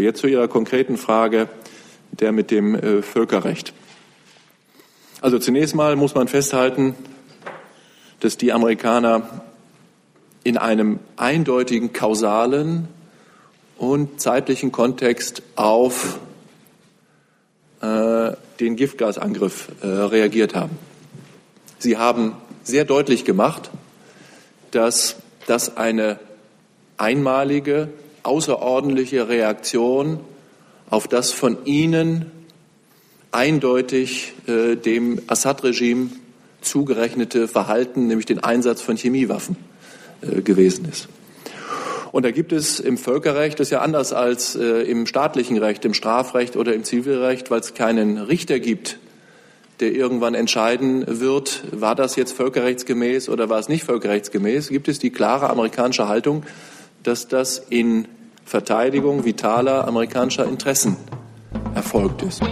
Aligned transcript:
Jetzt 0.00 0.20
zu 0.20 0.26
Ihrer 0.26 0.48
konkreten 0.48 0.96
Frage, 0.96 1.48
der 2.12 2.32
mit 2.32 2.50
dem 2.50 2.74
äh, 2.74 3.02
Völkerrecht. 3.02 3.72
Also 5.20 5.38
zunächst 5.38 5.74
mal 5.74 5.96
muss 5.96 6.14
man 6.14 6.28
festhalten, 6.28 6.94
dass 8.20 8.38
die 8.38 8.52
Amerikaner 8.52 9.42
in 10.42 10.56
einem 10.56 10.98
eindeutigen 11.16 11.92
kausalen 11.92 12.88
und 13.76 14.20
zeitlichen 14.20 14.72
Kontext 14.72 15.42
auf 15.56 16.18
äh, 17.82 18.32
den 18.58 18.76
Giftgasangriff 18.76 19.68
äh, 19.82 19.86
reagiert 19.86 20.54
haben. 20.54 20.78
Sie 21.78 21.98
haben 21.98 22.34
sehr 22.62 22.84
deutlich 22.84 23.24
gemacht, 23.24 23.70
dass 24.70 25.16
das 25.46 25.76
eine 25.76 26.18
einmalige, 26.96 27.88
außerordentliche 28.22 29.28
Reaktion 29.28 30.20
auf 30.88 31.08
das 31.08 31.32
von 31.32 31.64
Ihnen 31.64 32.30
eindeutig 33.32 34.32
äh, 34.46 34.76
dem 34.76 35.20
Assad-Regime 35.26 36.10
zugerechnete 36.60 37.48
Verhalten, 37.48 38.06
nämlich 38.06 38.26
den 38.26 38.40
Einsatz 38.40 38.82
von 38.82 38.96
Chemiewaffen, 38.96 39.56
äh, 40.22 40.42
gewesen 40.42 40.86
ist. 40.90 41.08
Und 42.12 42.24
da 42.24 42.32
gibt 42.32 42.52
es 42.52 42.80
im 42.80 42.98
Völkerrecht, 42.98 43.60
das 43.60 43.68
ist 43.68 43.72
ja 43.72 43.82
anders 43.82 44.12
als 44.12 44.56
äh, 44.56 44.82
im 44.82 45.06
staatlichen 45.06 45.58
Recht, 45.58 45.84
im 45.84 45.94
Strafrecht 45.94 46.56
oder 46.56 46.74
im 46.74 46.82
Zivilrecht, 46.82 47.50
weil 47.50 47.60
es 47.60 47.74
keinen 47.74 48.18
Richter 48.18 48.58
gibt, 48.58 48.98
der 49.78 49.92
irgendwann 49.92 50.34
entscheiden 50.34 51.04
wird, 51.06 51.62
war 51.70 51.94
das 51.94 52.16
jetzt 52.16 52.32
völkerrechtsgemäß 52.32 53.28
oder 53.28 53.48
war 53.48 53.60
es 53.60 53.68
nicht 53.68 53.84
völkerrechtsgemäß, 53.84 54.68
gibt 54.68 54.88
es 54.88 54.98
die 54.98 55.10
klare 55.10 55.48
amerikanische 55.50 56.08
Haltung, 56.08 56.42
dass 57.02 57.28
das 57.28 57.58
in 57.70 58.06
Verteidigung 58.44 59.24
vitaler 59.24 59.86
amerikanischer 59.86 60.46
Interessen 60.46 60.96
erfolgt 61.74 62.22
ist. 62.22 62.42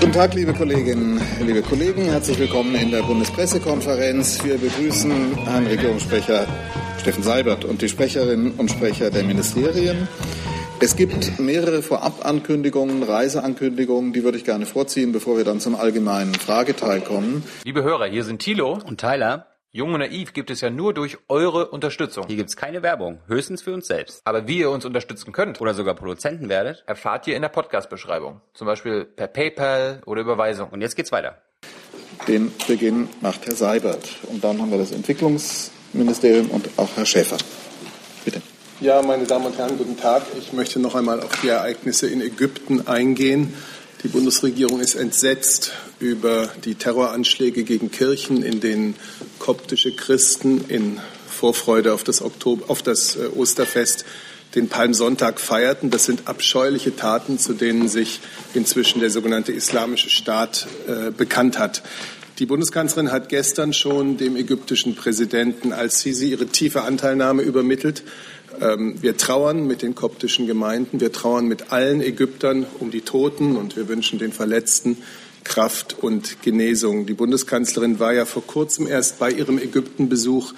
Guten 0.00 0.12
Tag, 0.12 0.34
liebe 0.34 0.52
Kolleginnen, 0.52 1.20
liebe 1.40 1.62
Kollegen. 1.62 2.04
Herzlich 2.04 2.38
willkommen 2.38 2.74
in 2.74 2.90
der 2.90 3.02
Bundespressekonferenz. 3.02 4.44
Wir 4.44 4.58
begrüßen 4.58 5.10
Herrn 5.44 5.66
Regierungssprecher 5.66 6.46
Steffen 7.00 7.22
Seibert 7.22 7.64
und 7.64 7.82
die 7.82 7.88
Sprecherinnen 7.88 8.52
und 8.52 8.70
Sprecher 8.70 9.10
der 9.10 9.24
Ministerien. 9.24 10.08
Es 10.80 10.96
gibt 10.96 11.38
mehrere 11.38 11.82
Vorabankündigungen, 11.82 13.04
Reiseankündigungen, 13.04 14.12
die 14.12 14.24
würde 14.24 14.36
ich 14.36 14.44
gerne 14.44 14.66
vorziehen, 14.66 15.12
bevor 15.12 15.36
wir 15.36 15.44
dann 15.44 15.60
zum 15.60 15.76
allgemeinen 15.76 16.34
Frageteil 16.34 17.00
kommen. 17.00 17.44
Liebe 17.64 17.84
Hörer, 17.84 18.06
hier 18.06 18.24
sind 18.24 18.40
Thilo 18.40 18.78
und 18.84 19.00
Tyler. 19.00 19.46
Jung 19.70 19.92
und 19.92 20.00
Naiv 20.00 20.32
gibt 20.32 20.50
es 20.50 20.60
ja 20.60 20.70
nur 20.70 20.92
durch 20.92 21.16
eure 21.28 21.68
Unterstützung. 21.70 22.26
Hier 22.26 22.36
gibt 22.36 22.50
es 22.50 22.56
keine 22.56 22.82
Werbung, 22.82 23.20
höchstens 23.26 23.62
für 23.62 23.72
uns 23.72 23.86
selbst. 23.86 24.20
Aber 24.24 24.46
wie 24.46 24.58
ihr 24.58 24.70
uns 24.70 24.84
unterstützen 24.84 25.32
könnt 25.32 25.60
oder 25.60 25.74
sogar 25.74 25.94
Produzenten 25.94 26.48
werdet, 26.48 26.84
erfahrt 26.86 27.26
ihr 27.28 27.36
in 27.36 27.42
der 27.42 27.48
Podcast-Beschreibung. 27.48 28.40
Zum 28.52 28.66
Beispiel 28.66 29.04
per 29.04 29.28
PayPal 29.28 30.02
oder 30.06 30.20
Überweisung. 30.20 30.70
Und 30.70 30.80
jetzt 30.80 30.96
geht's 30.96 31.12
weiter. 31.12 31.38
Den 32.28 32.52
Beginn 32.66 33.08
macht 33.20 33.46
Herr 33.46 33.54
Seibert. 33.54 34.08
Und 34.28 34.42
dann 34.42 34.60
haben 34.60 34.70
wir 34.70 34.78
das 34.78 34.92
Entwicklungsministerium 34.92 36.50
und 36.50 36.68
auch 36.76 36.90
Herr 36.96 37.06
Schäfer. 37.06 37.38
Ja, 38.80 39.02
meine 39.02 39.24
Damen 39.24 39.46
und 39.46 39.56
Herren, 39.56 39.78
guten 39.78 39.96
Tag. 39.96 40.24
Ich 40.36 40.52
möchte 40.52 40.80
noch 40.80 40.96
einmal 40.96 41.20
auf 41.20 41.30
die 41.42 41.48
Ereignisse 41.48 42.08
in 42.08 42.20
Ägypten 42.20 42.88
eingehen. 42.88 43.54
Die 44.02 44.08
Bundesregierung 44.08 44.80
ist 44.80 44.96
entsetzt 44.96 45.70
über 46.00 46.48
die 46.64 46.74
Terroranschläge 46.74 47.62
gegen 47.62 47.92
Kirchen, 47.92 48.42
in 48.42 48.60
denen 48.60 48.96
koptische 49.38 49.94
Christen 49.94 50.64
in 50.66 51.00
Vorfreude 51.28 51.94
auf 51.94 52.02
das, 52.02 52.20
Oktober, 52.20 52.68
auf 52.68 52.82
das 52.82 53.14
äh, 53.14 53.28
Osterfest 53.36 54.04
den 54.56 54.68
Palmsonntag 54.68 55.38
feierten. 55.38 55.90
Das 55.90 56.04
sind 56.04 56.26
abscheuliche 56.26 56.96
Taten, 56.96 57.38
zu 57.38 57.52
denen 57.52 57.88
sich 57.88 58.20
inzwischen 58.54 58.98
der 58.98 59.10
sogenannte 59.10 59.52
Islamische 59.52 60.10
Staat 60.10 60.66
äh, 60.88 61.12
bekannt 61.12 61.60
hat. 61.60 61.84
Die 62.40 62.46
Bundeskanzlerin 62.46 63.12
hat 63.12 63.28
gestern 63.28 63.72
schon 63.72 64.16
dem 64.16 64.34
ägyptischen 64.34 64.96
Präsidenten 64.96 65.72
al-Sisi 65.72 66.30
ihre 66.30 66.46
tiefe 66.46 66.82
Anteilnahme 66.82 67.42
übermittelt. 67.42 68.02
Ähm, 68.60 69.00
wir 69.00 69.16
trauern 69.16 69.68
mit 69.68 69.82
den 69.82 69.94
koptischen 69.94 70.48
Gemeinden, 70.48 71.00
wir 71.00 71.12
trauern 71.12 71.46
mit 71.46 71.70
allen 71.70 72.00
Ägyptern 72.00 72.66
um 72.80 72.90
die 72.90 73.02
Toten 73.02 73.54
und 73.54 73.76
wir 73.76 73.86
wünschen 73.86 74.18
den 74.18 74.32
Verletzten 74.32 74.98
Kraft 75.44 75.96
und 76.00 76.42
Genesung. 76.42 77.06
Die 77.06 77.14
Bundeskanzlerin 77.14 78.00
war 78.00 78.12
ja 78.12 78.24
vor 78.24 78.44
kurzem 78.44 78.88
erst 78.88 79.20
bei 79.20 79.30
ihrem 79.30 79.58
Ägyptenbesuch 79.58 80.54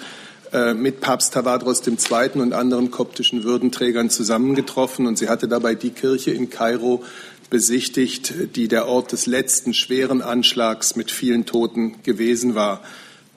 äh, 0.53 0.73
mit 0.73 0.99
Papst 0.99 1.33
Tawadros 1.33 1.83
II. 1.85 2.41
und 2.41 2.53
anderen 2.53 2.89
koptischen 2.89 3.43
Würdenträgern 3.43 4.09
zusammengetroffen 4.09 5.05
und 5.05 5.19
sie 5.19 5.29
hatte 5.29 5.47
dabei 5.47 5.75
die 5.75 5.91
Kirche 5.91 6.31
in 6.31 6.49
Kairo 6.49 7.03
besichtigt, 7.49 8.33
die 8.55 8.67
der 8.67 8.87
Ort 8.87 9.11
des 9.11 9.25
letzten 9.25 9.73
schweren 9.73 10.21
Anschlags 10.21 10.95
mit 10.95 11.11
vielen 11.11 11.45
Toten 11.45 12.01
gewesen 12.03 12.55
war. 12.55 12.81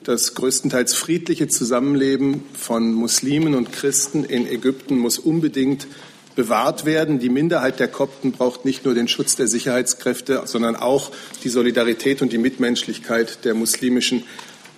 Das 0.03 0.35
größtenteils 0.35 0.95
friedliche 0.95 1.49
Zusammenleben 1.49 2.43
von 2.55 2.93
Muslimen 2.93 3.55
und 3.55 3.73
Christen 3.73 4.25
in 4.25 4.47
Ägypten 4.47 4.99
muss 4.99 5.19
unbedingt 5.19 5.87
bewahrt 6.35 6.85
werden. 6.87 7.19
Die 7.19 7.29
Minderheit 7.29 7.81
der 7.81 7.89
Kopten 7.89 8.33
braucht 8.33 8.65
nicht 8.65 8.85
nur 8.85 8.95
den 8.95 9.09
Schutz 9.09 9.37
der 9.37 9.47
Sicherheitskräfte, 9.47 10.43
sondern 10.47 10.75
auch 10.75 11.11
die 11.45 11.49
Solidarität 11.49 12.23
und 12.23 12.33
die 12.33 12.39
Mitmenschlichkeit 12.39 13.45
der 13.45 13.55
muslimischen 13.55 14.25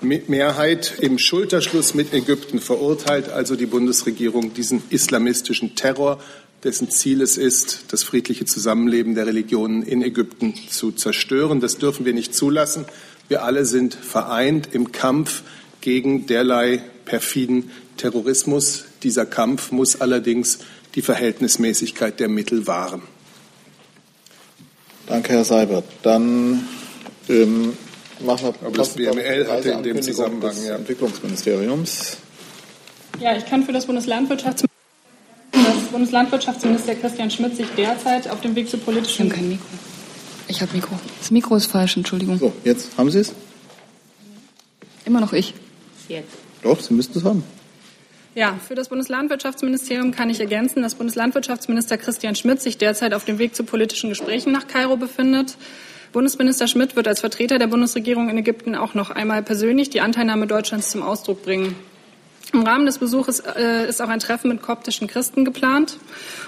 Mehrheit. 0.00 0.94
Im 0.98 1.18
Schulterschluss 1.18 1.94
mit 1.94 2.12
Ägypten 2.12 2.58
verurteilt 2.58 3.28
also 3.28 3.54
die 3.54 3.66
Bundesregierung 3.66 4.52
diesen 4.54 4.82
islamistischen 4.90 5.76
Terror, 5.76 6.18
dessen 6.64 6.90
Ziel 6.90 7.20
es 7.22 7.36
ist, 7.36 7.84
das 7.88 8.02
friedliche 8.04 8.44
Zusammenleben 8.44 9.14
der 9.14 9.26
Religionen 9.26 9.82
in 9.82 10.02
Ägypten 10.02 10.54
zu 10.68 10.92
zerstören. 10.92 11.60
Das 11.60 11.78
dürfen 11.78 12.06
wir 12.06 12.14
nicht 12.14 12.34
zulassen. 12.34 12.84
Wir 13.28 13.44
alle 13.44 13.64
sind 13.64 13.94
vereint 13.94 14.68
im 14.72 14.92
Kampf 14.92 15.42
gegen 15.80 16.26
derlei 16.26 16.82
perfiden 17.04 17.70
Terrorismus. 17.96 18.84
Dieser 19.02 19.26
Kampf 19.26 19.72
muss 19.72 20.00
allerdings 20.00 20.60
die 20.94 21.02
Verhältnismäßigkeit 21.02 22.20
der 22.20 22.28
Mittel 22.28 22.66
wahren. 22.66 23.02
Danke, 25.06 25.32
Herr 25.32 25.44
Seibert. 25.44 25.84
Dann 26.02 26.68
ähm, 27.28 27.76
machen 28.20 28.54
wir 28.60 28.66
Aber 28.66 28.76
das 28.76 28.90
BML 28.90 29.48
hatte 29.48 29.70
in 29.70 29.82
dem 29.82 30.02
Zusammenhang 30.02 30.54
des 30.54 30.66
ja. 30.66 30.76
Entwicklungsministeriums. 30.76 32.18
Ja, 33.20 33.36
ich 33.36 33.46
kann 33.46 33.64
für 33.64 33.72
das 33.72 33.86
Bundeslandwirtschaftsministerium 33.86 34.68
das 34.68 34.71
Bundeslandwirtschaftsminister 35.92 36.94
Christian 36.96 37.30
Schmidt 37.30 37.56
sich 37.56 37.68
derzeit 37.76 38.28
auf 38.28 38.40
dem 38.40 38.56
Weg 38.56 38.68
zu 38.68 38.78
politischen. 38.78 39.26
Ich 39.26 39.32
habe 39.32 39.40
kein 39.40 39.48
Mikro. 39.48 39.66
Ich 40.48 40.60
habe 40.62 40.72
Mikro. 40.74 40.98
Das 41.18 41.30
Mikro 41.30 41.56
ist 41.56 41.66
falsch, 41.66 41.96
Entschuldigung. 41.96 42.38
So, 42.38 42.52
jetzt 42.64 42.96
haben 42.98 43.10
Sie 43.10 43.20
es? 43.20 43.32
Immer 45.04 45.20
noch 45.20 45.32
ich. 45.32 45.54
Jetzt. 46.08 46.32
Doch, 46.62 46.80
Sie 46.80 46.94
müssten 46.94 47.18
es 47.18 47.24
haben. 47.24 47.44
Ja, 48.34 48.58
für 48.66 48.74
das 48.74 48.88
Bundeslandwirtschaftsministerium 48.88 50.10
kann 50.10 50.30
ich 50.30 50.40
ergänzen, 50.40 50.82
dass 50.82 50.94
Bundeslandwirtschaftsminister 50.94 51.98
Christian 51.98 52.34
Schmidt 52.34 52.62
sich 52.62 52.78
derzeit 52.78 53.12
auf 53.12 53.24
dem 53.26 53.38
Weg 53.38 53.54
zu 53.54 53.62
politischen 53.62 54.08
Gesprächen 54.08 54.52
nach 54.52 54.66
Kairo 54.66 54.96
befindet. 54.96 55.56
Bundesminister 56.12 56.66
Schmidt 56.66 56.96
wird 56.96 57.08
als 57.08 57.20
Vertreter 57.20 57.58
der 57.58 57.66
Bundesregierung 57.66 58.30
in 58.30 58.38
Ägypten 58.38 58.74
auch 58.74 58.94
noch 58.94 59.10
einmal 59.10 59.42
persönlich 59.42 59.90
die 59.90 60.00
Anteilnahme 60.00 60.46
Deutschlands 60.46 60.90
zum 60.90 61.02
Ausdruck 61.02 61.42
bringen. 61.42 61.76
Im 62.52 62.62
Rahmen 62.64 62.84
des 62.84 62.98
Besuches 62.98 63.40
äh, 63.40 63.88
ist 63.88 64.02
auch 64.02 64.08
ein 64.08 64.20
Treffen 64.20 64.48
mit 64.48 64.60
koptischen 64.60 65.08
Christen 65.08 65.44
geplant. 65.44 65.96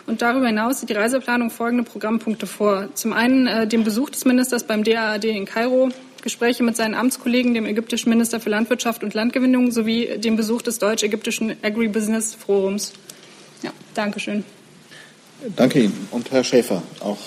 Und 0.07 0.21
darüber 0.21 0.47
hinaus 0.47 0.81
sieht 0.81 0.91
die 0.91 0.95
Reiseplanung 0.95 1.51
folgende 1.51 1.83
Programmpunkte 1.83 2.47
vor. 2.47 2.89
Zum 2.95 3.15
einen 3.15 3.47
äh, 3.47 3.67
den 3.67 3.85
Besuch 3.85 4.11
des 4.11 4.27
Ministers 4.27 4.65
beim 4.65 4.85
DAAD 4.85 5.25
in 5.25 5.47
Kairo, 5.47 5.89
Gespräche 6.23 6.63
mit 6.63 6.77
seinen 6.77 6.95
Amtskollegen, 6.95 7.55
dem 7.55 7.65
ägyptischen 7.65 8.11
Minister 8.11 8.39
für 8.39 8.51
Landwirtschaft 8.51 9.03
und 9.03 9.15
Landgewinnung 9.15 9.71
sowie 9.71 10.19
dem 10.19 10.37
Besuch 10.37 10.61
des 10.61 10.79
deutsch-ägyptischen 10.79 11.57
Agribusiness 11.63 12.35
Forums. 12.35 12.93
Ja, 13.63 13.71
danke 13.95 14.21
schön. 14.21 14.45
Danke 15.57 15.81
Ihnen. 15.81 16.09
Und 16.11 16.31
Herr 16.31 16.45
Schäfer, 16.45 16.83
auch 17.01 17.19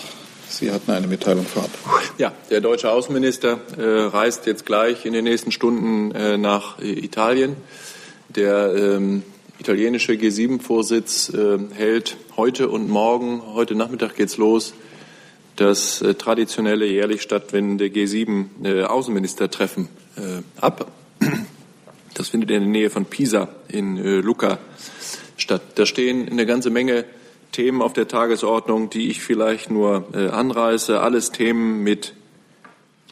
Sie 0.49 0.71
hatten 0.71 0.91
eine 0.91 1.07
Mitteilung 1.07 1.45
vorab. 1.45 1.69
Ja, 2.17 2.31
der 2.49 2.61
deutsche 2.61 2.89
Außenminister 2.89 3.59
äh, 3.77 3.83
reist 3.83 4.45
jetzt 4.45 4.65
gleich 4.65 5.05
in 5.05 5.13
den 5.13 5.25
nächsten 5.25 5.51
Stunden 5.51 6.11
äh, 6.11 6.37
nach 6.37 6.79
Italien. 6.79 7.57
Der 8.37 8.73
ähm, 8.75 9.23
italienische 9.57 10.13
G7-Vorsitz 10.13 11.33
äh, 11.33 11.57
hält 11.73 12.15
heute 12.35 12.69
und 12.69 12.87
morgen, 12.87 13.41
heute 13.55 13.73
Nachmittag 13.73 14.15
geht's 14.15 14.37
los, 14.37 14.75
das 15.55 16.03
äh, 16.03 16.13
traditionelle 16.13 16.85
jährlich 16.85 17.23
stattfindende 17.23 17.87
G7-Außenministertreffen 17.87 19.87
äh, 20.17 20.43
ab. 20.61 20.91
Das 22.13 22.29
findet 22.29 22.51
in 22.51 22.61
der 22.61 22.69
Nähe 22.69 22.91
von 22.91 23.05
Pisa 23.05 23.49
in 23.69 23.97
äh, 23.97 24.17
Lucca 24.17 24.59
statt. 25.35 25.63
Da 25.73 25.87
stehen 25.87 26.29
eine 26.29 26.45
ganze 26.45 26.69
Menge 26.69 27.05
Themen 27.51 27.81
auf 27.81 27.93
der 27.93 28.07
Tagesordnung, 28.07 28.91
die 28.91 29.09
ich 29.09 29.23
vielleicht 29.23 29.71
nur 29.71 30.09
äh, 30.13 30.27
anreiße. 30.27 31.01
Alles 31.01 31.31
Themen 31.31 31.81
mit 31.81 32.13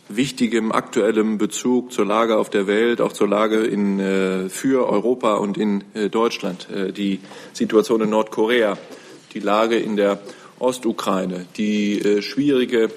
wichtigem 0.08 0.72
aktuellem 0.72 1.38
Bezug 1.38 1.92
zur 1.92 2.06
Lage 2.06 2.38
auf 2.38 2.50
der 2.50 2.68
Welt, 2.68 3.02
auch 3.02 3.14
zur 3.14 3.28
Lage 3.28 3.64
in, 3.64 4.00
äh, 4.00 4.50
für 4.50 4.88
Europa 4.88 5.36
und 5.36 5.58
in 5.58 5.84
äh, 5.94 6.10
Deutschland. 6.10 6.70
Äh, 6.70 6.92
die 6.92 7.20
Situation 7.54 8.02
in 8.02 8.10
Nordkorea, 8.12 8.78
die 9.34 9.40
Lage 9.40 9.78
in 9.78 9.96
der 9.96 10.20
Ostukraine, 10.60 11.46
die 11.58 12.00
äh, 12.02 12.22
schwierige 12.22 12.90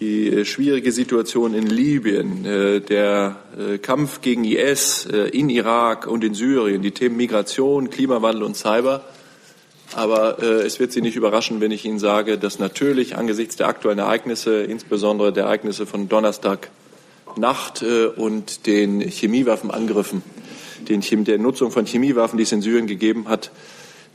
die 0.00 0.28
äh, 0.30 0.44
schwierige 0.44 0.90
Situation 0.90 1.54
in 1.54 1.66
Libyen, 1.66 2.44
äh, 2.44 2.80
der 2.80 3.36
Kampf 3.82 4.22
gegen 4.22 4.44
IS 4.44 5.04
in 5.04 5.50
Irak 5.50 6.06
und 6.06 6.24
in 6.24 6.32
Syrien, 6.34 6.80
die 6.80 6.92
Themen 6.92 7.16
Migration, 7.16 7.90
Klimawandel 7.90 8.42
und 8.42 8.56
Cyber. 8.56 9.04
Aber 9.94 10.42
es 10.42 10.80
wird 10.80 10.92
Sie 10.92 11.02
nicht 11.02 11.16
überraschen, 11.16 11.60
wenn 11.60 11.70
ich 11.70 11.84
Ihnen 11.84 11.98
sage, 11.98 12.38
dass 12.38 12.58
natürlich 12.58 13.16
angesichts 13.16 13.56
der 13.56 13.68
aktuellen 13.68 13.98
Ereignisse, 13.98 14.62
insbesondere 14.62 15.32
der 15.32 15.44
Ereignisse 15.44 15.86
von 15.86 16.08
Donnerstag 16.08 16.70
Nacht 17.36 17.82
und 18.16 18.66
den 18.66 19.00
Chemiewaffenangriffen, 19.00 20.22
den, 20.88 21.24
der 21.24 21.38
Nutzung 21.38 21.70
von 21.70 21.86
Chemiewaffen, 21.86 22.36
die 22.36 22.42
es 22.42 22.52
in 22.52 22.62
Syrien 22.62 22.86
gegeben 22.86 23.28
hat, 23.28 23.50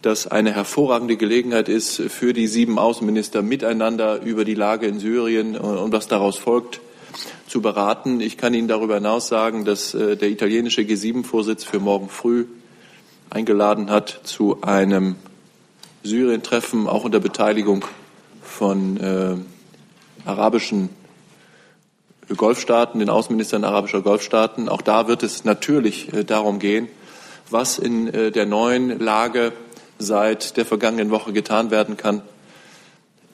das 0.01 0.27
eine 0.27 0.53
hervorragende 0.53 1.17
Gelegenheit 1.17 1.69
ist 1.69 1.99
für 1.99 2.33
die 2.33 2.47
sieben 2.47 2.77
Außenminister 2.77 3.41
miteinander 3.41 4.21
über 4.21 4.45
die 4.45 4.53
Lage 4.53 4.85
in 4.85 4.99
Syrien 4.99 5.57
und 5.57 5.91
was 5.91 6.07
daraus 6.07 6.37
folgt 6.37 6.81
zu 7.47 7.61
beraten. 7.61 8.21
Ich 8.21 8.37
kann 8.37 8.53
Ihnen 8.53 8.67
darüber 8.67 8.95
hinaus 8.95 9.27
sagen, 9.27 9.65
dass 9.65 9.93
äh, 9.93 10.15
der 10.15 10.29
italienische 10.29 10.81
G7-Vorsitz 10.81 11.63
für 11.63 11.79
morgen 11.79 12.09
früh 12.09 12.45
eingeladen 13.29 13.89
hat 13.89 14.21
zu 14.23 14.61
einem 14.61 15.15
Syrien-Treffen, 16.07 16.87
auch 16.87 17.03
unter 17.03 17.19
Beteiligung 17.19 17.85
von 18.41 18.97
äh, 18.97 19.35
arabischen 20.25 20.89
Golfstaaten, 22.35 22.99
den 22.99 23.09
Außenministern 23.09 23.63
arabischer 23.63 24.01
Golfstaaten. 24.01 24.69
Auch 24.69 24.81
da 24.81 25.07
wird 25.07 25.23
es 25.23 25.45
natürlich 25.45 26.13
äh, 26.13 26.23
darum 26.23 26.59
gehen, 26.59 26.87
was 27.49 27.77
in 27.77 28.13
äh, 28.13 28.31
der 28.31 28.45
neuen 28.45 28.99
Lage 28.99 29.53
seit 29.99 30.57
der 30.57 30.65
vergangenen 30.65 31.09
Woche 31.11 31.33
getan 31.33 31.71
werden 31.71 31.97
kann, 31.97 32.21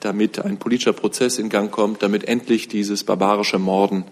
damit 0.00 0.38
ein 0.38 0.58
politischer 0.58 0.92
Prozess 0.92 1.38
in 1.38 1.48
Gang 1.48 1.70
kommt, 1.70 2.02
damit 2.02 2.24
endlich 2.24 2.68
dieses 2.68 3.04
barbarische 3.04 3.58
Morden 3.58 4.04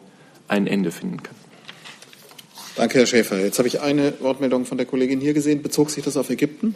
ein 0.49 0.67
Ende 0.67 0.91
finden 0.91 1.23
kann. 1.23 1.35
Danke, 2.77 2.99
Herr 2.99 3.07
Schäfer. 3.07 3.39
Jetzt 3.39 3.59
habe 3.59 3.69
ich 3.69 3.81
eine 3.81 4.15
Wortmeldung 4.21 4.65
von 4.65 4.79
der 4.79 4.87
Kollegin 4.87 5.21
hier 5.21 5.35
gesehen. 5.35 5.63
Bezog 5.63 5.91
sich 5.91 6.03
das 6.03 6.17
auf 6.17 6.31
Ägypten? 6.31 6.75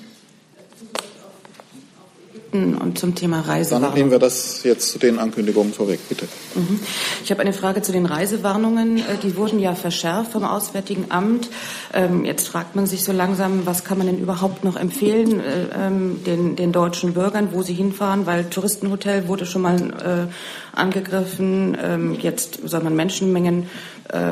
Ägypten 2.56 2.75
und 2.76 2.99
zum 2.99 3.14
Thema 3.14 3.41
Reisewarnungen. 3.41 3.91
Dann 3.91 3.99
nehmen 3.99 4.11
wir 4.11 4.19
das 4.19 4.62
jetzt 4.64 4.91
zu 4.91 4.99
den 4.99 5.19
Ankündigungen 5.19 5.73
vorweg, 5.73 6.00
bitte. 6.08 6.26
Mhm. 6.55 6.81
Ich 7.25 7.31
habe 7.31 7.41
eine 7.41 7.53
Frage 7.53 7.82
zu 7.82 7.93
den 7.93 8.06
Reisewarnungen. 8.06 8.99
Äh, 8.99 9.03
die 9.23 9.37
wurden 9.37 9.58
ja 9.58 9.75
verschärft 9.75 10.32
vom 10.32 10.44
Auswärtigen 10.44 11.06
Amt. 11.11 11.49
Ähm, 11.93 12.25
jetzt 12.25 12.49
fragt 12.49 12.76
man 12.76 12.87
sich 12.87 13.05
so 13.05 13.12
langsam, 13.12 13.67
was 13.67 13.85
kann 13.85 13.99
man 13.99 14.06
denn 14.06 14.19
überhaupt 14.19 14.64
noch 14.64 14.76
empfehlen 14.76 15.41
äh, 15.41 15.87
ähm, 15.87 16.23
den, 16.25 16.56
den 16.56 16.73
deutschen 16.73 17.14
Bürgern, 17.14 17.49
wo 17.53 17.62
sie 17.62 17.75
hinfahren, 17.75 18.26
weil 18.26 18.44
Touristenhotel 18.44 19.29
wurde 19.29 19.47
schon 19.47 19.62
mal 19.62 19.76
äh, 19.76 20.79
angegriffen. 20.79 21.76
Ähm, 21.81 22.17
jetzt 22.20 22.61
soll 22.64 22.82
man 22.82 22.97
Menschenmengen 22.97 23.69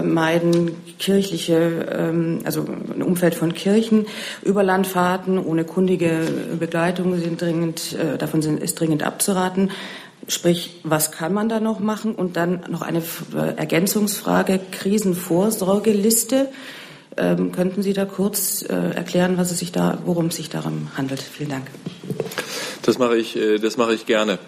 meiden, 0.03 0.71
kirchliche, 0.99 2.41
also 2.45 2.65
ein 2.95 3.03
Umfeld 3.03 3.35
von 3.35 3.55
Kirchen, 3.55 4.07
Überlandfahrten 4.43 5.39
ohne 5.39 5.65
kundige 5.65 6.21
Begleitung 6.59 7.19
sind 7.19 7.41
dringend 7.41 7.95
äh, 7.95 8.19
davon 8.19 8.43
sind, 8.43 8.63
ist 8.63 8.79
dringend 8.79 9.03
abzuraten. 9.03 9.71
Sprich, 10.27 10.81
was 10.85 11.13
kann 11.13 11.35
man 11.35 11.49
da 11.49 11.61
noch 11.61 11.81
machen? 11.81 12.15
Und 12.15 12.37
dann 12.37 12.65
noch 12.71 12.83
eine 12.83 13.01
äh, 13.35 13.57
Ergänzungsfrage, 13.57 14.61
Krisenvorsorgeliste. 14.71 16.49
Ähm, 17.17 17.53
könnten 17.53 17.83
Sie 17.83 17.93
da 17.93 18.07
kurz 18.07 18.63
äh, 18.63 18.75
erklären, 18.95 19.37
was 19.37 19.51
es 19.51 19.59
sich 19.59 19.71
da, 19.71 19.99
worum 20.05 20.27
es 20.27 20.37
sich 20.37 20.49
darum 20.49 20.89
handelt? 20.97 21.21
Vielen 21.21 21.51
Dank. 21.51 21.67
Das 22.85 22.99
mache 22.99 23.17
ich, 23.17 23.37
äh, 23.37 23.59
das 23.59 23.77
mache 23.77 23.95
ich 23.95 24.07
gerne. 24.07 24.39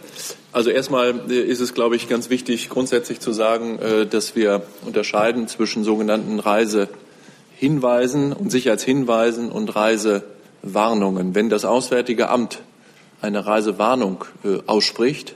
Also 0.53 0.71
erstmal 0.71 1.31
ist 1.31 1.61
es, 1.61 1.75
glaube 1.75 1.97
ich, 1.97 2.09
ganz 2.09 2.31
wichtig, 2.31 2.69
grundsätzlich 2.69 3.21
zu 3.21 3.33
sagen, 3.33 3.79
dass 4.11 4.35
wir 4.35 4.63
unterscheiden 4.87 5.49
zwischen 5.49 5.85
sogenannten 5.85 6.41
Reisehinweisen 6.41 8.33
und 8.33 8.51
Sicherheitshinweisen 8.51 9.51
und 9.51 9.77
Reisewarnungen. 9.77 11.35
Wenn 11.35 11.51
das 11.51 11.67
Auswärtige 11.67 12.31
Amt 12.31 12.63
eine 13.21 13.47
Reisewarnung 13.47 14.25
äh, 14.45 14.59
ausspricht, 14.67 15.35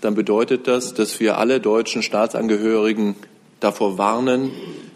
dann 0.00 0.14
bedeutet 0.14 0.68
das, 0.68 0.94
dass 0.94 1.18
wir 1.20 1.38
alle 1.38 1.60
deutschen 1.60 2.02
Staatsangehörigen 2.02 3.16
davor 3.60 3.98
warnen, 3.98 4.52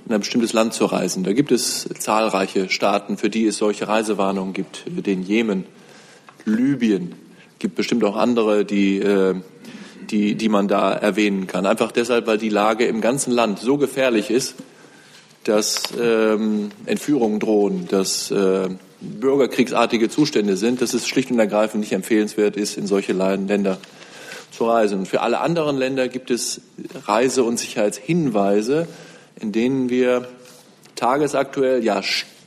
in 0.07 0.15
ein 0.15 0.21
bestimmtes 0.21 0.53
Land 0.53 0.75
zu 0.75 0.85
reisen. 0.85 1.25
Da 1.25 1.33
gibt 1.33 1.51
es 1.51 1.89
zahlreiche 1.99 2.69
Staaten, 2.69 3.17
für 3.17 3.31
die 3.31 3.47
es 3.47 3.57
solche 3.57 3.89
Reisewarnungen 3.89 4.53
gibt. 4.53 4.85
Den 4.87 5.23
Jemen, 5.23 5.65
Libyen, 6.45 7.15
gibt 7.63 7.77
bestimmt 7.77 8.05
auch 8.05 8.17
andere, 8.17 8.65
die, 8.65 8.99
äh, 8.99 9.35
die, 10.11 10.35
die 10.35 10.49
man 10.51 10.69
da 10.69 10.93
erwähnen 10.93 11.47
kann. 11.47 11.65
Einfach 11.65 11.93
deshalb, 11.93 12.27
weil 12.27 12.37
die 12.37 12.51
Lage 12.51 12.85
im 12.87 13.01
ganzen 13.01 13.31
Land 13.33 13.61
so 13.61 13.79
gefährlich 13.79 14.31
ist, 14.31 14.57
dass 15.45 15.85
ähm, 15.99 16.71
Entführungen 16.87 17.39
drohen, 17.41 17.87
dass 17.89 18.31
äh, 18.33 18.69
bürgerkriegsartige 19.01 20.09
Zustände 20.09 20.57
sind, 20.57 20.83
dass 20.83 20.93
es 20.93 21.07
schlicht 21.07 21.31
und 21.31 21.39
ergreifend 21.39 21.81
nicht 21.81 21.93
empfehlenswert 21.93 22.57
ist, 22.57 22.77
in 22.77 22.87
solche 22.87 23.13
Länder 23.13 23.79
zu 24.51 24.65
reisen. 24.65 25.01
Und 25.01 25.07
für 25.07 25.21
alle 25.21 25.41
anderen 25.41 25.79
Länder 25.79 26.09
gibt 26.09 26.31
es 26.31 26.61
Reise- 27.07 27.45
und 27.45 27.59
Sicherheitshinweise, 27.59 28.87
in 29.41 29.53
denen 29.53 29.89
wir 29.89 30.27
tagesaktuell, 30.97 31.83
ja 31.83 32.03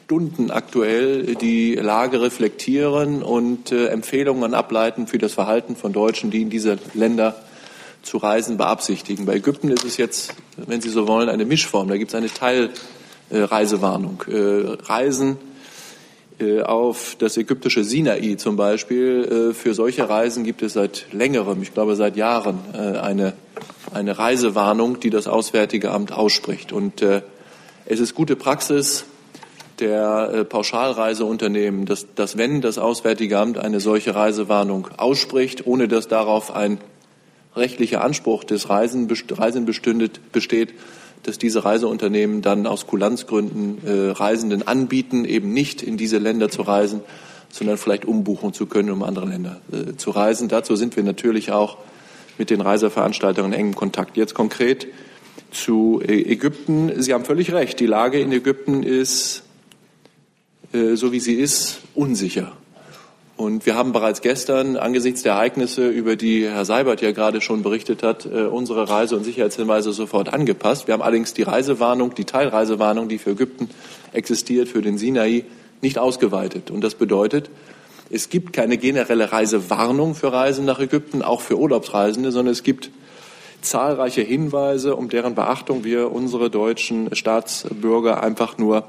stundenaktuell 0.06 1.34
die 1.36 1.74
Lage 1.74 2.22
reflektieren 2.22 3.24
und 3.24 3.72
äh, 3.72 3.88
Empfehlungen 3.88 4.54
ableiten 4.54 5.08
für 5.08 5.18
das 5.18 5.34
Verhalten 5.34 5.76
von 5.76 5.94
Deutschen, 5.94 6.30
die 6.30 6.44
in 6.44 6.52
diese 6.52 6.78
Länder 6.94 7.36
zu 8.04 8.18
reisen 8.18 8.58
beabsichtigen. 8.58 9.26
Bei 9.26 9.36
Ägypten 9.36 9.70
ist 9.70 9.84
es 9.84 9.98
jetzt, 9.98 10.36
wenn 10.58 10.80
Sie 10.80 10.90
so 10.90 11.08
wollen, 11.08 11.28
eine 11.28 11.44
Mischform. 11.46 11.88
Da 11.88 11.98
gibt 11.98 12.14
es 12.14 12.16
eine 12.16 12.30
Teilreisewarnung. 13.32 14.24
Äh, 14.28 14.84
Reisen 14.84 15.38
äh, 16.40 16.62
auf 16.62 17.16
das 17.18 17.36
ägyptische 17.38 17.84
Sinai 17.84 18.36
zum 18.36 18.58
Beispiel. 18.58 19.50
Äh, 19.50 19.54
für 19.56 19.74
solche 19.74 20.08
Reisen 20.08 20.44
gibt 20.44 20.62
es 20.62 20.74
seit 20.74 21.08
längerem, 21.14 21.64
ich 21.64 21.74
glaube 21.74 21.96
seit 21.96 22.16
Jahren, 22.16 22.60
äh, 22.74 23.00
eine, 23.00 23.34
eine 23.92 24.20
Reisewarnung, 24.20 25.00
die 25.00 25.10
das 25.10 25.26
Auswärtige 25.26 25.90
Amt 25.90 26.12
ausspricht. 26.12 26.74
Und 26.74 27.02
es 27.02 28.00
ist 28.00 28.14
gute 28.14 28.36
Praxis 28.36 29.06
der 29.80 30.46
Pauschalreiseunternehmen, 30.46 31.86
dass, 31.86 32.08
dass 32.16 32.38
wenn 32.38 32.62
das 32.62 32.78
Auswärtige 32.78 33.38
Amt 33.40 33.58
eine 33.58 33.80
solche 33.80 34.16
Reisewarnung 34.16 34.90
ausspricht, 34.98 35.68
ohne 35.68 35.88
dass 35.88 36.08
darauf 36.08 36.56
ein 36.56 36.80
rechtlicher 37.56 38.04
Anspruch 38.04 38.44
des 38.44 38.70
Reisen, 38.70 39.10
Reisen 39.32 39.66
besteht, 39.66 40.74
dass 41.24 41.38
diese 41.38 41.66
Reiseunternehmen 41.66 42.42
dann 42.42 42.68
aus 42.68 42.86
Kulanzgründen 42.88 43.80
äh, 43.86 44.12
Reisenden 44.12 44.68
anbieten, 44.68 45.26
eben 45.26 45.54
nicht 45.54 45.82
in 45.82 45.98
diese 45.98 46.20
Länder 46.20 46.50
zu 46.50 46.62
reisen, 46.62 47.02
sondern 47.50 47.78
vielleicht 47.78 48.06
umbuchen 48.06 48.54
zu 48.54 48.68
können, 48.68 48.92
um 48.92 49.02
andere 49.02 49.28
Länder 49.28 49.62
äh, 49.72 49.96
zu 49.96 50.12
reisen. 50.12 50.50
Dazu 50.50 50.76
sind 50.76 50.96
wir 50.96 51.04
natürlich 51.04 51.52
auch 51.52 51.78
mit 52.38 52.50
den 52.50 52.62
Reiseveranstaltern 52.62 53.46
in 53.46 53.54
engem 53.54 53.76
Kontakt. 53.76 54.18
Jetzt 54.18 54.34
konkret 54.34 54.88
zu 55.52 56.02
Ägypten. 56.06 57.02
Sie 57.02 57.14
haben 57.14 57.24
völlig 57.24 57.54
recht. 57.54 57.80
Die 57.80 57.86
Lage 57.86 58.20
in 58.20 58.32
Ägypten 58.32 58.84
ist, 58.84 59.40
äh, 59.40 59.45
so 60.96 61.12
wie 61.12 61.20
sie 61.20 61.34
ist, 61.34 61.80
unsicher. 61.94 62.52
Und 63.38 63.66
wir 63.66 63.76
haben 63.76 63.92
bereits 63.92 64.22
gestern 64.22 64.78
angesichts 64.78 65.22
der 65.22 65.34
Ereignisse, 65.34 65.90
über 65.90 66.16
die 66.16 66.48
Herr 66.48 66.64
Seibert 66.64 67.02
ja 67.02 67.12
gerade 67.12 67.42
schon 67.42 67.64
berichtet 67.64 68.02
hat, 68.02 68.26
äh, 68.26 68.44
unsere 68.44 68.90
Reise- 68.90 69.18
und 69.18 69.26
Sicherheitshinweise 69.26 69.92
sofort 69.92 70.34
angepasst. 70.34 70.88
Wir 70.88 70.94
haben 70.94 71.02
allerdings 71.02 71.34
die 71.34 71.44
Reisewarnung, 71.44 72.16
die 72.16 72.24
Teilreisewarnung, 72.24 73.10
die 73.10 73.18
für 73.18 73.32
Ägypten 73.32 73.70
existiert, 74.14 74.70
für 74.70 74.82
den 74.82 74.98
Sinai, 74.98 75.44
nicht 75.82 75.98
ausgeweitet. 75.98 76.72
Und 76.72 76.82
das 76.82 76.96
bedeutet, 76.96 77.50
es 78.10 78.30
gibt 78.30 78.54
keine 78.54 78.78
generelle 78.78 79.34
Reisewarnung 79.34 80.16
für 80.16 80.32
Reisen 80.32 80.64
nach 80.64 80.80
Ägypten, 80.80 81.22
auch 81.22 81.42
für 81.42 81.58
Urlaubsreisende, 81.58 82.32
sondern 82.32 82.54
es 82.54 82.64
gibt 82.64 82.90
zahlreiche 83.62 84.22
Hinweise, 84.22 84.96
um 84.96 85.10
deren 85.10 85.36
Beachtung 85.36 85.84
wir 85.84 86.12
unsere 86.12 86.50
deutschen 86.50 87.14
Staatsbürger 87.14 88.24
einfach 88.24 88.58
nur, 88.58 88.88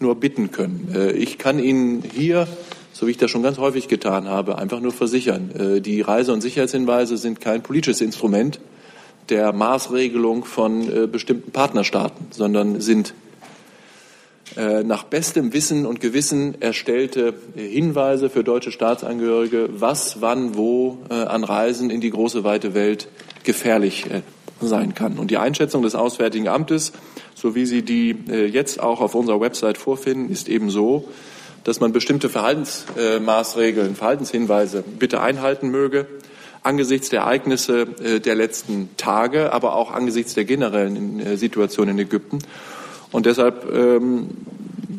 nur 0.00 0.16
bitten 0.16 0.50
können. 0.50 0.92
Äh, 0.94 1.12
ich 1.12 1.38
kann 1.38 1.58
Ihnen 1.58 2.02
hier 2.02 2.46
so 2.94 3.08
wie 3.08 3.10
ich 3.10 3.18
das 3.18 3.30
schon 3.30 3.42
ganz 3.42 3.58
häufig 3.58 3.88
getan 3.88 4.28
habe, 4.28 4.56
einfach 4.56 4.80
nur 4.80 4.92
versichern. 4.92 5.50
Äh, 5.50 5.80
die 5.80 6.00
Reise- 6.00 6.32
und 6.32 6.40
Sicherheitshinweise 6.40 7.16
sind 7.16 7.40
kein 7.40 7.62
politisches 7.62 8.00
Instrument 8.00 8.60
der 9.28 9.52
Maßregelung 9.52 10.44
von 10.44 10.82
äh, 10.82 11.06
bestimmten 11.06 11.50
Partnerstaaten, 11.50 12.28
sondern 12.30 12.80
sind 12.80 13.14
nach 14.56 15.04
bestem 15.04 15.52
Wissen 15.52 15.84
und 15.84 16.00
Gewissen 16.00 16.60
erstellte 16.60 17.34
Hinweise 17.56 18.30
für 18.30 18.44
deutsche 18.44 18.70
Staatsangehörige, 18.70 19.70
was, 19.72 20.20
wann, 20.20 20.54
wo 20.54 20.98
an 21.08 21.42
Reisen 21.42 21.90
in 21.90 22.00
die 22.00 22.10
große 22.10 22.44
weite 22.44 22.72
Welt 22.72 23.08
gefährlich 23.42 24.04
sein 24.60 24.94
kann. 24.94 25.18
Und 25.18 25.32
die 25.32 25.38
Einschätzung 25.38 25.82
des 25.82 25.96
Auswärtigen 25.96 26.46
Amtes, 26.46 26.92
so 27.44 27.54
wie 27.54 27.66
Sie 27.66 27.82
die 27.82 28.16
äh, 28.30 28.46
jetzt 28.46 28.80
auch 28.80 29.02
auf 29.02 29.14
unserer 29.14 29.38
Website 29.38 29.76
vorfinden, 29.76 30.32
ist 30.32 30.48
eben 30.48 30.70
so, 30.70 31.08
dass 31.62 31.78
man 31.78 31.92
bestimmte 31.92 32.30
Verhaltensmaßregeln, 32.30 33.96
Verhaltenshinweise 33.96 34.82
bitte 34.98 35.20
einhalten 35.20 35.68
möge 35.70 36.06
angesichts 36.62 37.10
der 37.10 37.20
Ereignisse 37.20 37.86
äh, 38.02 38.20
der 38.20 38.34
letzten 38.34 38.88
Tage, 38.96 39.52
aber 39.52 39.74
auch 39.74 39.92
angesichts 39.92 40.32
der 40.32 40.46
generellen 40.46 41.20
äh, 41.20 41.36
Situation 41.36 41.88
in 41.88 41.98
Ägypten. 41.98 42.38
Und 43.12 43.26
deshalb 43.26 43.70
ähm, 43.70 44.30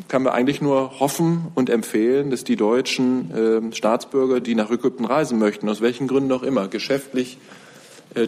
kann 0.06 0.22
man 0.22 0.32
eigentlich 0.32 0.62
nur 0.62 1.00
hoffen 1.00 1.48
und 1.56 1.68
empfehlen, 1.68 2.30
dass 2.30 2.44
die 2.44 2.54
deutschen 2.54 3.72
äh, 3.72 3.74
Staatsbürger, 3.74 4.38
die 4.38 4.54
nach 4.54 4.70
Ägypten 4.70 5.04
reisen 5.04 5.40
möchten, 5.40 5.68
aus 5.68 5.80
welchen 5.80 6.06
Gründen 6.06 6.30
auch 6.30 6.44
immer, 6.44 6.68
geschäftlich, 6.68 7.38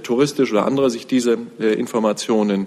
touristisch 0.02 0.50
oder 0.50 0.66
andere, 0.66 0.90
sich 0.90 1.06
diese 1.06 1.38
Informationen 1.58 2.66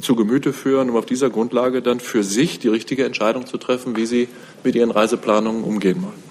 zu 0.00 0.16
Gemüte 0.16 0.52
führen, 0.52 0.90
um 0.90 0.96
auf 0.96 1.06
dieser 1.06 1.30
Grundlage 1.30 1.82
dann 1.82 2.00
für 2.00 2.22
sich 2.22 2.58
die 2.58 2.68
richtige 2.68 3.04
Entscheidung 3.04 3.46
zu 3.46 3.56
treffen, 3.56 3.96
wie 3.96 4.06
sie 4.06 4.28
mit 4.64 4.74
ihren 4.74 4.90
Reiseplanungen 4.90 5.64
umgehen 5.64 6.02
wollen. 6.02 6.22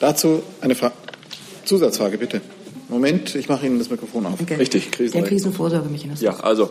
Dazu 0.00 0.42
eine 0.60 0.74
Fra 0.74 0.92
Zusatzfrage, 1.64 2.18
bitte. 2.18 2.42
Moment, 2.88 3.34
ich 3.34 3.48
mache 3.48 3.66
Ihnen 3.66 3.78
das 3.80 3.90
Mikrofon 3.90 4.26
auf. 4.26 4.40
Okay. 4.40 4.54
Richtig, 4.54 4.92
Krisen 4.92 5.14
Der 5.14 5.28
Krisenvorsorgemechanismus. 5.28 6.20
Ja, 6.20 6.38
also 6.40 6.70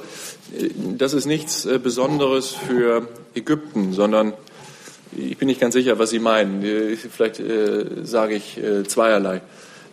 äh, 0.57 0.69
das 0.97 1.13
ist 1.13 1.25
nichts 1.25 1.65
äh, 1.65 1.79
Besonderes 1.79 2.51
für 2.51 3.07
Ägypten, 3.33 3.91
sondern 3.91 4.31
ich 5.15 5.37
bin 5.37 5.47
nicht 5.47 5.59
ganz 5.59 5.73
sicher, 5.73 5.99
was 5.99 6.11
Sie 6.11 6.19
meinen. 6.19 6.63
Äh, 6.63 6.95
vielleicht 6.95 7.41
äh, 7.41 7.85
sage 8.03 8.35
ich 8.35 8.57
äh, 8.57 8.83
zweierlei. 8.85 9.41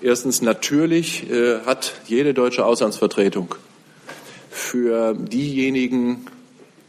Erstens, 0.00 0.42
natürlich 0.42 1.28
äh, 1.28 1.60
hat 1.66 1.94
jede 2.06 2.34
deutsche 2.34 2.64
Auslandsvertretung 2.64 3.56
für 4.52 5.14
diejenigen 5.14 6.26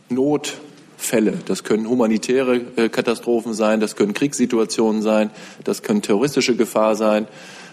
Notfälle, 0.09 1.39
das 1.45 1.63
können 1.63 1.87
humanitäre 1.87 2.89
Katastrophen 2.89 3.53
sein, 3.53 3.79
das 3.79 3.95
können 3.95 4.13
Kriegssituationen 4.13 5.01
sein, 5.01 5.31
das 5.63 5.81
können 5.81 6.01
terroristische 6.01 6.55
Gefahr 6.57 6.95
sein, 6.95 7.27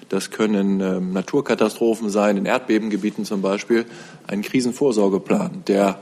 das 0.08 0.30
können 0.30 0.80
äh, 0.80 1.00
Naturkatastrophen 1.00 2.10
sein, 2.10 2.36
in 2.36 2.46
Erdbebengebieten 2.46 3.24
zum 3.24 3.42
Beispiel, 3.42 3.86
einen 4.26 4.42
Krisenvorsorgeplan, 4.42 5.64
der 5.66 5.98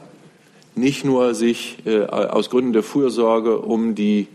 nicht 0.75 1.05
nur 1.05 1.35
sich 1.35 1.79
äh, 1.87 2.05
aus 2.05 2.51
Gründen 2.51 2.73
der 2.73 2.83
Fürsorge 2.83 3.59
um 3.59 3.95
die 3.95 4.29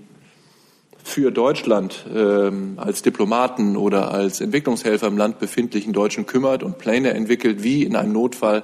für 1.04 1.32
Deutschland 1.32 2.06
äh, 2.14 2.52
als 2.78 3.02
Diplomaten 3.02 3.76
oder 3.76 4.12
als 4.12 4.42
Entwicklungshelfer 4.42 5.08
im 5.08 5.18
Land 5.18 5.40
befindlichen 5.40 5.92
Deutschen 5.92 6.26
kümmert 6.26 6.64
und 6.64 6.78
Pläne 6.78 7.14
entwickelt, 7.14 7.64
wie 7.64 7.84
in 7.84 7.96
einem 7.96 8.14
Notfall 8.14 8.64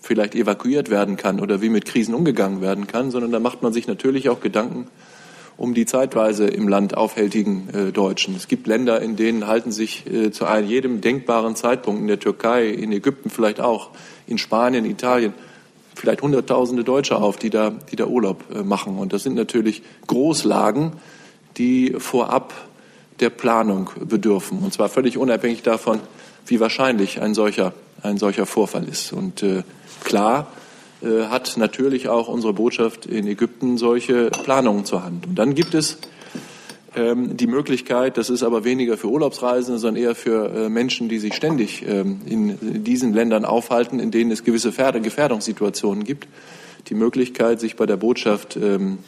vielleicht 0.00 0.34
evakuiert 0.34 0.90
werden 0.90 1.16
kann 1.16 1.40
oder 1.40 1.60
wie 1.60 1.68
mit 1.68 1.84
Krisen 1.84 2.14
umgegangen 2.14 2.60
werden 2.60 2.86
kann, 2.86 3.10
sondern 3.10 3.32
da 3.32 3.40
macht 3.40 3.62
man 3.62 3.72
sich 3.72 3.86
natürlich 3.86 4.28
auch 4.28 4.40
Gedanken 4.40 4.86
um 5.56 5.74
die 5.74 5.84
zeitweise 5.84 6.46
im 6.46 6.68
Land 6.68 6.96
aufhältigen 6.96 7.68
äh, 7.74 7.92
Deutschen. 7.92 8.34
Es 8.34 8.48
gibt 8.48 8.66
Länder, 8.66 9.02
in 9.02 9.16
denen 9.16 9.46
halten 9.46 9.72
sich 9.72 10.06
äh, 10.06 10.30
zu 10.30 10.46
einem, 10.46 10.66
jedem 10.66 11.02
denkbaren 11.02 11.54
Zeitpunkt 11.54 12.00
in 12.00 12.06
der 12.06 12.18
Türkei, 12.18 12.68
in 12.68 12.92
Ägypten 12.92 13.28
vielleicht 13.28 13.60
auch, 13.60 13.90
in 14.26 14.38
Spanien, 14.38 14.86
Italien 14.86 15.34
vielleicht 15.94 16.22
Hunderttausende 16.22 16.82
Deutsche 16.82 17.16
auf, 17.16 17.36
die 17.36 17.50
da, 17.50 17.72
die 17.90 17.96
da 17.96 18.06
Urlaub 18.06 18.44
äh, 18.54 18.62
machen. 18.62 18.96
Und 18.96 19.12
das 19.12 19.22
sind 19.22 19.34
natürlich 19.34 19.82
Großlagen, 20.06 20.92
die 21.58 21.94
vorab 21.98 22.54
der 23.20 23.28
Planung 23.28 23.90
bedürfen. 24.02 24.60
Und 24.60 24.72
zwar 24.72 24.88
völlig 24.88 25.18
unabhängig 25.18 25.62
davon, 25.62 26.00
wie 26.46 26.58
wahrscheinlich 26.58 27.20
ein 27.20 27.34
solcher, 27.34 27.74
ein 28.02 28.16
solcher 28.16 28.46
Vorfall 28.46 28.88
ist. 28.88 29.12
Und 29.12 29.42
äh, 29.42 29.62
klar, 30.04 30.48
äh, 31.02 31.24
hat 31.26 31.56
natürlich 31.56 32.08
auch 32.08 32.28
unsere 32.28 32.52
Botschaft 32.52 33.06
in 33.06 33.26
Ägypten 33.26 33.78
solche 33.78 34.30
Planungen 34.30 34.84
zur 34.84 35.02
Hand. 35.04 35.26
Und 35.26 35.34
dann 35.36 35.54
gibt 35.54 35.74
es 35.74 35.98
ähm, 36.94 37.36
die 37.36 37.46
Möglichkeit, 37.46 38.16
das 38.16 38.30
ist 38.30 38.42
aber 38.42 38.64
weniger 38.64 38.96
für 38.96 39.08
Urlaubsreisende, 39.08 39.78
sondern 39.78 40.02
eher 40.02 40.14
für 40.14 40.52
äh, 40.52 40.68
Menschen, 40.68 41.08
die 41.08 41.18
sich 41.18 41.34
ständig 41.34 41.86
ähm, 41.86 42.20
in 42.26 42.84
diesen 42.84 43.14
Ländern 43.14 43.44
aufhalten, 43.44 44.00
in 44.00 44.10
denen 44.10 44.30
es 44.30 44.44
gewisse 44.44 44.72
Gefährdungssituationen 44.72 46.04
gibt, 46.04 46.26
die 46.88 46.94
Möglichkeit, 46.94 47.60
sich 47.60 47.76
bei 47.76 47.86
der 47.86 47.96
Botschaft 47.96 48.56
ähm, 48.56 48.98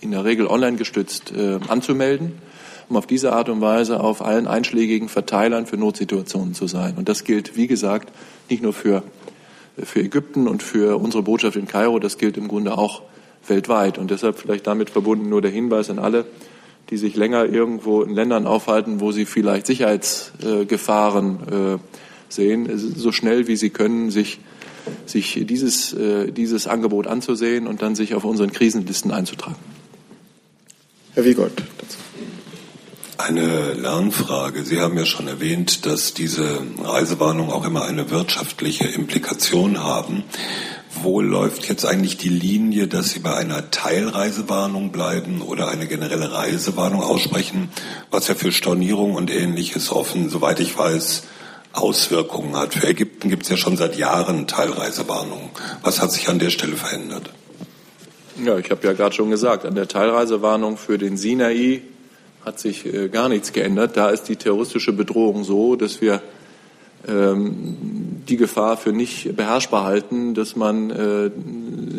in 0.00 0.10
der 0.10 0.24
Regel 0.24 0.46
online 0.46 0.76
gestützt 0.76 1.32
äh, 1.32 1.58
anzumelden, 1.68 2.32
um 2.88 2.96
auf 2.96 3.06
diese 3.06 3.32
Art 3.32 3.48
und 3.48 3.60
Weise 3.60 4.00
auf 4.00 4.20
allen 4.20 4.46
einschlägigen 4.46 5.08
Verteilern 5.08 5.66
für 5.66 5.76
Notsituationen 5.76 6.54
zu 6.54 6.66
sein. 6.66 6.94
Und 6.96 7.08
das 7.08 7.24
gilt, 7.24 7.56
wie 7.56 7.68
gesagt, 7.68 8.12
nicht 8.50 8.62
nur 8.62 8.72
für 8.72 9.02
für 9.82 10.00
Ägypten 10.00 10.48
und 10.48 10.62
für 10.62 11.00
unsere 11.00 11.22
Botschaft 11.22 11.56
in 11.56 11.66
Kairo. 11.66 11.98
Das 11.98 12.18
gilt 12.18 12.36
im 12.36 12.48
Grunde 12.48 12.76
auch 12.76 13.02
weltweit. 13.46 13.98
Und 13.98 14.10
deshalb 14.10 14.38
vielleicht 14.38 14.66
damit 14.66 14.90
verbunden 14.90 15.28
nur 15.28 15.42
der 15.42 15.50
Hinweis 15.50 15.90
an 15.90 15.98
alle, 15.98 16.24
die 16.90 16.96
sich 16.96 17.16
länger 17.16 17.46
irgendwo 17.46 18.02
in 18.02 18.14
Ländern 18.14 18.46
aufhalten, 18.46 19.00
wo 19.00 19.12
sie 19.12 19.24
vielleicht 19.24 19.66
Sicherheitsgefahren 19.66 21.38
äh, 21.50 21.78
sehen, 22.28 22.68
so 22.76 23.12
schnell 23.12 23.48
wie 23.48 23.56
sie 23.56 23.70
können, 23.70 24.10
sich, 24.10 24.38
sich 25.04 25.44
dieses, 25.46 25.92
äh, 25.92 26.30
dieses 26.32 26.66
Angebot 26.66 27.06
anzusehen 27.06 27.66
und 27.66 27.82
dann 27.82 27.94
sich 27.94 28.14
auf 28.14 28.24
unseren 28.24 28.52
Krisenlisten 28.52 29.10
einzutragen. 29.10 29.56
Herr 31.14 31.24
Wiegold 31.24 31.62
dazu. 31.78 32.05
Eine 33.18 33.72
Lernfrage. 33.72 34.64
Sie 34.64 34.80
haben 34.80 34.98
ja 34.98 35.06
schon 35.06 35.26
erwähnt, 35.26 35.86
dass 35.86 36.12
diese 36.12 36.60
Reisewarnungen 36.82 37.50
auch 37.50 37.64
immer 37.64 37.84
eine 37.84 38.10
wirtschaftliche 38.10 38.84
Implikation 38.84 39.82
haben. 39.82 40.24
Wo 41.02 41.20
läuft 41.20 41.68
jetzt 41.68 41.86
eigentlich 41.86 42.18
die 42.18 42.28
Linie, 42.28 42.88
dass 42.88 43.10
Sie 43.10 43.20
bei 43.20 43.34
einer 43.34 43.70
Teilreisewarnung 43.70 44.92
bleiben 44.92 45.40
oder 45.40 45.68
eine 45.68 45.86
generelle 45.86 46.32
Reisewarnung 46.32 47.02
aussprechen, 47.02 47.70
was 48.10 48.28
ja 48.28 48.34
für 48.34 48.52
Stornierung 48.52 49.14
und 49.14 49.30
ähnliches 49.30 49.90
offen, 49.90 50.28
soweit 50.28 50.60
ich 50.60 50.76
weiß, 50.76 51.24
Auswirkungen 51.72 52.56
hat. 52.56 52.74
Für 52.74 52.86
Ägypten 52.86 53.28
gibt 53.28 53.44
es 53.44 53.48
ja 53.48 53.56
schon 53.56 53.76
seit 53.76 53.96
Jahren 53.96 54.46
Teilreisewarnungen. 54.46 55.50
Was 55.82 56.00
hat 56.00 56.12
sich 56.12 56.28
an 56.28 56.38
der 56.38 56.50
Stelle 56.50 56.76
verändert? 56.76 57.30
Ja, 58.42 58.58
ich 58.58 58.70
habe 58.70 58.86
ja 58.86 58.92
gerade 58.92 59.14
schon 59.14 59.30
gesagt, 59.30 59.64
an 59.64 59.74
der 59.74 59.88
Teilreisewarnung 59.88 60.76
für 60.76 60.98
den 60.98 61.16
Sinai 61.16 61.82
hat 62.46 62.60
sich 62.60 62.86
äh, 62.86 63.08
gar 63.08 63.28
nichts 63.28 63.52
geändert. 63.52 63.96
Da 63.96 64.08
ist 64.08 64.28
die 64.28 64.36
terroristische 64.36 64.92
Bedrohung 64.92 65.42
so, 65.42 65.74
dass 65.74 66.00
wir 66.00 66.22
ähm, 67.08 67.76
die 68.28 68.36
Gefahr 68.36 68.76
für 68.76 68.92
nicht 68.92 69.34
beherrschbar 69.34 69.82
halten, 69.82 70.32
dass 70.34 70.54
man 70.54 70.90
äh, 70.90 71.30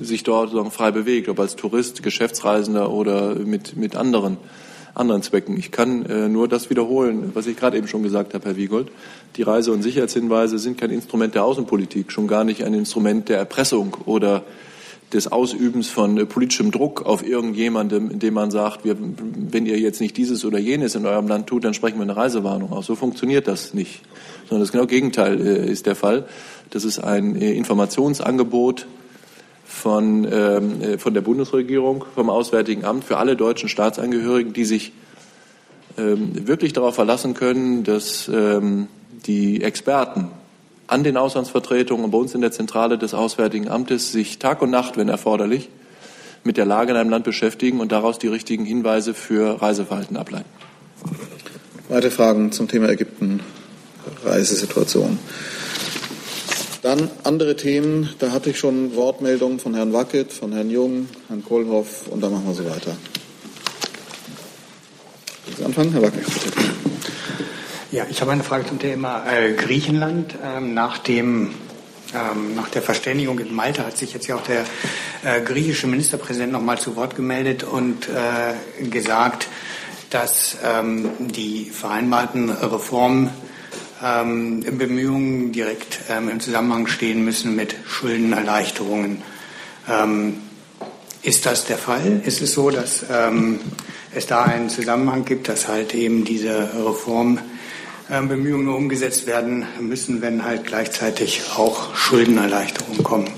sich 0.03 0.23
dort 0.23 0.51
sagen, 0.51 0.71
frei 0.71 0.91
bewegt, 0.91 1.27
ob 1.27 1.41
als 1.41 1.57
Tourist, 1.57 2.01
Geschäftsreisender 2.01 2.89
oder 2.89 3.35
mit, 3.35 3.75
mit 3.75 3.97
anderen, 3.97 4.37
anderen 4.95 5.21
Zwecken. 5.21 5.57
Ich 5.57 5.71
kann 5.71 6.05
äh, 6.05 6.29
nur 6.29 6.47
das 6.47 6.69
wiederholen, 6.69 7.31
was 7.33 7.45
ich 7.45 7.57
gerade 7.57 7.77
eben 7.77 7.89
schon 7.89 8.03
gesagt 8.03 8.33
habe, 8.33 8.45
Herr 8.45 8.55
Wiegold. 8.55 8.87
Die 9.35 9.43
Reise- 9.43 9.73
und 9.73 9.83
Sicherheitshinweise 9.83 10.59
sind 10.59 10.77
kein 10.77 10.91
Instrument 10.91 11.35
der 11.35 11.43
Außenpolitik, 11.43 12.09
schon 12.09 12.27
gar 12.27 12.45
nicht 12.45 12.63
ein 12.63 12.73
Instrument 12.73 13.27
der 13.27 13.37
Erpressung 13.37 13.97
oder 14.05 14.45
des 15.13 15.31
Ausübens 15.31 15.89
von 15.89 16.17
äh, 16.17 16.25
politischem 16.25 16.71
Druck 16.71 17.05
auf 17.05 17.25
irgendjemandem, 17.25 18.11
indem 18.11 18.33
man 18.33 18.51
sagt, 18.51 18.83
wir, 18.83 18.97
wenn 18.99 19.65
ihr 19.65 19.79
jetzt 19.79 20.01
nicht 20.01 20.17
dieses 20.17 20.43
oder 20.43 20.59
jenes 20.59 20.95
in 20.95 21.05
eurem 21.05 21.27
Land 21.27 21.47
tut, 21.47 21.63
dann 21.63 21.73
sprechen 21.73 21.97
wir 21.97 22.03
eine 22.03 22.15
Reisewarnung 22.15 22.71
aus. 22.73 22.85
So 22.85 22.95
funktioniert 22.95 23.47
das 23.47 23.73
nicht. 23.73 24.01
Sondern 24.49 24.63
das 24.63 24.71
genau 24.71 24.85
Gegenteil 24.85 25.39
äh, 25.39 25.71
ist 25.71 25.85
der 25.85 25.95
Fall. 25.95 26.25
Das 26.71 26.83
ist 26.83 26.99
ein 26.99 27.39
äh, 27.39 27.53
Informationsangebot 27.53 28.87
von, 29.65 30.27
ähm, 30.29 30.81
äh, 30.81 30.97
von 30.97 31.13
der 31.13 31.21
Bundesregierung, 31.21 32.05
vom 32.15 32.29
Auswärtigen 32.29 32.83
Amt 32.83 33.03
für 33.03 33.17
alle 33.17 33.35
deutschen 33.35 33.69
Staatsangehörigen, 33.69 34.53
die 34.53 34.65
sich 34.65 34.91
ähm, 35.97 36.47
wirklich 36.47 36.73
darauf 36.73 36.95
verlassen 36.95 37.33
können, 37.33 37.83
dass 37.83 38.29
ähm, 38.33 38.87
die 39.25 39.63
Experten 39.63 40.27
an 40.87 41.03
den 41.03 41.17
Auslandsvertretungen 41.17 42.05
und 42.05 42.11
bei 42.11 42.17
uns 42.17 42.33
in 42.33 42.41
der 42.41 42.51
Zentrale 42.51 42.97
des 42.97 43.13
Auswärtigen 43.13 43.67
Amtes 43.67 44.11
sich 44.11 44.39
Tag 44.39 44.61
und 44.61 44.71
Nacht, 44.71 44.97
wenn 44.97 45.09
erforderlich, 45.09 45.69
mit 46.43 46.57
der 46.57 46.65
Lage 46.65 46.91
in 46.91 46.97
einem 46.97 47.09
Land 47.09 47.25
beschäftigen 47.25 47.79
und 47.81 47.91
daraus 47.91 48.19
die 48.19 48.27
richtigen 48.27 48.65
Hinweise 48.65 49.13
für 49.13 49.61
Reiseverhalten 49.61 50.15
ableiten. 50.15 50.49
Weitere 51.89 52.11
Fragen 52.11 52.51
zum 52.51 52.67
Thema 52.67 52.89
Ägypten, 52.89 53.41
Reisesituation. 54.23 55.19
Dann 56.81 57.09
andere 57.23 57.55
Themen. 57.55 58.09
Da 58.19 58.31
hatte 58.31 58.51
ich 58.51 58.59
schon 58.59 58.95
Wortmeldungen 58.95 59.59
von 59.59 59.73
Herrn 59.73 59.91
Wackett, 59.91 60.31
von 60.31 60.53
Herrn 60.53 60.69
Jung, 60.69 61.09
Herrn 61.27 61.43
Kohlhoff 61.43 62.07
und 62.07 62.21
dann 62.21 62.31
machen 62.31 62.47
wir 62.47 62.53
so 62.53 62.65
weiter. 62.65 62.95
Anfangen, 65.65 65.91
Herr 65.91 66.01
Wackett, 66.03 66.23
bitte. 66.23 66.51
Ja, 67.89 68.05
ich 68.09 68.19
habe 68.19 68.33
eine 68.33 68.43
Frage 68.43 68.65
zum 68.65 68.79
Thema 68.79 69.23
äh, 69.31 69.53
Griechenland. 69.53 70.35
Ähm, 70.43 70.73
nach, 70.73 70.97
dem, 70.97 71.51
ähm, 72.13 72.53
nach 72.53 72.67
der 72.67 72.81
Verständigung 72.81 73.39
in 73.39 73.55
Malta 73.55 73.85
hat 73.85 73.95
sich 73.95 74.13
jetzt 74.13 74.27
ja 74.27 74.35
auch 74.35 74.43
der 74.43 74.65
äh, 75.23 75.39
griechische 75.39 75.87
Ministerpräsident 75.87 76.51
noch 76.51 76.61
mal 76.61 76.77
zu 76.77 76.97
Wort 76.97 77.15
gemeldet 77.15 77.63
und 77.63 78.09
äh, 78.09 78.83
gesagt, 78.89 79.47
dass 80.09 80.57
ähm, 80.65 81.11
die 81.17 81.69
vereinbarten 81.69 82.49
Reformen 82.49 83.29
ähm, 84.03 85.53
direkt 85.53 85.99
ähm, 86.09 86.27
im 86.27 86.41
Zusammenhang 86.41 86.87
stehen 86.87 87.23
müssen 87.23 87.55
mit 87.55 87.73
Schuldenerleichterungen. 87.87 89.21
Ähm, 89.89 90.41
ist 91.21 91.45
das 91.45 91.63
der 91.63 91.77
Fall? 91.77 92.21
Ist 92.25 92.41
es 92.41 92.51
so, 92.51 92.69
dass 92.69 93.05
ähm, 93.09 93.61
es 94.13 94.27
da 94.27 94.43
einen 94.43 94.69
Zusammenhang 94.69 95.23
gibt, 95.23 95.47
dass 95.47 95.69
halt 95.69 95.95
eben 95.95 96.25
diese 96.25 96.69
Reformbemühungen 98.09 98.65
nur 98.65 98.77
umgesetzt 98.77 99.27
werden 99.27 99.65
müssen, 99.79 100.21
wenn 100.21 100.45
halt 100.45 100.65
gleichzeitig 100.65 101.41
auch 101.57 101.93
Schuldenerleichterungen 101.93 103.03
kommen? 103.03 103.29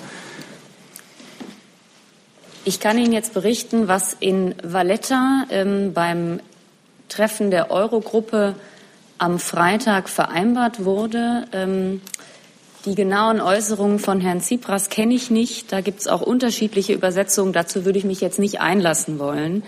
Ich 2.65 2.79
kann 2.79 2.97
Ihnen 2.99 3.13
jetzt 3.13 3.33
berichten, 3.33 3.87
was 3.87 4.15
in 4.19 4.53
Valletta 4.63 5.45
ähm, 5.49 5.93
beim 5.93 6.39
Treffen 7.07 7.49
der 7.49 7.71
Eurogruppe 7.71 8.53
am 9.17 9.39
Freitag 9.39 10.07
vereinbart 10.07 10.85
wurde. 10.85 11.45
Ähm, 11.51 12.01
die 12.85 12.93
genauen 12.93 13.41
Äußerungen 13.41 13.97
von 13.97 14.21
Herrn 14.21 14.39
Tsipras 14.39 14.89
kenne 14.89 15.15
ich 15.15 15.31
nicht. 15.31 15.71
Da 15.71 15.81
gibt 15.81 16.01
es 16.01 16.07
auch 16.07 16.21
unterschiedliche 16.21 16.93
Übersetzungen. 16.93 17.53
Dazu 17.53 17.85
würde 17.85 17.97
ich 17.97 18.05
mich 18.05 18.21
jetzt 18.21 18.39
nicht 18.39 18.61
einlassen 18.61 19.17
wollen. 19.17 19.63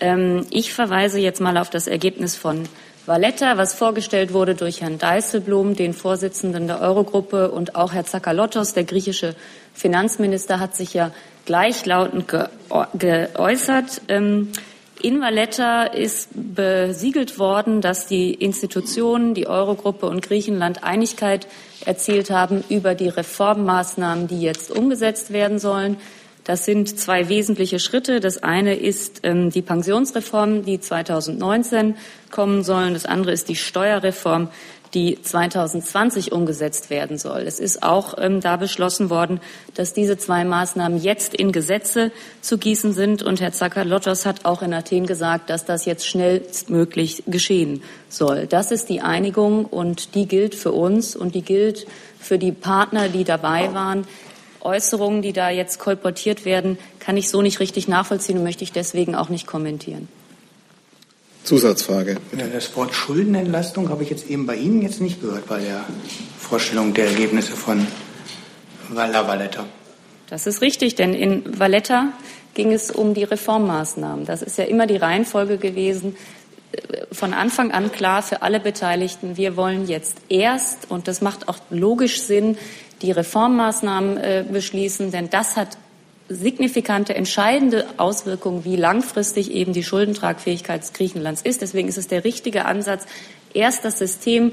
Ähm, 0.00 0.46
ich 0.50 0.74
verweise 0.74 1.18
jetzt 1.18 1.40
mal 1.40 1.56
auf 1.56 1.70
das 1.70 1.86
Ergebnis 1.86 2.36
von 2.36 2.64
Valletta, 3.06 3.56
was 3.56 3.72
vorgestellt 3.72 4.32
wurde 4.32 4.56
durch 4.56 4.80
Herrn 4.80 4.98
Dijsselbloem, 4.98 5.76
den 5.76 5.94
Vorsitzenden 5.94 6.66
der 6.66 6.80
Eurogruppe, 6.80 7.52
und 7.52 7.76
auch 7.76 7.92
Herr 7.92 8.04
Zakalotos, 8.04 8.74
der 8.74 8.82
griechische 8.82 9.36
Finanzminister, 9.74 10.58
hat 10.58 10.74
sich 10.74 10.92
ja 10.92 11.12
gleichlautend 11.44 12.34
geäußert. 12.94 14.02
Ähm, 14.08 14.50
in 15.00 15.20
Valletta 15.20 15.84
ist 15.84 16.30
besiegelt 16.32 17.38
worden, 17.38 17.80
dass 17.80 18.08
die 18.08 18.34
Institutionen, 18.34 19.34
die 19.34 19.46
Eurogruppe 19.46 20.06
und 20.06 20.22
Griechenland 20.22 20.82
Einigkeit 20.82 21.46
erzielt 21.84 22.30
haben 22.30 22.64
über 22.68 22.96
die 22.96 23.08
Reformmaßnahmen, 23.08 24.26
die 24.26 24.40
jetzt 24.40 24.70
umgesetzt 24.70 25.32
werden 25.32 25.60
sollen. 25.60 25.98
Das 26.46 26.64
sind 26.64 26.96
zwei 26.96 27.28
wesentliche 27.28 27.80
Schritte. 27.80 28.20
Das 28.20 28.40
eine 28.40 28.76
ist 28.76 29.20
ähm, 29.24 29.50
die 29.50 29.62
Pensionsreform, 29.62 30.64
die 30.64 30.78
2019 30.78 31.96
kommen 32.30 32.62
soll. 32.62 32.92
Das 32.92 33.04
andere 33.04 33.32
ist 33.32 33.48
die 33.48 33.56
Steuerreform, 33.56 34.48
die 34.94 35.20
2020 35.20 36.30
umgesetzt 36.30 36.88
werden 36.88 37.18
soll. 37.18 37.40
Es 37.40 37.58
ist 37.58 37.82
auch 37.82 38.14
ähm, 38.16 38.40
da 38.40 38.56
beschlossen 38.56 39.10
worden, 39.10 39.40
dass 39.74 39.92
diese 39.92 40.18
zwei 40.18 40.44
Maßnahmen 40.44 41.02
jetzt 41.02 41.34
in 41.34 41.50
Gesetze 41.50 42.12
zu 42.42 42.58
gießen 42.58 42.92
sind. 42.92 43.24
Und 43.24 43.40
Herr 43.40 43.52
Zakalotos 43.52 44.24
hat 44.24 44.44
auch 44.44 44.62
in 44.62 44.72
Athen 44.72 45.06
gesagt, 45.06 45.50
dass 45.50 45.64
das 45.64 45.84
jetzt 45.84 46.06
schnellstmöglich 46.06 47.24
geschehen 47.26 47.82
soll. 48.08 48.46
Das 48.46 48.70
ist 48.70 48.88
die 48.88 49.00
Einigung 49.00 49.64
und 49.64 50.14
die 50.14 50.26
gilt 50.26 50.54
für 50.54 50.70
uns 50.70 51.16
und 51.16 51.34
die 51.34 51.42
gilt 51.42 51.88
für 52.20 52.38
die 52.38 52.52
Partner, 52.52 53.08
die 53.08 53.24
dabei 53.24 53.74
waren. 53.74 54.06
Äußerungen, 54.66 55.22
die 55.22 55.32
da 55.32 55.48
jetzt 55.48 55.78
kolportiert 55.78 56.44
werden, 56.44 56.76
kann 56.98 57.16
ich 57.16 57.30
so 57.30 57.40
nicht 57.40 57.60
richtig 57.60 57.88
nachvollziehen 57.88 58.38
und 58.38 58.44
möchte 58.44 58.64
ich 58.64 58.72
deswegen 58.72 59.14
auch 59.14 59.28
nicht 59.28 59.46
kommentieren. 59.46 60.08
Zusatzfrage. 61.44 62.16
Ja, 62.36 62.48
das 62.48 62.74
Wort 62.76 62.92
Schuldenentlastung 62.92 63.88
habe 63.88 64.02
ich 64.02 64.10
jetzt 64.10 64.28
eben 64.28 64.46
bei 64.46 64.56
Ihnen 64.56 64.82
jetzt 64.82 65.00
nicht 65.00 65.20
gehört 65.20 65.46
bei 65.46 65.60
der 65.60 65.84
Vorstellung 66.38 66.92
der 66.92 67.06
Ergebnisse 67.06 67.52
von 67.52 67.86
Valla 68.88 69.26
Valletta. 69.26 69.64
Das 70.28 70.48
ist 70.48 70.60
richtig, 70.60 70.96
denn 70.96 71.14
in 71.14 71.58
Valletta 71.58 72.08
ging 72.54 72.72
es 72.72 72.90
um 72.90 73.14
die 73.14 73.22
Reformmaßnahmen. 73.22 74.26
Das 74.26 74.42
ist 74.42 74.58
ja 74.58 74.64
immer 74.64 74.88
die 74.88 74.96
Reihenfolge 74.96 75.58
gewesen. 75.58 76.16
Von 77.12 77.32
Anfang 77.32 77.70
an 77.70 77.92
klar 77.92 78.22
für 78.22 78.42
alle 78.42 78.58
Beteiligten, 78.58 79.36
wir 79.36 79.56
wollen 79.56 79.86
jetzt 79.86 80.16
erst, 80.28 80.90
und 80.90 81.06
das 81.06 81.20
macht 81.20 81.48
auch 81.48 81.58
logisch 81.70 82.22
Sinn, 82.22 82.58
die 83.02 83.12
Reformmaßnahmen 83.12 84.16
äh, 84.16 84.44
beschließen, 84.50 85.10
denn 85.10 85.30
das 85.30 85.56
hat 85.56 85.76
signifikante, 86.28 87.14
entscheidende 87.14 87.86
Auswirkungen, 87.98 88.64
wie 88.64 88.76
langfristig 88.76 89.52
eben 89.52 89.72
die 89.72 89.84
Schuldentragfähigkeit 89.84 90.82
Griechenlands 90.92 91.42
ist. 91.42 91.62
Deswegen 91.62 91.88
ist 91.88 91.98
es 91.98 92.08
der 92.08 92.24
richtige 92.24 92.64
Ansatz, 92.64 93.06
erst 93.54 93.84
das 93.84 93.98
System 93.98 94.52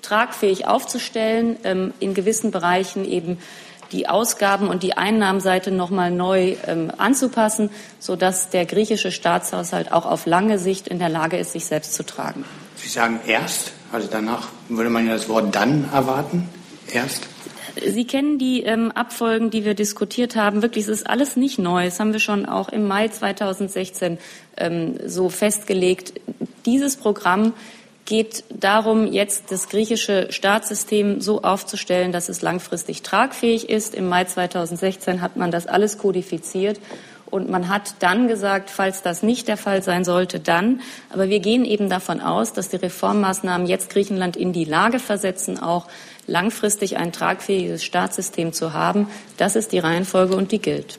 tragfähig 0.00 0.66
aufzustellen, 0.66 1.56
ähm, 1.64 1.94
in 2.00 2.14
gewissen 2.14 2.50
Bereichen 2.50 3.04
eben 3.04 3.38
die 3.92 4.08
Ausgaben 4.08 4.68
und 4.68 4.82
die 4.82 4.96
Einnahmenseite 4.96 5.70
noch 5.70 5.90
mal 5.90 6.10
neu 6.10 6.56
ähm, 6.66 6.90
anzupassen, 6.96 7.70
sodass 7.98 8.48
der 8.48 8.64
griechische 8.64 9.12
Staatshaushalt 9.12 9.92
auch 9.92 10.06
auf 10.06 10.26
lange 10.26 10.58
Sicht 10.58 10.88
in 10.88 10.98
der 10.98 11.10
Lage 11.10 11.36
ist, 11.36 11.52
sich 11.52 11.66
selbst 11.66 11.94
zu 11.94 12.04
tragen. 12.04 12.44
Sie 12.76 12.88
sagen 12.88 13.20
erst, 13.26 13.72
also 13.92 14.08
danach 14.10 14.48
würde 14.68 14.88
man 14.88 15.06
ja 15.06 15.12
das 15.12 15.28
Wort 15.28 15.54
dann 15.54 15.88
erwarten. 15.92 16.48
Erst? 16.90 17.28
Sie 17.74 18.06
kennen 18.06 18.38
die 18.38 18.62
ähm, 18.62 18.92
Abfolgen, 18.92 19.50
die 19.50 19.64
wir 19.64 19.74
diskutiert 19.74 20.36
haben. 20.36 20.62
Wirklich, 20.62 20.84
es 20.84 20.90
ist 20.90 21.06
alles 21.08 21.36
nicht 21.36 21.58
neu. 21.58 21.84
Das 21.84 22.00
haben 22.00 22.12
wir 22.12 22.20
schon 22.20 22.46
auch 22.46 22.68
im 22.68 22.86
Mai 22.86 23.08
2016 23.08 24.18
ähm, 24.56 24.98
so 25.06 25.28
festgelegt. 25.28 26.14
Dieses 26.66 26.96
Programm 26.96 27.54
geht 28.04 28.44
darum, 28.50 29.10
jetzt 29.10 29.50
das 29.50 29.68
griechische 29.68 30.26
Staatssystem 30.30 31.20
so 31.20 31.42
aufzustellen, 31.42 32.12
dass 32.12 32.28
es 32.28 32.42
langfristig 32.42 33.02
tragfähig 33.02 33.70
ist. 33.70 33.94
Im 33.94 34.08
Mai 34.08 34.24
2016 34.24 35.22
hat 35.22 35.36
man 35.36 35.50
das 35.50 35.66
alles 35.66 35.98
kodifiziert. 35.98 36.80
Und 37.32 37.48
man 37.48 37.70
hat 37.70 37.94
dann 38.00 38.28
gesagt, 38.28 38.68
falls 38.68 39.00
das 39.00 39.22
nicht 39.22 39.48
der 39.48 39.56
Fall 39.56 39.82
sein 39.82 40.04
sollte, 40.04 40.38
dann. 40.38 40.82
Aber 41.08 41.30
wir 41.30 41.40
gehen 41.40 41.64
eben 41.64 41.88
davon 41.88 42.20
aus, 42.20 42.52
dass 42.52 42.68
die 42.68 42.76
Reformmaßnahmen 42.76 43.66
jetzt 43.66 43.88
Griechenland 43.88 44.36
in 44.36 44.52
die 44.52 44.66
Lage 44.66 44.98
versetzen, 44.98 45.58
auch 45.58 45.88
langfristig 46.26 46.98
ein 46.98 47.10
tragfähiges 47.10 47.82
Staatssystem 47.84 48.52
zu 48.52 48.74
haben. 48.74 49.08
Das 49.38 49.56
ist 49.56 49.72
die 49.72 49.78
Reihenfolge 49.78 50.36
und 50.36 50.52
die 50.52 50.58
gilt. 50.58 50.98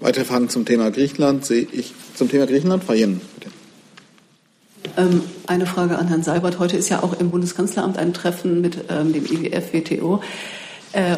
Weitere 0.00 0.26
Fragen 0.26 0.50
zum 0.50 0.66
Thema 0.66 0.90
Griechenland 0.90 1.46
sehe 1.46 1.66
ich 1.72 1.94
zum 2.14 2.28
Thema 2.28 2.44
Griechenland. 2.44 2.84
Frau 2.84 2.92
Jen, 2.92 3.22
bitte. 3.38 3.50
Ähm, 4.98 5.22
eine 5.46 5.64
Frage 5.64 5.96
an 5.96 6.08
Herrn 6.08 6.22
Seibert. 6.22 6.58
Heute 6.58 6.76
ist 6.76 6.90
ja 6.90 7.02
auch 7.02 7.18
im 7.18 7.30
Bundeskanzleramt 7.30 7.96
ein 7.96 8.12
Treffen 8.12 8.60
mit 8.60 8.84
ähm, 8.90 9.14
dem 9.14 9.24
IWF, 9.24 9.72
WTO 9.72 10.16
äh, 10.16 10.59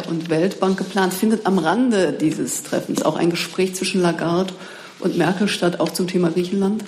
und 0.08 0.28
Weltbank 0.28 0.78
geplant. 0.78 1.14
Findet 1.14 1.46
am 1.46 1.58
Rande 1.58 2.12
dieses 2.12 2.62
Treffens 2.62 3.02
auch 3.02 3.16
ein 3.16 3.30
Gespräch 3.30 3.74
zwischen 3.74 4.02
Lagarde 4.02 4.52
und 5.00 5.16
Merkel 5.16 5.48
statt, 5.48 5.80
auch 5.80 5.90
zum 5.90 6.06
Thema 6.06 6.30
Griechenland? 6.30 6.85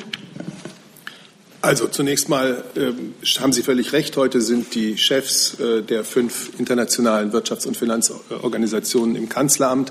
Also 1.64 1.88
zunächst 1.88 2.28
mal 2.28 2.62
äh, 2.74 2.92
haben 3.40 3.54
Sie 3.54 3.62
völlig 3.62 3.94
recht. 3.94 4.18
Heute 4.18 4.42
sind 4.42 4.74
die 4.74 4.98
Chefs 4.98 5.58
äh, 5.58 5.80
der 5.80 6.04
fünf 6.04 6.50
internationalen 6.58 7.32
Wirtschafts- 7.32 7.66
und 7.66 7.74
Finanzorganisationen 7.74 9.16
im 9.16 9.30
Kanzleramt. 9.30 9.90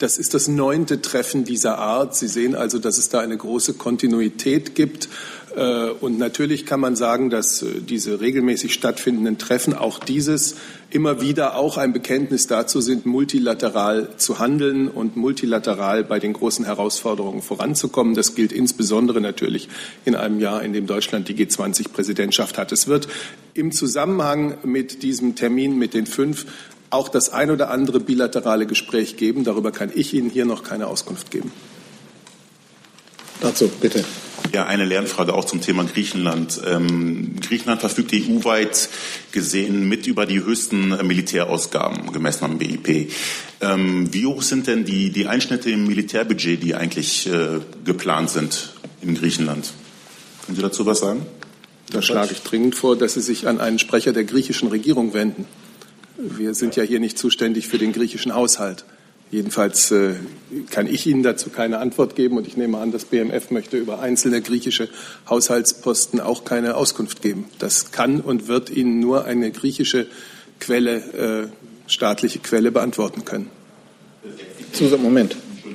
Das 0.00 0.18
ist 0.18 0.34
das 0.34 0.48
neunte 0.48 1.00
Treffen 1.00 1.44
dieser 1.44 1.78
Art. 1.78 2.16
Sie 2.16 2.26
sehen 2.26 2.56
also, 2.56 2.80
dass 2.80 2.98
es 2.98 3.08
da 3.08 3.20
eine 3.20 3.36
große 3.36 3.74
Kontinuität 3.74 4.74
gibt. 4.74 5.08
Äh, 5.56 5.90
und 6.00 6.18
natürlich 6.18 6.66
kann 6.66 6.80
man 6.80 6.96
sagen, 6.96 7.30
dass 7.30 7.62
äh, 7.62 7.80
diese 7.80 8.20
regelmäßig 8.20 8.72
stattfindenden 8.72 9.38
Treffen, 9.38 9.74
auch 9.74 9.98
dieses, 9.98 10.56
immer 10.90 11.20
wieder 11.20 11.56
auch 11.56 11.76
ein 11.76 11.92
Bekenntnis 11.92 12.46
dazu 12.46 12.80
sind, 12.80 13.06
multilateral 13.06 14.08
zu 14.16 14.38
handeln 14.38 14.88
und 14.88 15.16
multilateral 15.16 16.04
bei 16.04 16.18
den 16.18 16.32
großen 16.32 16.64
Herausforderungen 16.64 17.42
voranzukommen. 17.42 18.14
Das 18.14 18.34
gilt 18.34 18.52
insbesondere 18.52 19.20
natürlich 19.20 19.68
in 20.04 20.14
einem 20.14 20.40
Jahr, 20.40 20.62
in 20.62 20.72
dem 20.72 20.86
Deutschland 20.86 21.28
die 21.28 21.34
G20-Präsidentschaft 21.34 22.58
hat. 22.58 22.72
Es 22.72 22.86
wird 22.86 23.08
im 23.54 23.72
Zusammenhang 23.72 24.58
mit 24.64 25.02
diesem 25.02 25.34
Termin 25.34 25.78
mit 25.78 25.94
den 25.94 26.06
fünf 26.06 26.46
auch 26.90 27.08
das 27.08 27.30
ein 27.30 27.50
oder 27.50 27.70
andere 27.70 28.00
bilaterale 28.00 28.66
Gespräch 28.66 29.16
geben. 29.16 29.44
Darüber 29.44 29.72
kann 29.72 29.90
ich 29.94 30.12
Ihnen 30.12 30.28
hier 30.28 30.44
noch 30.44 30.62
keine 30.62 30.88
Auskunft 30.88 31.30
geben. 31.30 31.50
Dazu 33.42 33.68
bitte. 33.68 34.04
Ja, 34.52 34.66
eine 34.66 34.84
Lernfrage 34.84 35.34
auch 35.34 35.44
zum 35.44 35.60
Thema 35.60 35.84
Griechenland. 35.84 36.60
Ähm, 36.64 37.34
Griechenland 37.40 37.80
verfügt 37.80 38.12
EU-weit 38.12 38.88
gesehen 39.32 39.88
mit 39.88 40.06
über 40.06 40.26
die 40.26 40.44
höchsten 40.44 40.92
äh, 40.92 41.02
Militärausgaben 41.02 42.12
gemessen 42.12 42.44
am 42.44 42.58
BIP. 42.58 43.10
Ähm, 43.60 44.12
wie 44.14 44.26
hoch 44.26 44.42
sind 44.42 44.68
denn 44.68 44.84
die, 44.84 45.10
die 45.10 45.26
Einschnitte 45.26 45.70
im 45.70 45.88
Militärbudget, 45.88 46.62
die 46.62 46.76
eigentlich 46.76 47.26
äh, 47.26 47.60
geplant 47.84 48.30
sind 48.30 48.74
in 49.00 49.16
Griechenland? 49.16 49.72
Können 50.46 50.56
Sie 50.56 50.62
dazu 50.62 50.86
was 50.86 51.00
sagen? 51.00 51.26
Da 51.90 52.00
schlage 52.00 52.32
ich 52.32 52.42
dringend 52.42 52.76
vor, 52.76 52.96
dass 52.96 53.14
Sie 53.14 53.22
sich 53.22 53.48
an 53.48 53.60
einen 53.60 53.80
Sprecher 53.80 54.12
der 54.12 54.24
griechischen 54.24 54.68
Regierung 54.68 55.14
wenden. 55.14 55.46
Wir 56.16 56.54
sind 56.54 56.76
ja 56.76 56.84
hier 56.84 57.00
nicht 57.00 57.18
zuständig 57.18 57.66
für 57.66 57.78
den 57.78 57.92
griechischen 57.92 58.34
Haushalt. 58.34 58.84
Jedenfalls 59.32 59.90
äh, 59.90 60.16
kann 60.70 60.86
ich 60.86 61.06
Ihnen 61.06 61.22
dazu 61.22 61.48
keine 61.48 61.78
Antwort 61.78 62.16
geben 62.16 62.36
und 62.36 62.46
ich 62.46 62.58
nehme 62.58 62.76
an, 62.76 62.92
das 62.92 63.06
BMF 63.06 63.50
möchte 63.50 63.78
über 63.78 63.98
einzelne 63.98 64.42
griechische 64.42 64.90
Haushaltsposten 65.28 66.20
auch 66.20 66.44
keine 66.44 66.76
Auskunft 66.76 67.22
geben. 67.22 67.46
Das 67.58 67.92
kann 67.92 68.20
und 68.20 68.46
wird 68.46 68.68
Ihnen 68.68 69.00
nur 69.00 69.24
eine 69.24 69.50
griechische 69.50 70.06
Quelle, 70.60 71.48
äh, 71.48 71.90
staatliche 71.90 72.40
Quelle 72.40 72.70
beantworten 72.70 73.24
können. 73.24 73.48
Zusatz, 74.72 75.00
Moment. 75.00 75.34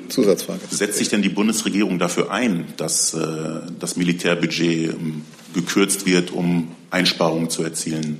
Zusatzfrage. 0.09 0.61
Setzt 0.69 0.99
sich 0.99 1.09
denn 1.09 1.23
die 1.23 1.29
Bundesregierung 1.29 1.97
dafür 1.97 2.31
ein, 2.31 2.65
dass 2.77 3.15
äh, 3.15 3.61
das 3.79 3.95
Militärbudget 3.95 4.93
ähm, 4.93 5.23
gekürzt 5.55 6.05
wird, 6.05 6.31
um 6.31 6.75
Einsparungen 6.91 7.49
zu 7.49 7.63
erzielen? 7.63 8.19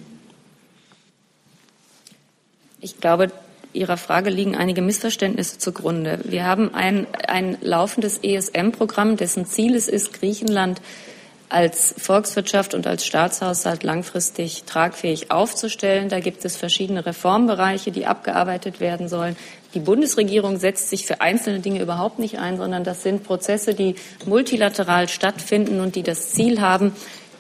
Ich 2.82 3.00
glaube, 3.00 3.32
Ihrer 3.78 3.98
Frage 3.98 4.30
liegen 4.30 4.56
einige 4.56 4.82
Missverständnisse 4.82 5.58
zugrunde. 5.58 6.20
Wir 6.24 6.46
haben 6.46 6.74
ein, 6.74 7.08
ein 7.28 7.58
laufendes 7.62 8.20
ESM-Programm, 8.24 9.18
dessen 9.18 9.46
Ziel 9.46 9.76
es 9.76 9.88
ist, 9.88 10.14
Griechenland 10.14 10.82
als 11.50 11.96
Volkswirtschaft 11.98 12.74
und 12.74 12.88
als 12.88 13.06
Staatshaushalt 13.06 13.84
langfristig 13.84 14.64
tragfähig 14.64 15.32
aufzustellen. 15.32 16.10
Da 16.10 16.20
gibt 16.20 16.44
es 16.44 16.58
verschiedene 16.58 17.06
Reformbereiche, 17.06 17.92
die 17.92 18.06
abgearbeitet 18.06 18.80
werden 18.82 19.08
sollen. 19.08 19.38
Die 19.74 19.80
Bundesregierung 19.80 20.58
setzt 20.58 20.90
sich 20.90 21.06
für 21.06 21.22
einzelne 21.22 21.60
Dinge 21.60 21.82
überhaupt 21.82 22.20
nicht 22.20 22.38
ein, 22.40 22.58
sondern 22.58 22.84
das 22.84 23.04
sind 23.04 23.24
Prozesse, 23.24 23.74
die 23.74 23.96
multilateral 24.26 25.08
stattfinden 25.08 25.80
und 25.80 25.96
die 25.96 26.04
das 26.04 26.32
Ziel 26.32 26.60
haben, 26.60 26.94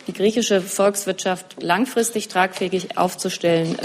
die 0.07 0.13
griechische 0.13 0.61
Volkswirtschaft 0.61 1.61
langfristig 1.61 2.29
tragfähig 2.29 2.97
aufzustellen. 2.97 3.77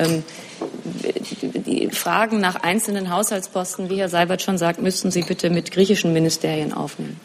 Die 1.43 1.91
Fragen 1.91 2.41
nach 2.41 2.57
einzelnen 2.57 3.11
Haushaltsposten, 3.11 3.91
wie 3.91 3.97
Herr 3.97 4.09
Seibert 4.09 4.43
schon 4.43 4.59
sagt, 4.59 4.81
müssten 4.81 5.11
Sie 5.11 5.23
bitte 5.23 5.51
mit 5.51 5.73
griechischen 5.73 6.13
Ministerien 6.13 6.73
aufnehmen. 6.73 7.21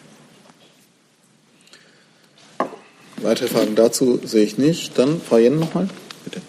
Weitere 3.21 3.47
Fragen 3.47 3.75
dazu 3.75 4.19
sehe 4.23 4.43
ich 4.43 4.58
nicht. 4.58 4.97
Dann 4.97 5.21
Frau 5.21 5.38
Jen 5.38 5.60
nochmal. 5.60 5.88
Bitte. 6.23 6.41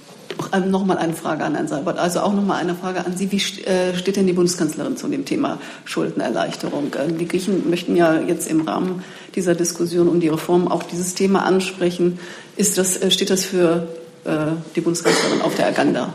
Ähm, 0.53 0.71
nochmal 0.71 0.99
eine 0.99 1.15
Frage 1.15 1.45
an 1.45 1.55
Herrn 1.55 1.69
Seibert. 1.69 1.99
Also 1.99 2.21
auch 2.21 2.33
nochmal 2.33 2.61
eine 2.61 2.75
Frage 2.75 3.05
an 3.05 3.17
Sie. 3.17 3.33
Wie 3.33 3.63
äh, 3.63 3.97
steht 3.97 4.17
denn 4.17 4.27
die 4.27 4.33
Bundeskanzlerin 4.33 4.97
zu 4.97 5.09
dem 5.09 5.25
Thema 5.25 5.59
Schuldenerleichterung? 5.85 6.93
Ähm, 6.99 7.19
die 7.19 7.27
Griechen 7.27 7.69
möchten 7.69 7.97
ja 7.97 8.21
jetzt 8.21 8.51
im 8.51 8.63
Rahmen 8.63 9.03
dieser 9.35 9.55
Diskussion 9.55 10.09
um 10.09 10.21
die 10.21 10.29
Reform 10.29 10.69
auch 10.69 10.83
dieses 10.83 11.15
Thema 11.15 11.45
ansprechen. 11.45 12.19
Ist 12.57 12.79
das, 12.79 12.97
äh, 12.97 13.11
steht 13.11 13.31
das 13.31 13.45
für 13.45 13.89
äh, 14.25 14.53
die 14.77 14.81
Bundeskanzlerin 14.81 15.41
auf 15.43 15.55
der 15.55 15.67
Agenda? 15.69 16.13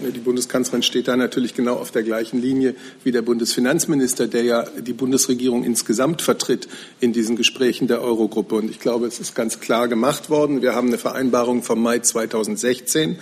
Die 0.00 0.20
Bundeskanzlerin 0.20 0.82
steht 0.82 1.08
da 1.08 1.16
natürlich 1.16 1.54
genau 1.54 1.74
auf 1.76 1.90
der 1.90 2.02
gleichen 2.02 2.40
Linie 2.40 2.74
wie 3.02 3.12
der 3.12 3.22
Bundesfinanzminister, 3.22 4.26
der 4.26 4.42
ja 4.42 4.64
die 4.78 4.92
Bundesregierung 4.92 5.64
insgesamt 5.64 6.22
vertritt 6.22 6.68
in 7.00 7.12
diesen 7.12 7.36
Gesprächen 7.36 7.88
der 7.88 8.02
Eurogruppe. 8.02 8.56
Und 8.56 8.70
ich 8.70 8.78
glaube, 8.78 9.06
es 9.06 9.20
ist 9.20 9.34
ganz 9.34 9.60
klar 9.60 9.88
gemacht 9.88 10.28
worden. 10.28 10.60
Wir 10.60 10.74
haben 10.74 10.88
eine 10.88 10.98
Vereinbarung 10.98 11.62
vom 11.62 11.82
Mai 11.82 12.00
2016. 12.00 13.18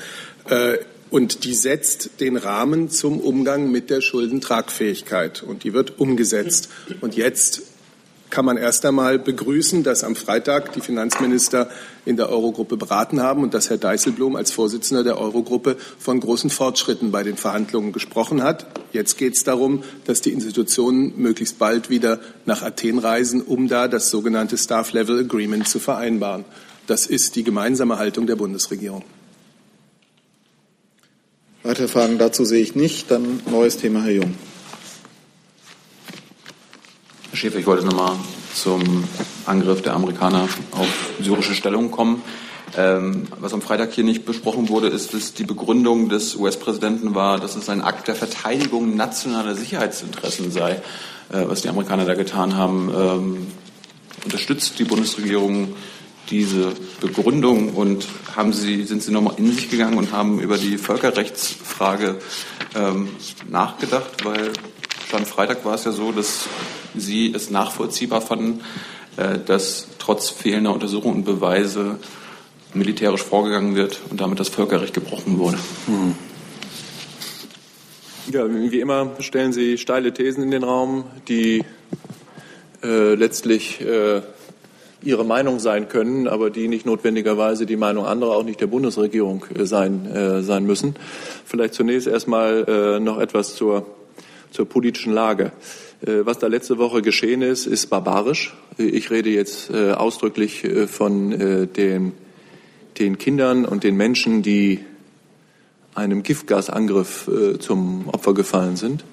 Äh, 0.48 0.78
und 1.10 1.44
die 1.44 1.54
setzt 1.54 2.20
den 2.20 2.36
Rahmen 2.36 2.90
zum 2.90 3.20
Umgang 3.20 3.70
mit 3.70 3.88
der 3.88 4.00
Schuldentragfähigkeit. 4.00 5.44
Und 5.44 5.62
die 5.62 5.72
wird 5.72 6.00
umgesetzt. 6.00 6.70
Und 7.00 7.14
jetzt 7.14 7.62
kann 8.34 8.44
man 8.44 8.56
erst 8.56 8.84
einmal 8.84 9.20
begrüßen, 9.20 9.84
dass 9.84 10.02
am 10.02 10.16
Freitag 10.16 10.72
die 10.72 10.80
Finanzminister 10.80 11.68
in 12.04 12.16
der 12.16 12.30
Eurogruppe 12.30 12.76
beraten 12.76 13.22
haben 13.22 13.44
und 13.44 13.54
dass 13.54 13.70
Herr 13.70 13.76
Dijsselbloem 13.76 14.34
als 14.34 14.50
Vorsitzender 14.50 15.04
der 15.04 15.20
Eurogruppe 15.20 15.76
von 16.00 16.18
großen 16.18 16.50
Fortschritten 16.50 17.12
bei 17.12 17.22
den 17.22 17.36
Verhandlungen 17.36 17.92
gesprochen 17.92 18.42
hat. 18.42 18.66
Jetzt 18.92 19.18
geht 19.18 19.36
es 19.36 19.44
darum, 19.44 19.84
dass 20.06 20.20
die 20.20 20.32
Institutionen 20.32 21.12
möglichst 21.16 21.60
bald 21.60 21.90
wieder 21.90 22.18
nach 22.44 22.62
Athen 22.62 22.98
reisen, 22.98 23.40
um 23.40 23.68
da 23.68 23.86
das 23.86 24.10
sogenannte 24.10 24.58
Staff 24.58 24.92
Level 24.92 25.20
Agreement 25.20 25.68
zu 25.68 25.78
vereinbaren. 25.78 26.44
Das 26.88 27.06
ist 27.06 27.36
die 27.36 27.44
gemeinsame 27.44 27.98
Haltung 27.98 28.26
der 28.26 28.34
Bundesregierung. 28.34 29.04
Weitere 31.62 31.86
Fragen 31.86 32.18
dazu 32.18 32.44
sehe 32.44 32.62
ich 32.62 32.74
nicht. 32.74 33.12
Dann 33.12 33.40
neues 33.48 33.76
Thema, 33.76 34.02
Herr 34.02 34.12
Jung. 34.12 34.34
Herr 37.34 37.38
Schäfer, 37.38 37.58
ich 37.58 37.66
wollte 37.66 37.84
nochmal 37.84 38.12
zum 38.54 39.02
Angriff 39.44 39.82
der 39.82 39.94
Amerikaner 39.94 40.48
auf 40.70 41.10
syrische 41.20 41.56
Stellung 41.56 41.90
kommen. 41.90 42.22
Ähm, 42.76 43.26
was 43.40 43.52
am 43.52 43.60
Freitag 43.60 43.92
hier 43.92 44.04
nicht 44.04 44.24
besprochen 44.24 44.68
wurde, 44.68 44.86
ist, 44.86 45.14
dass 45.14 45.34
die 45.34 45.42
Begründung 45.42 46.08
des 46.08 46.36
US-Präsidenten 46.36 47.16
war, 47.16 47.40
dass 47.40 47.56
es 47.56 47.68
ein 47.68 47.82
Akt 47.82 48.06
der 48.06 48.14
Verteidigung 48.14 48.94
nationaler 48.94 49.56
Sicherheitsinteressen 49.56 50.52
sei, 50.52 50.74
äh, 51.32 51.42
was 51.48 51.62
die 51.62 51.68
Amerikaner 51.68 52.04
da 52.04 52.14
getan 52.14 52.56
haben. 52.56 52.92
Ähm, 52.96 53.46
unterstützt 54.24 54.78
die 54.78 54.84
Bundesregierung 54.84 55.74
diese 56.30 56.72
Begründung 57.00 57.70
und 57.70 58.06
haben 58.36 58.52
Sie, 58.52 58.84
sind 58.84 59.02
Sie 59.02 59.10
nochmal 59.10 59.34
in 59.38 59.52
sich 59.52 59.70
gegangen 59.70 59.98
und 59.98 60.12
haben 60.12 60.38
über 60.38 60.56
die 60.56 60.78
Völkerrechtsfrage 60.78 62.20
ähm, 62.76 63.08
nachgedacht? 63.50 64.24
Weil 64.24 64.52
Stand 65.14 65.28
Freitag 65.28 65.64
war 65.64 65.76
es 65.76 65.84
ja 65.84 65.92
so, 65.92 66.10
dass 66.10 66.48
Sie 66.96 67.32
es 67.32 67.48
nachvollziehbar 67.48 68.20
fanden, 68.20 68.62
äh, 69.16 69.38
dass 69.46 69.86
trotz 70.00 70.28
fehlender 70.28 70.72
Untersuchungen 70.72 71.18
und 71.18 71.24
Beweise 71.24 72.00
militärisch 72.72 73.22
vorgegangen 73.22 73.76
wird 73.76 74.00
und 74.10 74.20
damit 74.20 74.40
das 74.40 74.48
Völkerrecht 74.48 74.92
gebrochen 74.92 75.38
wurde. 75.38 75.56
Hm. 75.86 76.16
Ja, 78.32 78.52
wie 78.52 78.80
immer 78.80 79.12
stellen 79.20 79.52
Sie 79.52 79.78
steile 79.78 80.12
Thesen 80.12 80.42
in 80.42 80.50
den 80.50 80.64
Raum, 80.64 81.04
die 81.28 81.62
äh, 82.82 83.14
letztlich 83.14 83.80
äh, 83.82 84.20
Ihre 85.00 85.24
Meinung 85.24 85.60
sein 85.60 85.88
können, 85.88 86.26
aber 86.26 86.50
die 86.50 86.66
nicht 86.66 86.86
notwendigerweise 86.86 87.66
die 87.66 87.76
Meinung 87.76 88.04
anderer, 88.04 88.32
auch 88.32 88.42
nicht 88.42 88.60
der 88.60 88.66
Bundesregierung 88.66 89.44
äh, 89.56 89.64
sein, 89.64 90.06
äh, 90.06 90.42
sein 90.42 90.64
müssen. 90.64 90.96
Vielleicht 91.44 91.74
zunächst 91.74 92.08
erstmal 92.08 92.64
äh, 92.66 92.98
noch 92.98 93.20
etwas 93.20 93.54
zur, 93.54 93.86
zur 94.54 94.68
politischen 94.68 95.12
Lage. 95.12 95.50
Äh, 96.00 96.24
was 96.24 96.38
da 96.38 96.46
letzte 96.46 96.78
Woche 96.78 97.02
geschehen 97.02 97.42
ist, 97.42 97.66
ist 97.66 97.90
barbarisch. 97.90 98.54
Ich 98.78 99.10
rede 99.10 99.28
jetzt 99.28 99.70
äh, 99.70 99.90
ausdrücklich 99.90 100.64
äh, 100.64 100.86
von 100.86 101.30
den, 101.76 102.12
den 102.98 103.18
Kindern 103.18 103.64
und 103.64 103.82
den 103.82 103.96
Menschen, 103.96 104.42
die 104.42 104.80
einem 105.96 106.22
Giftgasangriff 106.24 107.30
zum 107.60 108.08
Opfer 108.08 108.34
gefallen 108.34 108.74
sind. 108.74 109.04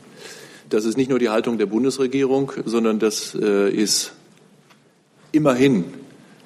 Das 0.70 0.86
ist 0.86 0.98
nicht 0.98 1.12
nur 1.12 1.20
die 1.20 1.30
Haltung 1.30 1.60
der 1.60 1.68
Bundesregierung, 1.68 2.52
sondern 2.66 2.98
das 2.98 3.36
ist 3.36 4.14
immerhin 5.32 5.86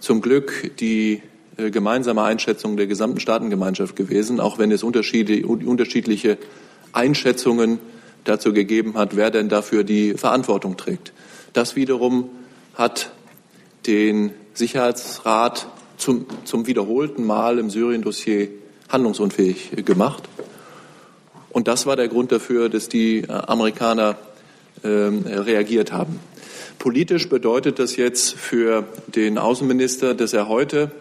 zum 0.01 0.19
Glück 0.19 0.73
die 0.77 1.21
gemeinsame 1.55 2.21
Einschätzung 2.23 2.75
der 2.75 2.87
gesamten 2.87 3.21
Staatengemeinschaft 3.21 3.95
gewesen, 3.95 4.41
auch 4.41 4.59
wenn 4.59 4.73
es 4.73 4.83
unterschiedliche 4.83 6.37
Einschätzungen 6.91 7.79
dazu 8.25 8.53
gegeben 8.53 8.95
hat, 8.95 9.15
wer 9.15 9.31
denn 9.31 9.49
dafür 9.49 9.83
die 9.83 10.15
Verantwortung 10.15 10.77
trägt. 10.77 11.13
Das 11.53 11.75
wiederum 11.75 12.29
hat 12.73 13.11
den 13.87 14.31
Sicherheitsrat 14.53 15.67
zum, 15.97 16.25
zum 16.43 16.67
wiederholten 16.67 17.25
Mal 17.25 17.59
im 17.59 17.69
Syrien-Dossier 17.69 18.49
handlungsunfähig 18.89 19.85
gemacht. 19.85 20.23
Und 21.49 21.67
das 21.67 21.85
war 21.85 21.95
der 21.95 22.09
Grund 22.09 22.31
dafür, 22.31 22.67
dass 22.67 22.89
die 22.89 23.19
äh, 23.19 23.31
Amerikaner 23.31 24.17
äh, 24.83 24.87
reagiert 24.87 25.93
haben. 25.93 26.19
Politisch 26.79 27.29
bedeutet 27.29 27.79
das 27.79 27.95
jetzt 27.95 28.35
für 28.35 28.83
den 29.07 29.37
Außenminister, 29.37 30.13
dass 30.13 30.33
er 30.33 30.49
heute, 30.49 30.91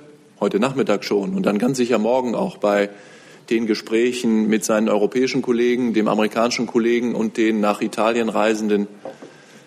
heute 0.41 0.61
Nachmittag 0.61 1.05
schon 1.05 1.35
und 1.35 1.45
dann 1.45 1.59
ganz 1.59 1.77
sicher 1.79 1.99
morgen 1.99 2.35
auch 2.35 2.59
bei 2.59 2.91
den 3.51 3.67
Gesprächen 3.67 4.49
mit 4.49 4.65
seinen 4.65 4.89
europäischen 4.89 5.43
Kollegen, 5.43 5.95
dem 5.95 6.09
amerikanischen 6.09 6.67
Kollegen 6.67 7.15
und 7.15 7.37
den 7.37 7.61
nach 7.61 7.81
Italien 7.81 8.29
reisenden 8.29 8.87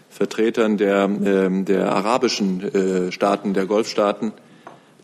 Vertretern 0.09 0.77
der, 0.77 1.05
äh, 1.05 1.63
der 1.63 1.91
arabischen 1.91 2.63
äh, 2.63 3.11
Staaten, 3.11 3.53
der 3.53 3.65
Golfstaaten 3.65 4.31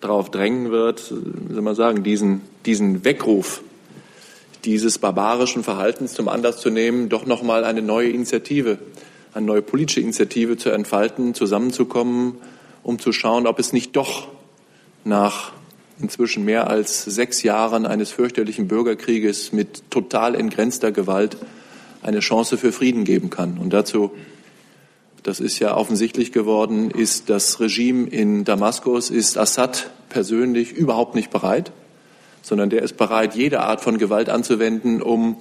darauf 0.02 0.32
drängen 0.32 0.72
wird, 0.72 1.00
soll 1.00 1.62
man 1.62 1.76
sagen, 1.76 2.04
diesen, 2.04 2.42
diesen 2.66 3.06
Weckruf 3.06 3.62
dieses 4.66 4.98
barbarischen 4.98 5.64
Verhaltens 5.64 6.14
zum 6.14 6.30
Anlass 6.30 6.60
zu 6.60 6.70
nehmen, 6.70 7.10
doch 7.10 7.26
noch 7.26 7.44
mal 7.44 7.64
eine 7.64 7.82
neue 7.82 8.10
Initiative, 8.10 8.80
eine 9.34 9.46
neue 9.46 9.62
politische 9.62 10.00
Initiative 10.00 10.58
zu 10.58 10.70
entfalten, 10.70 11.34
zusammenzukommen, 11.34 12.36
um 12.82 13.00
zu 13.00 13.12
schauen, 13.12 13.48
ob 13.48 13.60
es 13.60 13.74
nicht 13.74 13.96
doch 13.96 14.28
nach 15.04 15.52
inzwischen 16.00 16.46
mehr 16.46 16.70
als 16.70 17.04
sechs 17.04 17.44
Jahren 17.44 17.86
eines 17.86 18.12
fürchterlichen 18.12 18.68
Bürgerkrieges 18.68 19.52
mit 19.52 19.90
total 19.92 20.36
entgrenzter 20.36 20.92
Gewalt 20.92 21.38
eine 22.02 22.20
Chance 22.20 22.58
für 22.58 22.72
Frieden 22.72 23.06
geben 23.06 23.30
kann. 23.30 23.58
Und 23.58 23.72
dazu, 23.72 24.12
das 25.24 25.40
ist 25.40 25.60
ja 25.60 25.76
offensichtlich 25.76 26.32
geworden, 26.32 26.92
ist 26.92 27.30
das 27.30 27.60
Regime 27.60 28.08
in 28.10 28.44
Damaskus, 28.44 29.10
ist 29.10 29.38
Assad 29.38 29.90
persönlich 30.10 30.74
überhaupt 30.74 31.16
nicht 31.16 31.32
bereit, 31.32 31.72
sondern 32.42 32.70
der 32.70 32.82
ist 32.82 32.98
bereit, 32.98 33.36
jede 33.36 33.62
Art 33.62 33.82
von 33.82 33.98
Gewalt 33.98 34.30
anzuwenden, 34.30 35.02
um 35.02 35.38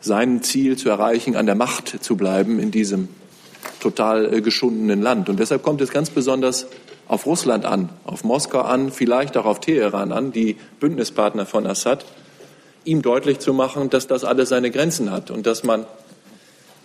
sein 0.00 0.42
Ziel 0.42 0.76
zu 0.76 0.88
erreichen, 0.88 1.36
an 1.36 1.46
der 1.46 1.54
Macht 1.54 2.02
zu 2.02 2.16
bleiben 2.16 2.58
in 2.58 2.70
diesem 2.70 3.08
total 3.80 4.32
äh, 4.32 4.40
geschundenen 4.40 5.02
Land. 5.02 5.28
Und 5.28 5.38
deshalb 5.40 5.62
kommt 5.62 5.80
es 5.80 5.90
ganz 5.90 6.10
besonders 6.10 6.66
auf 7.08 7.26
Russland 7.26 7.64
an, 7.64 7.90
auf 8.04 8.24
Moskau 8.24 8.60
an, 8.60 8.90
vielleicht 8.90 9.36
auch 9.36 9.44
auf 9.44 9.60
Teheran 9.60 10.12
an, 10.12 10.32
die 10.32 10.56
Bündnispartner 10.80 11.46
von 11.46 11.66
Assad, 11.66 12.04
ihm 12.84 13.02
deutlich 13.02 13.38
zu 13.38 13.52
machen, 13.52 13.90
dass 13.90 14.06
das 14.06 14.24
alles 14.24 14.48
seine 14.48 14.70
Grenzen 14.70 15.10
hat 15.10 15.30
und 15.30 15.46
dass 15.46 15.64
man 15.64 15.86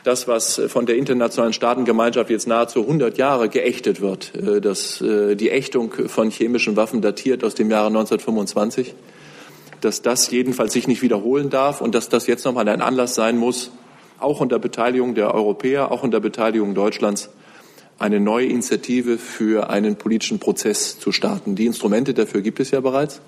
das, 0.03 0.27
was 0.27 0.59
von 0.67 0.87
der 0.87 0.95
internationalen 0.95 1.53
Staatengemeinschaft 1.53 2.29
jetzt 2.31 2.47
nahezu 2.47 2.81
100 2.81 3.19
Jahre 3.19 3.49
geächtet 3.49 4.01
wird, 4.01 4.31
dass 4.65 4.97
die 4.99 5.49
Ächtung 5.51 5.93
von 6.07 6.31
chemischen 6.31 6.75
Waffen 6.75 7.01
datiert 7.01 7.43
aus 7.43 7.53
dem 7.53 7.69
Jahre 7.69 7.87
1925, 7.87 8.95
dass 9.81 10.01
das 10.01 10.31
jedenfalls 10.31 10.73
sich 10.73 10.87
nicht 10.87 11.03
wiederholen 11.03 11.51
darf 11.51 11.81
und 11.81 11.93
dass 11.93 12.09
das 12.09 12.25
jetzt 12.25 12.45
nochmal 12.45 12.67
ein 12.67 12.81
Anlass 12.81 13.13
sein 13.13 13.37
muss, 13.37 13.71
auch 14.19 14.39
unter 14.39 14.59
Beteiligung 14.59 15.13
der 15.13 15.33
Europäer, 15.33 15.91
auch 15.91 16.03
unter 16.03 16.19
Beteiligung 16.19 16.73
Deutschlands, 16.73 17.29
eine 18.01 18.19
neue 18.19 18.47
Initiative 18.47 19.17
für 19.17 19.69
einen 19.69 19.95
politischen 19.95 20.39
Prozess 20.39 20.99
zu 20.99 21.11
starten. 21.11 21.55
Die 21.55 21.65
Instrumente 21.65 22.13
dafür 22.13 22.41
gibt 22.41 22.59
es 22.59 22.71
ja 22.71 22.79
bereits. 22.79 23.21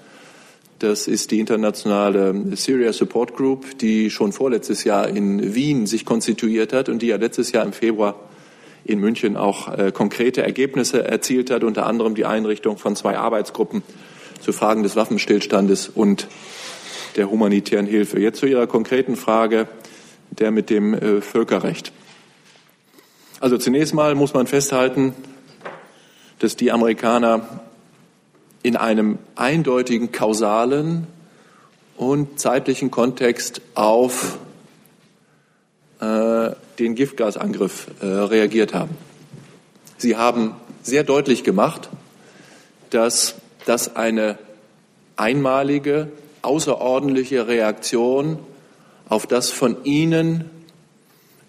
Das 0.80 1.08
ist 1.08 1.32
die 1.32 1.40
internationale 1.40 2.36
Syria 2.56 2.92
Support 2.92 3.36
Group, 3.36 3.78
die 3.78 4.10
schon 4.10 4.34
vorletztes 4.34 4.84
Jahr 4.84 5.08
in 5.08 5.54
Wien 5.54 5.86
sich 5.86 6.06
konstituiert 6.06 6.74
hat 6.74 6.90
und 6.90 7.02
die 7.02 7.08
ja 7.08 7.18
letztes 7.18 7.52
Jahr 7.52 7.64
im 7.64 7.72
Februar 7.72 8.16
in 8.84 9.00
München 9.00 9.38
auch 9.38 9.70
äh, 9.78 9.92
konkrete 9.94 10.42
Ergebnisse 10.42 11.08
erzielt 11.08 11.52
hat, 11.52 11.64
unter 11.64 11.86
anderem 11.86 12.16
die 12.16 12.26
Einrichtung 12.26 12.78
von 12.78 12.96
zwei 12.96 13.18
Arbeitsgruppen 13.18 13.82
zu 14.42 14.52
Fragen 14.52 14.84
des 14.84 14.96
Waffenstillstandes 14.96 15.88
und 15.88 16.28
der 17.16 17.30
humanitären 17.30 17.86
Hilfe. 17.86 18.20
Jetzt 18.20 18.40
zu 18.40 18.46
Ihrer 18.46 18.68
konkreten 18.68 19.16
Frage 19.16 19.68
der 20.32 20.52
mit 20.52 20.70
dem 20.70 20.94
äh, 20.96 21.22
Völkerrecht. 21.22 21.94
Also 23.43 23.58
zunächst 23.58 23.93
mal 23.93 24.15
muss 24.15 24.34
man 24.34 24.47
festhalten, 24.47 25.13
dass 26.39 26.56
die 26.56 26.71
Amerikaner 26.71 27.60
in 28.62 28.77
einem 28.77 29.19
eindeutigen 29.36 30.13
kausalen 30.13 31.08
und 31.97 32.39
zeitlichen 32.39 32.89
Kontext 32.89 33.60
auf 33.75 34.38
äh, 35.99 36.51
den 36.79 36.95
Giftgasangriff 36.95 37.88
äh, 37.99 38.06
reagiert 38.06 38.73
haben. 38.73 38.95
Sie 39.97 40.15
haben 40.15 40.56
sehr 40.82 41.03
deutlich 41.03 41.43
gemacht, 41.43 41.89
dass 42.91 43.36
das 43.65 43.97
eine 43.97 44.38
einmalige, 45.17 46.13
außerordentliche 46.43 47.45
Reaktion 47.49 48.39
auf 49.10 49.27
das 49.27 49.51
von 49.51 49.84
Ihnen 49.84 50.49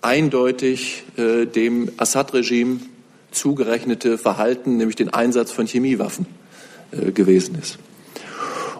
eindeutig 0.04 1.04
äh, 1.16 1.46
dem 1.46 1.90
Assad-Regime 1.96 2.80
zugerechnete 3.30 4.18
Verhalten, 4.18 4.76
nämlich 4.76 4.96
den 4.96 5.12
Einsatz 5.12 5.50
von 5.50 5.66
Chemiewaffen 5.66 6.26
äh, 6.92 7.10
gewesen 7.10 7.56
ist. 7.60 7.78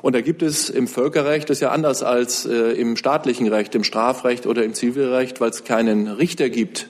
Und 0.02 0.14
da 0.14 0.20
gibt 0.20 0.42
es 0.42 0.68
im 0.68 0.86
Völkerrecht, 0.86 1.48
das 1.48 1.56
ist 1.56 1.60
ja 1.62 1.70
anders 1.70 2.02
als 2.02 2.44
äh, 2.44 2.72
im 2.72 2.96
staatlichen 2.96 3.48
Recht, 3.48 3.74
im 3.74 3.84
Strafrecht 3.84 4.46
oder 4.46 4.62
im 4.62 4.74
Zivilrecht, 4.74 5.40
weil 5.40 5.48
es 5.48 5.64
keinen 5.64 6.08
Richter 6.08 6.50
gibt, 6.50 6.88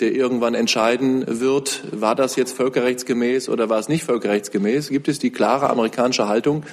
der 0.00 0.12
irgendwann 0.12 0.54
entscheiden 0.54 1.24
wird, 1.40 1.84
war 1.92 2.16
das 2.16 2.34
jetzt 2.34 2.56
völkerrechtsgemäß 2.56 3.48
oder 3.48 3.68
war 3.68 3.78
es 3.78 3.88
nicht 3.88 4.02
völkerrechtsgemäß, 4.02 4.88
gibt 4.88 5.06
es 5.06 5.20
die 5.20 5.30
klare 5.30 5.70
amerikanische 5.70 6.26
Haltung, 6.26 6.64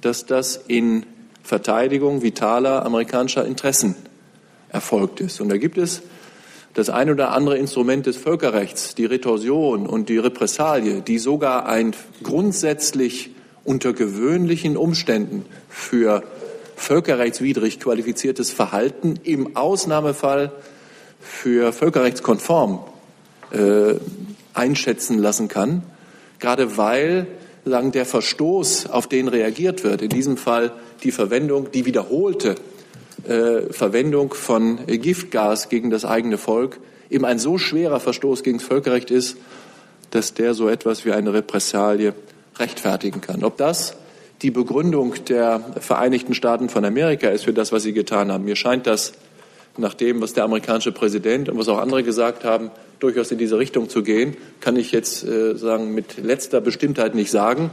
dass 0.00 0.24
das 0.24 0.56
in 0.66 1.04
Verteidigung 1.42 2.22
vitaler 2.22 2.86
amerikanischer 2.86 3.44
Interessen 3.44 3.96
erfolgt 4.70 5.20
ist. 5.20 5.42
Und 5.42 5.50
da 5.50 5.58
gibt 5.58 5.76
es 5.76 6.00
das 6.74 6.88
ein 6.88 7.10
oder 7.10 7.32
andere 7.32 7.58
Instrument 7.58 8.06
des 8.06 8.16
Völkerrechts, 8.16 8.94
die 8.94 9.04
Retorsion 9.04 9.86
und 9.86 10.08
die 10.08 10.18
Repressalie, 10.18 11.02
die 11.02 11.18
sogar 11.18 11.66
ein 11.66 11.94
grundsätzlich 12.22 13.30
unter 13.64 13.92
gewöhnlichen 13.92 14.76
Umständen 14.76 15.44
für 15.68 16.22
völkerrechtswidrig 16.76 17.78
qualifiziertes 17.78 18.50
Verhalten 18.50 19.20
im 19.22 19.56
Ausnahmefall 19.56 20.52
für 21.20 21.72
völkerrechtskonform 21.72 22.80
äh, 23.52 23.94
einschätzen 24.54 25.18
lassen 25.18 25.48
kann, 25.48 25.82
gerade 26.40 26.76
weil 26.76 27.26
sagen, 27.64 27.92
der 27.92 28.04
Verstoß, 28.04 28.86
auf 28.86 29.06
den 29.06 29.28
reagiert 29.28 29.84
wird, 29.84 30.02
in 30.02 30.08
diesem 30.08 30.36
Fall 30.36 30.72
die 31.04 31.12
Verwendung, 31.12 31.70
die 31.70 31.86
wiederholte 31.86 32.56
äh, 33.26 33.72
Verwendung 33.72 34.34
von 34.34 34.86
Giftgas 34.86 35.68
gegen 35.68 35.90
das 35.90 36.04
eigene 36.04 36.38
Volk, 36.38 36.78
eben 37.10 37.24
ein 37.24 37.38
so 37.38 37.58
schwerer 37.58 38.00
Verstoß 38.00 38.42
gegen 38.42 38.58
das 38.58 38.66
Völkerrecht 38.66 39.10
ist, 39.10 39.36
dass 40.10 40.34
der 40.34 40.54
so 40.54 40.68
etwas 40.68 41.04
wie 41.04 41.12
eine 41.12 41.32
Repressalie 41.32 42.14
rechtfertigen 42.58 43.20
kann. 43.20 43.44
Ob 43.44 43.56
das 43.56 43.96
die 44.42 44.50
Begründung 44.50 45.14
der 45.28 45.60
Vereinigten 45.80 46.34
Staaten 46.34 46.68
von 46.68 46.84
Amerika 46.84 47.28
ist 47.28 47.44
für 47.44 47.52
das, 47.52 47.72
was 47.72 47.84
sie 47.84 47.92
getan 47.92 48.32
haben. 48.32 48.44
Mir 48.44 48.56
scheint 48.56 48.86
das 48.86 49.12
nach 49.76 49.94
dem, 49.94 50.20
was 50.20 50.32
der 50.32 50.44
amerikanische 50.44 50.92
Präsident 50.92 51.48
und 51.48 51.58
was 51.58 51.68
auch 51.68 51.78
andere 51.78 52.02
gesagt 52.02 52.44
haben, 52.44 52.70
durchaus 52.98 53.30
in 53.30 53.38
diese 53.38 53.58
Richtung 53.58 53.88
zu 53.88 54.02
gehen, 54.02 54.36
kann 54.60 54.76
ich 54.76 54.92
jetzt 54.92 55.24
äh, 55.24 55.56
sagen 55.56 55.94
mit 55.94 56.18
letzter 56.18 56.60
Bestimmtheit 56.60 57.14
nicht 57.14 57.30
sagen. 57.30 57.70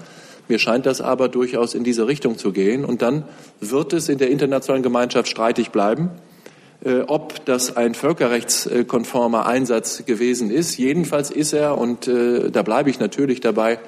Mir 0.49 0.57
scheint 0.57 0.87
das 0.87 0.99
aber 0.99 1.29
durchaus 1.29 1.75
in 1.75 1.83
diese 1.83 2.07
Richtung 2.07 2.37
zu 2.39 2.51
gehen. 2.51 2.83
Und 2.83 3.03
dann 3.03 3.23
wird 3.61 3.93
es 3.93 4.09
in 4.09 4.17
der 4.17 4.31
internationalen 4.31 4.81
Gemeinschaft 4.81 5.29
streitig 5.29 5.69
bleiben, 5.69 6.09
äh, 6.83 7.01
ob 7.01 7.45
das 7.45 7.77
ein 7.77 7.93
völkerrechtskonformer 7.93 9.45
Einsatz 9.45 10.05
gewesen 10.05 10.49
ist. 10.49 10.75
Jedenfalls 10.77 11.29
ist 11.29 11.53
er, 11.53 11.77
und 11.77 12.07
äh, 12.07 12.49
da 12.49 12.63
bleibe 12.63 12.89
ich 12.89 12.99
natürlich 12.99 13.41
dabei, 13.41 13.79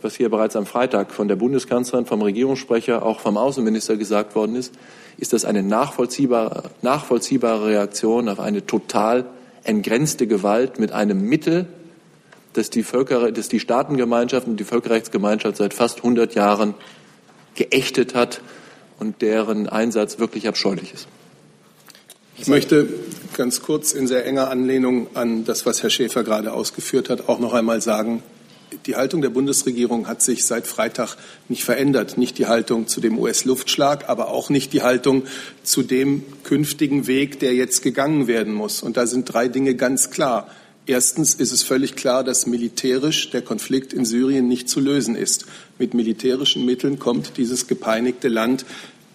was 0.00 0.14
hier 0.14 0.30
bereits 0.30 0.56
am 0.56 0.64
Freitag 0.64 1.12
von 1.12 1.28
der 1.28 1.36
Bundeskanzlerin, 1.36 2.06
vom 2.06 2.22
Regierungssprecher, 2.22 3.04
auch 3.04 3.20
vom 3.20 3.36
Außenminister 3.36 3.98
gesagt 3.98 4.34
worden 4.34 4.56
ist, 4.56 4.72
ist 5.18 5.34
das 5.34 5.44
eine 5.44 5.62
nachvollziehbare, 5.62 6.70
nachvollziehbare 6.80 7.66
Reaktion 7.66 8.30
auf 8.30 8.40
eine 8.40 8.64
total 8.64 9.26
entgrenzte 9.64 10.26
Gewalt 10.26 10.78
mit 10.78 10.92
einem 10.92 11.20
Mittel, 11.28 11.66
das 12.52 12.70
die, 12.70 12.82
Völker, 12.82 13.32
das 13.32 13.48
die 13.48 13.60
Staatengemeinschaft 13.60 14.46
und 14.46 14.58
die 14.58 14.64
Völkerrechtsgemeinschaft 14.64 15.56
seit 15.56 15.74
fast 15.74 15.98
100 15.98 16.34
Jahren 16.34 16.74
geächtet 17.54 18.14
hat 18.14 18.40
und 18.98 19.22
deren 19.22 19.68
Einsatz 19.68 20.18
wirklich 20.18 20.48
abscheulich 20.48 20.92
ist. 20.94 21.08
Ich 22.36 22.48
möchte 22.48 22.88
ganz 23.36 23.60
kurz 23.60 23.92
in 23.92 24.06
sehr 24.06 24.24
enger 24.24 24.50
Anlehnung 24.50 25.08
an 25.14 25.44
das, 25.44 25.66
was 25.66 25.82
Herr 25.82 25.90
Schäfer 25.90 26.24
gerade 26.24 26.52
ausgeführt 26.52 27.10
hat, 27.10 27.28
auch 27.28 27.38
noch 27.38 27.52
einmal 27.52 27.82
sagen, 27.82 28.22
die 28.86 28.96
Haltung 28.96 29.20
der 29.20 29.30
Bundesregierung 29.30 30.06
hat 30.06 30.22
sich 30.22 30.44
seit 30.44 30.66
Freitag 30.66 31.16
nicht 31.48 31.64
verändert. 31.64 32.18
Nicht 32.18 32.38
die 32.38 32.46
Haltung 32.46 32.86
zu 32.86 33.00
dem 33.00 33.18
US-Luftschlag, 33.18 34.08
aber 34.08 34.28
auch 34.28 34.48
nicht 34.48 34.72
die 34.72 34.82
Haltung 34.82 35.24
zu 35.62 35.82
dem 35.82 36.22
künftigen 36.44 37.06
Weg, 37.06 37.40
der 37.40 37.54
jetzt 37.54 37.82
gegangen 37.82 38.26
werden 38.26 38.52
muss. 38.52 38.82
Und 38.82 38.96
da 38.96 39.06
sind 39.06 39.32
drei 39.32 39.48
Dinge 39.48 39.74
ganz 39.74 40.10
klar. 40.10 40.48
Erstens 40.90 41.34
ist 41.34 41.52
es 41.52 41.62
völlig 41.62 41.94
klar, 41.94 42.24
dass 42.24 42.46
militärisch 42.46 43.30
der 43.30 43.42
Konflikt 43.42 43.92
in 43.92 44.04
Syrien 44.04 44.48
nicht 44.48 44.68
zu 44.68 44.80
lösen 44.80 45.14
ist. 45.14 45.46
Mit 45.78 45.94
militärischen 45.94 46.66
Mitteln 46.66 46.98
kommt 46.98 47.36
dieses 47.36 47.68
gepeinigte 47.68 48.26
Land 48.26 48.64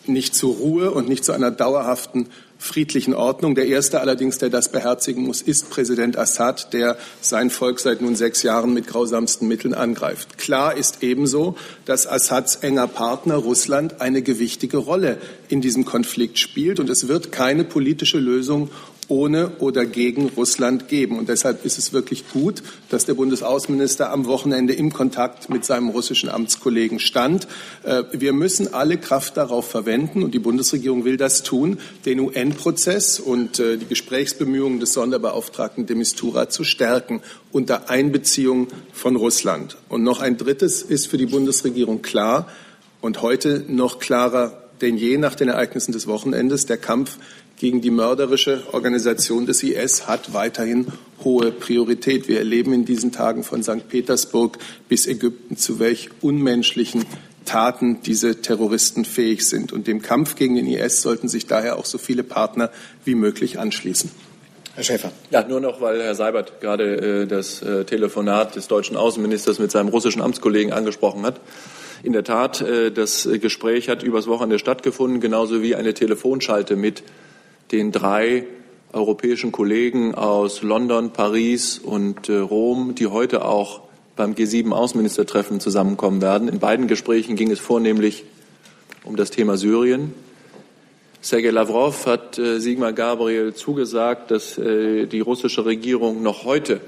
nicht 0.06 0.36
zur 0.36 0.56
Ruhe 0.56 0.92
und 0.92 1.10
nicht 1.10 1.26
zu 1.26 1.34
einer 1.34 1.52
dauerhaften 1.52 2.28
friedlichen 2.58 3.14
Ordnung. 3.14 3.56
Der 3.56 3.68
erste 3.68 4.00
allerdings, 4.00 4.38
der 4.38 4.50
das 4.50 4.72
beherzigen 4.72 5.24
muss, 5.24 5.42
ist 5.42 5.70
Präsident 5.70 6.18
Assad, 6.18 6.72
der 6.72 6.98
sein 7.20 7.50
Volk 7.50 7.82
seit 7.82 8.02
nun 8.02 8.16
sechs 8.16 8.42
Jahren 8.44 8.74
mit 8.74 8.88
grausamsten 8.88 9.46
Mitteln 9.50 9.74
angreift. 9.74 10.38
Klar 10.38 10.78
ist 10.78 11.04
ebenso, 11.04 11.58
dass 11.84 12.08
Assads 12.08 12.56
enger 12.56 12.88
Partner 12.88 13.36
Russland 13.36 14.00
eine 14.00 14.22
gewichtige 14.22 14.78
Rolle 14.78 15.18
in 15.50 15.60
diesem 15.60 15.84
Konflikt 15.84 16.40
spielt 16.40 16.80
und 16.80 16.90
es 16.90 17.10
wird 17.10 17.34
keine 17.34 17.66
politische 17.66 18.20
Lösung 18.20 18.70
ohne 19.08 19.52
oder 19.60 19.86
gegen 19.86 20.30
Russland 20.30 20.88
geben. 20.88 21.18
Und 21.18 21.30
deshalb 21.30 21.66
ist 21.66 21.78
es 21.78 21.94
wirklich 21.94 22.30
gut, 22.30 22.64
dass 22.90 23.06
der 23.06 23.14
Bundesaußenminister 23.14 24.12
am 24.12 24.26
Wochenende 24.26 24.74
im 24.74 24.92
Kontakt 24.94 25.50
mit 25.50 25.66
seinem 25.66 25.90
russischen 25.90 26.30
Amtskollegen 26.30 27.00
stand. 27.00 27.48
Äh, 27.84 28.04
wir 28.12 28.34
müssen 28.34 28.74
alle 28.74 28.98
Kraft 28.98 29.38
darauf 29.38 29.70
verwenden, 29.70 30.24
und 30.24 30.34
die 30.34 30.40
Bundesregierung 30.40 31.06
will 31.06 31.18
das 31.18 31.44
tun, 31.44 31.80
den 32.06 32.20
UN-Prozess 32.20 33.20
und 33.20 33.60
äh, 33.60 33.78
die 33.78 33.88
Gesprächsbemühungen 33.88 34.80
des 34.80 34.94
Sonderbeauftragten 34.94 35.86
de 35.86 35.96
Mistura 35.96 36.50
zu 36.50 36.64
stärken 36.64 37.22
unter 37.52 37.90
Einbeziehung 37.90 38.68
von 38.94 39.16
Russland. 39.16 39.78
Und 39.90 40.04
noch 40.04 40.22
ein 40.22 40.38
drittes 40.38 40.82
ist 40.82 41.08
für 41.08 41.18
die 41.18 41.26
Bundesregierung 41.26 42.02
klar 42.02 42.48
und 43.02 43.22
heute 43.22 43.64
noch 43.68 44.00
klarer 44.00 44.62
denn 44.82 44.98
je 44.98 45.18
nach 45.18 45.36
den 45.36 45.50
Ereignissen 45.50 45.92
des 45.92 46.08
Wochenendes. 46.08 46.66
Der 46.66 46.78
Kampf 46.78 47.18
gegen 47.58 47.82
die 47.82 47.92
mörderische 47.92 48.64
Organisation 48.72 49.46
des 49.46 49.64
IS 49.64 50.08
hat 50.08 50.34
weiterhin 50.34 50.88
hohe 51.24 51.52
Priorität. 51.52 52.28
Wir 52.28 52.40
erleben 52.40 52.74
in 52.74 52.86
diesen 52.86 53.12
Tagen 53.12 53.44
von 53.44 53.64
St. 53.64 53.88
Petersburg 53.88 54.58
bis 54.90 55.08
Ägypten, 55.08 55.56
zu 55.56 55.80
welch 55.80 56.10
unmenschlichen 56.22 57.06
Taten 57.46 58.02
diese 58.02 58.42
Terroristen 58.42 59.06
fähig 59.06 59.48
sind. 59.48 59.72
Und 59.72 59.88
dem 59.88 60.02
Kampf 60.02 60.36
gegen 60.36 60.56
den 60.56 60.68
IS 60.68 61.02
sollten 61.02 61.30
sich 61.30 61.48
daher 61.48 61.78
auch 61.78 61.86
so 61.86 61.98
viele 61.98 62.24
Partner 62.24 62.72
wie 63.06 63.16
möglich 63.16 63.58
anschließen. 63.58 64.12
Herr 64.74 64.84
Schäfer. 64.84 65.12
Ja, 65.32 65.48
nur 65.48 65.62
noch, 65.62 65.80
weil 65.80 66.02
Herr 66.02 66.16
Seibert 66.16 66.60
gerade 66.60 67.22
äh, 67.22 67.28
das 67.28 67.62
äh, 67.62 67.86
Telefonat 67.86 68.58
des 68.58 68.68
deutschen 68.68 68.98
Außenministers 68.98 69.60
mit 69.60 69.72
seinem 69.72 69.88
russischen 69.88 70.22
Amtskollegen 70.22 70.74
angesprochen 70.74 71.26
hat. 71.26 71.40
In 72.04 72.12
der 72.12 72.26
Tat, 72.26 72.60
äh, 72.60 72.92
das 72.92 73.30
Gespräch 73.40 73.88
hat 73.88 74.04
übers 74.04 74.28
Wochenende 74.28 74.60
stattgefunden, 74.60 75.22
genauso 75.22 75.62
wie 75.62 75.76
eine 75.76 75.94
Telefonschalte 75.94 76.76
mit 76.76 77.04
den 77.76 77.92
drei 77.92 78.46
europäischen 78.94 79.52
Kollegen 79.52 80.16
aus 80.16 80.62
London, 80.62 81.12
Paris 81.12 81.78
und 81.78 82.30
äh, 82.30 82.38
Rom, 82.38 82.96
die 82.96 83.08
heute 83.08 83.44
auch 83.44 83.82
beim 84.16 84.34
G7-Außenministertreffen 84.34 85.60
zusammenkommen 85.60 86.22
werden. 86.22 86.48
In 86.48 86.60
beiden 86.60 86.88
Gesprächen 86.88 87.36
ging 87.36 87.52
es 87.52 87.60
vornehmlich 87.60 88.24
um 89.04 89.18
das 89.18 89.30
Thema 89.30 89.58
Syrien. 89.58 90.14
Sergei 91.20 91.50
Lavrov 91.50 92.06
hat 92.06 92.40
äh, 92.40 92.60
Sigmar 92.62 92.94
Gabriel 92.94 93.54
zugesagt, 93.54 94.32
dass 94.32 94.58
äh, 94.58 95.06
die 95.06 95.20
russische 95.20 95.66
Regierung 95.66 96.24
noch 96.24 96.46
heute 96.46 96.80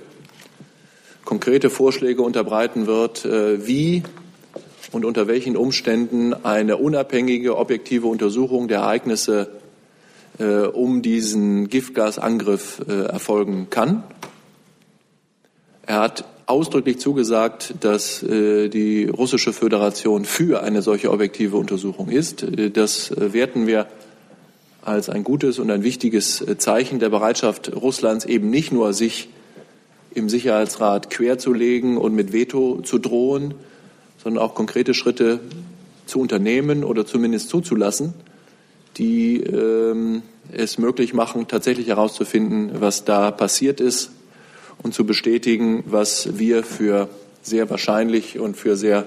konkrete 1.26 1.70
Vorschläge 1.70 2.22
unterbreiten 2.22 2.88
wird, 2.88 3.26
äh, 3.26 3.68
wie 3.68 4.04
und 4.94 5.04
unter 5.04 5.28
welchen 5.28 5.58
Umständen 5.58 6.34
eine 6.46 6.78
unabhängige, 6.78 7.58
objektive 7.58 8.08
Untersuchung 8.08 8.70
der 8.70 8.80
Ereignisse 8.80 9.57
äh, 10.40 10.68
um 10.68 11.02
diesen 11.02 11.70
Giftgasangriff 11.70 12.82
äh, 12.88 13.04
erfolgen 13.06 13.68
kann. 13.70 14.04
Er 15.86 16.02
hat 16.02 16.26
ausdrücklich 16.48 17.00
zugesagt, 17.00 17.76
dass 17.82 18.24
äh, 18.24 18.70
die 18.70 19.06
russische 19.06 19.54
Föderation 19.54 20.26
für 20.26 20.64
eine 20.64 20.82
solche 20.82 21.12
objektive 21.12 21.58
Untersuchung 21.58 22.10
ist. 22.10 22.44
Äh, 22.44 22.72
das 22.72 23.12
werten 23.16 23.68
wir 23.68 23.88
als 24.82 25.10
ein 25.10 25.26
gutes 25.26 25.60
und 25.60 25.70
ein 25.70 25.84
wichtiges 25.84 26.42
äh, 26.42 26.58
Zeichen 26.58 27.00
der 27.00 27.10
Bereitschaft 27.10 27.76
Russlands, 27.76 28.24
eben 28.24 28.50
nicht 28.50 28.72
nur 28.72 28.94
sich 28.94 29.28
im 30.14 30.30
Sicherheitsrat 30.30 31.10
querzulegen 31.10 31.98
und 31.98 32.16
mit 32.16 32.32
Veto 32.32 32.82
zu 32.82 32.98
drohen, 32.98 33.54
sondern 34.24 34.42
auch 34.42 34.56
konkrete 34.56 34.94
Schritte 34.94 35.42
zu 36.06 36.20
unternehmen 36.20 36.86
oder 36.86 37.06
zumindest 37.06 37.50
zuzulassen, 37.50 38.14
die 38.98 39.42
ähm, 39.42 40.22
es 40.52 40.78
möglich 40.78 41.14
machen, 41.14 41.48
tatsächlich 41.48 41.88
herauszufinden, 41.88 42.72
was 42.80 43.06
da 43.06 43.32
passiert 43.32 43.80
ist 43.80 44.12
und 44.84 44.94
zu 44.94 45.06
bestätigen, 45.06 45.84
was 45.88 46.38
wir 46.38 46.64
für 46.64 47.10
sehr 47.42 47.70
wahrscheinlich 47.70 48.40
und 48.40 48.58
für 48.58 48.76
sehr 48.76 49.06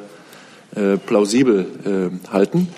äh, 0.75 0.97
plausibel 0.97 1.67
äh, 1.85 2.29
halten. 2.31 2.69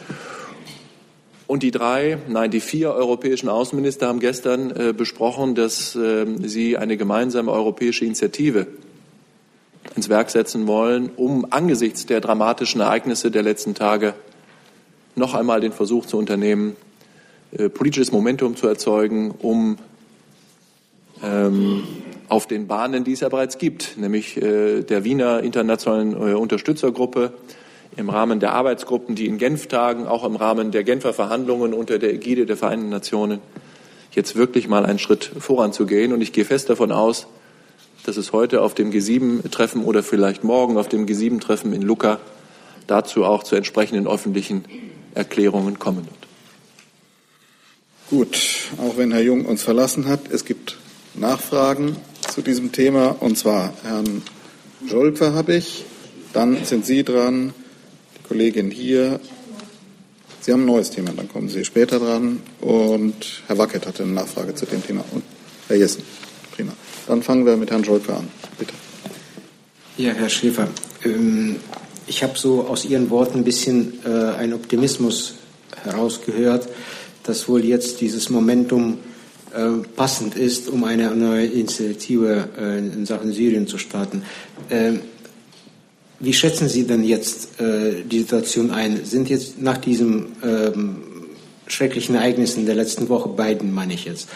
Und 1.47 1.63
die 1.63 1.71
drei, 1.71 2.19
nein, 2.29 2.51
die 2.51 2.61
vier 2.61 2.93
europäischen 2.95 3.49
Außenminister 3.49 4.09
haben 4.09 4.21
gestern 4.21 4.71
äh, 4.71 4.95
besprochen, 4.97 5.55
dass 5.55 5.95
äh, 5.95 6.25
sie 6.43 6.79
eine 6.79 6.97
gemeinsame 6.97 7.53
europäische 7.53 8.07
Initiative 8.07 8.67
ins 9.95 10.09
Werk 10.09 10.31
setzen 10.31 10.67
wollen, 10.67 11.11
um 11.17 11.47
angesichts 11.51 12.07
der 12.07 12.21
dramatischen 12.21 12.81
Ereignisse 12.81 13.31
der 13.31 13.43
letzten 13.43 13.75
Tage 13.75 14.15
noch 15.15 15.35
einmal 15.35 15.61
den 15.61 15.73
Versuch 15.73 16.07
zu 16.07 16.17
unternehmen, 16.17 16.75
äh, 17.57 17.69
politisches 17.69 18.13
Momentum 18.13 18.57
zu 18.57 18.67
erzeugen, 18.67 19.31
um 19.31 19.79
ähm, 21.23 21.85
auf 22.29 22.47
den 22.47 22.67
Bahnen, 22.67 23.05
die 23.05 23.13
es 23.13 23.21
ja 23.21 23.29
bereits 23.29 23.59
gibt, 23.59 23.99
nämlich 23.99 24.41
äh, 24.41 24.83
der 24.83 25.05
Wiener 25.05 25.43
Internationalen 25.43 26.13
äh, 26.15 26.35
Unterstützergruppe, 26.35 27.33
im 27.97 28.09
Rahmen 28.09 28.41
der 28.41 28.55
Arbeitsgruppen, 28.55 29.15
die 29.15 29.27
in 29.27 29.37
Genf 29.37 29.67
tagen, 29.67 30.07
auch 30.07 30.25
im 30.25 30.37
Rahmen 30.37 30.71
der 30.71 30.83
Genfer 30.83 31.13
Verhandlungen 31.13 31.75
unter 31.75 31.99
der 31.99 32.15
Ägide 32.15 32.47
der 32.47 32.57
Vereinten 32.57 32.89
Nationen, 32.89 33.41
jetzt 34.13 34.35
wirklich 34.35 34.67
mal 34.67 34.87
einen 34.87 34.99
Schritt 34.99 35.25
voranzugehen. 35.25 36.13
Und 36.15 36.23
ich 36.23 36.33
gehe 36.33 36.47
fest 36.47 36.71
davon 36.71 36.91
aus, 36.91 37.27
dass 38.07 38.17
es 38.17 38.33
heute 38.33 38.63
auf 38.63 38.75
dem 38.75 38.91
G7-Treffen 38.91 39.85
oder 39.85 40.03
vielleicht 40.03 40.43
morgen 40.43 40.79
auf 40.79 40.89
dem 40.89 41.07
G7-Treffen 41.07 41.73
in 41.73 41.83
Lucca 41.83 42.19
dazu 42.87 43.25
auch 43.25 43.43
zu 43.43 43.57
entsprechenden 43.57 44.07
öffentlichen 44.07 44.65
Erklärungen 45.15 45.79
kommen 45.79 46.07
wird. 46.07 46.32
Gut, 48.13 48.69
auch 48.77 48.99
wenn 48.99 49.11
Herr 49.11 49.23
Jung 49.23 49.47
uns 49.47 49.63
verlassen 49.63 50.07
hat, 50.07 50.31
es 50.31 50.45
gibt 50.45 50.77
Nachfragen 51.15 51.97
zu 52.31 52.43
diesem 52.43 52.71
Thema. 52.71 53.17
Und 53.21 53.39
zwar 53.39 53.73
Herrn 53.85 54.21
Jolpe 54.87 55.33
habe 55.33 55.55
ich, 55.55 55.87
dann 56.35 56.63
sind 56.67 56.85
Sie 56.85 57.05
dran, 57.05 57.55
die 58.15 58.29
Kollegin 58.29 58.71
hier. 58.71 59.19
Sie 60.43 60.53
haben 60.53 60.65
ein 60.65 60.67
neues 60.67 60.91
Thema, 60.91 61.13
dann 61.17 61.27
kommen 61.27 61.49
Sie 61.49 61.65
später 61.65 61.99
dran. 61.99 62.43
Und 62.61 63.45
Herr 63.47 63.57
Wackett 63.57 63.87
hatte 63.87 64.03
eine 64.03 64.13
Nachfrage 64.13 64.55
zu 64.55 64.67
dem 64.67 64.87
Thema. 64.87 65.03
Und 65.13 65.23
Herr 65.69 65.79
Jessen. 65.79 66.03
Prima. 66.55 66.73
Dann 67.07 67.23
fangen 67.23 67.47
wir 67.47 67.57
mit 67.57 67.71
Herrn 67.71 67.83
Jolpe 67.83 68.15
an. 68.15 68.29
Bitte. 68.59 68.75
Ja, 69.97 70.13
Herr 70.13 70.29
Schäfer, 70.29 70.69
ähm, 71.03 71.57
ich 72.07 72.23
habe 72.23 72.37
so 72.37 72.67
aus 72.67 72.85
Ihren 72.85 73.09
Worten 73.09 73.39
ein 73.39 73.45
bisschen 73.45 74.01
äh, 74.05 74.37
einen 74.37 74.53
Optimismus 74.53 75.37
herausgehört, 75.83 76.69
dass 77.25 77.49
wohl 77.49 77.65
jetzt 77.65 78.01
dieses 78.01 78.31
Momentum 78.31 78.99
äh, 79.53 79.87
passend 79.97 80.35
ist, 80.35 80.71
um 80.71 80.85
eine 80.85 81.15
neue 81.15 81.45
Initiative 81.45 82.49
äh, 82.59 82.79
in 82.79 83.05
Sachen 83.05 83.33
Syrien 83.33 83.67
zu 83.67 83.77
starten. 83.77 84.23
Ähm, 84.71 85.01
wie 86.21 86.33
schätzen 86.33 86.71
Sie 86.71 86.87
denn 86.87 87.05
jetzt 87.05 87.61
äh, 87.61 88.03
die 88.03 88.21
Situation 88.21 88.71
ein? 88.71 89.05
Sind 89.05 89.29
jetzt 89.29 89.61
nach 89.61 89.77
diesen 89.77 90.29
ähm, 90.43 91.03
schrecklichen 91.67 92.15
Ereignissen 92.15 92.65
der 92.65 92.77
letzten 92.77 93.11
Woche, 93.11 93.29
beiden 93.29 93.75
meine 93.75 93.93
ich 93.93 94.07
jetzt, 94.07 94.29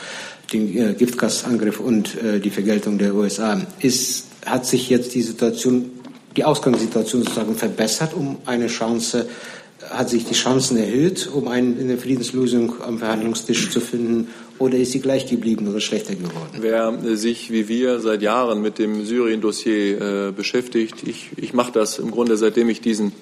den 0.52 0.96
Giftgasangriff 0.96 1.80
und 1.80 2.16
die 2.44 2.50
Vergeltung 2.50 2.98
der 2.98 3.16
USA, 3.16 3.60
ist, 3.80 4.26
hat 4.46 4.64
sich 4.64 4.88
jetzt 4.88 5.12
die 5.16 5.22
Situation, 5.22 5.90
die 6.36 6.44
Ausgangssituation 6.44 7.24
sozusagen 7.24 7.56
verbessert, 7.56 8.14
um 8.14 8.36
eine 8.46 8.68
Chance 8.68 9.26
hat 9.90 10.10
sich 10.10 10.24
die 10.24 10.34
Chancen 10.34 10.76
erhöht, 10.76 11.28
um 11.32 11.48
eine 11.48 11.96
Friedenslösung 11.98 12.82
am 12.82 12.98
Verhandlungstisch 12.98 13.70
zu 13.70 13.80
finden, 13.80 14.28
oder 14.58 14.78
ist 14.78 14.92
sie 14.92 15.00
gleich 15.00 15.26
geblieben 15.26 15.68
oder 15.68 15.80
schlechter 15.80 16.14
geworden? 16.14 16.58
Wer 16.60 17.16
sich 17.16 17.50
wie 17.50 17.68
wir 17.68 18.00
seit 18.00 18.22
Jahren 18.22 18.62
mit 18.62 18.78
dem 18.78 19.04
Syrien-Dossier 19.04 20.00
äh, 20.00 20.32
beschäftigt, 20.32 21.06
ich, 21.06 21.30
ich 21.36 21.52
mache 21.52 21.72
das 21.72 21.98
im 21.98 22.10
Grunde 22.10 22.36
seitdem 22.36 22.68
ich 22.70 22.80
diesen, 22.80 23.12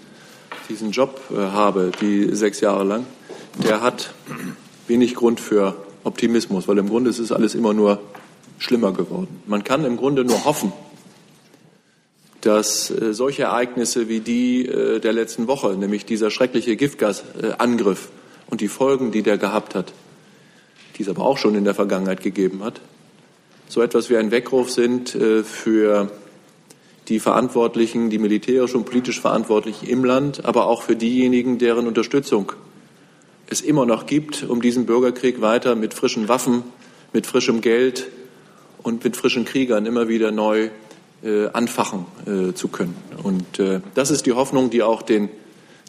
diesen 0.69 0.93
Job 0.93 1.21
äh, 1.33 1.37
habe, 1.37 1.91
die 2.01 2.35
sechs 2.35 2.61
Jahre 2.61 2.85
lang, 2.85 3.07
der 3.67 3.81
hat 3.81 4.15
wenig 4.87 5.15
Grund 5.15 5.41
für 5.41 5.77
Optimismus, 6.05 6.69
weil 6.69 6.79
im 6.79 6.89
Grunde 6.89 7.11
ist 7.11 7.19
es 7.19 7.33
alles 7.33 7.55
immer 7.55 7.75
nur 7.75 8.01
schlimmer 8.59 8.93
geworden. 8.93 9.41
Man 9.47 9.65
kann 9.65 9.85
im 9.85 9.97
Grunde 9.97 10.25
nur 10.25 10.45
hoffen, 10.45 10.73
dass 12.45 12.91
äh, 12.91 13.15
solche 13.15 13.45
Ereignisse 13.45 14.09
wie 14.09 14.21
die 14.21 14.67
äh, 14.67 15.01
der 15.01 15.13
letzten 15.13 15.47
Woche, 15.47 15.77
nämlich 15.77 16.05
dieser 16.05 16.31
schreckliche 16.31 16.77
Giftgasangriff 16.77 18.09
und 18.49 18.61
die 18.61 18.69
Folgen, 18.69 19.13
die 19.13 19.23
der 19.23 19.39
gehabt 19.39 19.75
hat, 19.75 19.93
die 20.97 21.03
es 21.03 21.09
aber 21.09 21.25
auch 21.25 21.39
schon 21.39 21.55
in 21.55 21.65
der 21.65 21.75
Vergangenheit 21.75 22.23
gegeben 22.23 22.63
hat, 22.63 22.81
so 23.69 23.83
etwas 23.83 24.11
wie 24.11 24.17
ein 24.17 24.31
Weckruf 24.31 24.71
sind 24.71 25.15
äh, 25.15 25.43
für 25.43 26.11
die 27.09 27.21
Verantwortlichen, 27.21 28.11
die 28.11 28.19
militärisch 28.19 28.75
und 28.75 28.85
politisch 28.85 29.21
Verantwortlichen 29.21 29.87
im 29.87 30.05
Land, 30.05 30.45
aber 30.45 30.67
auch 30.67 30.83
für 30.83 30.97
diejenigen, 30.97 31.59
deren 31.59 31.87
Unterstützung 31.87 32.53
es 33.47 33.61
immer 33.61 33.85
noch 33.87 34.07
gibt, 34.07 34.43
um 34.43 34.63
diesen 34.63 34.87
Bürgerkrieg 34.87 35.41
weiter 35.41 35.77
mit 35.77 35.93
frischen 35.95 36.29
Waffen, 36.29 36.63
mit 37.13 37.27
frischem 37.27 37.61
Geld 37.61 38.09
und 38.83 39.05
mit 39.05 39.17
frischen 39.17 39.45
Kriegern 39.45 39.87
immer 39.87 40.09
wieder 40.09 40.31
neu 40.31 40.71
anfachen 41.53 42.07
äh, 42.27 42.53
zu 42.53 42.69
können. 42.69 42.97
Und 43.23 43.59
äh, 43.59 43.81
das 43.95 44.11
ist 44.11 44.27
die 44.27 44.33
Hoffnung, 44.33 44.71
die 44.71 44.83
auch 44.83 45.03
den, 45.03 45.31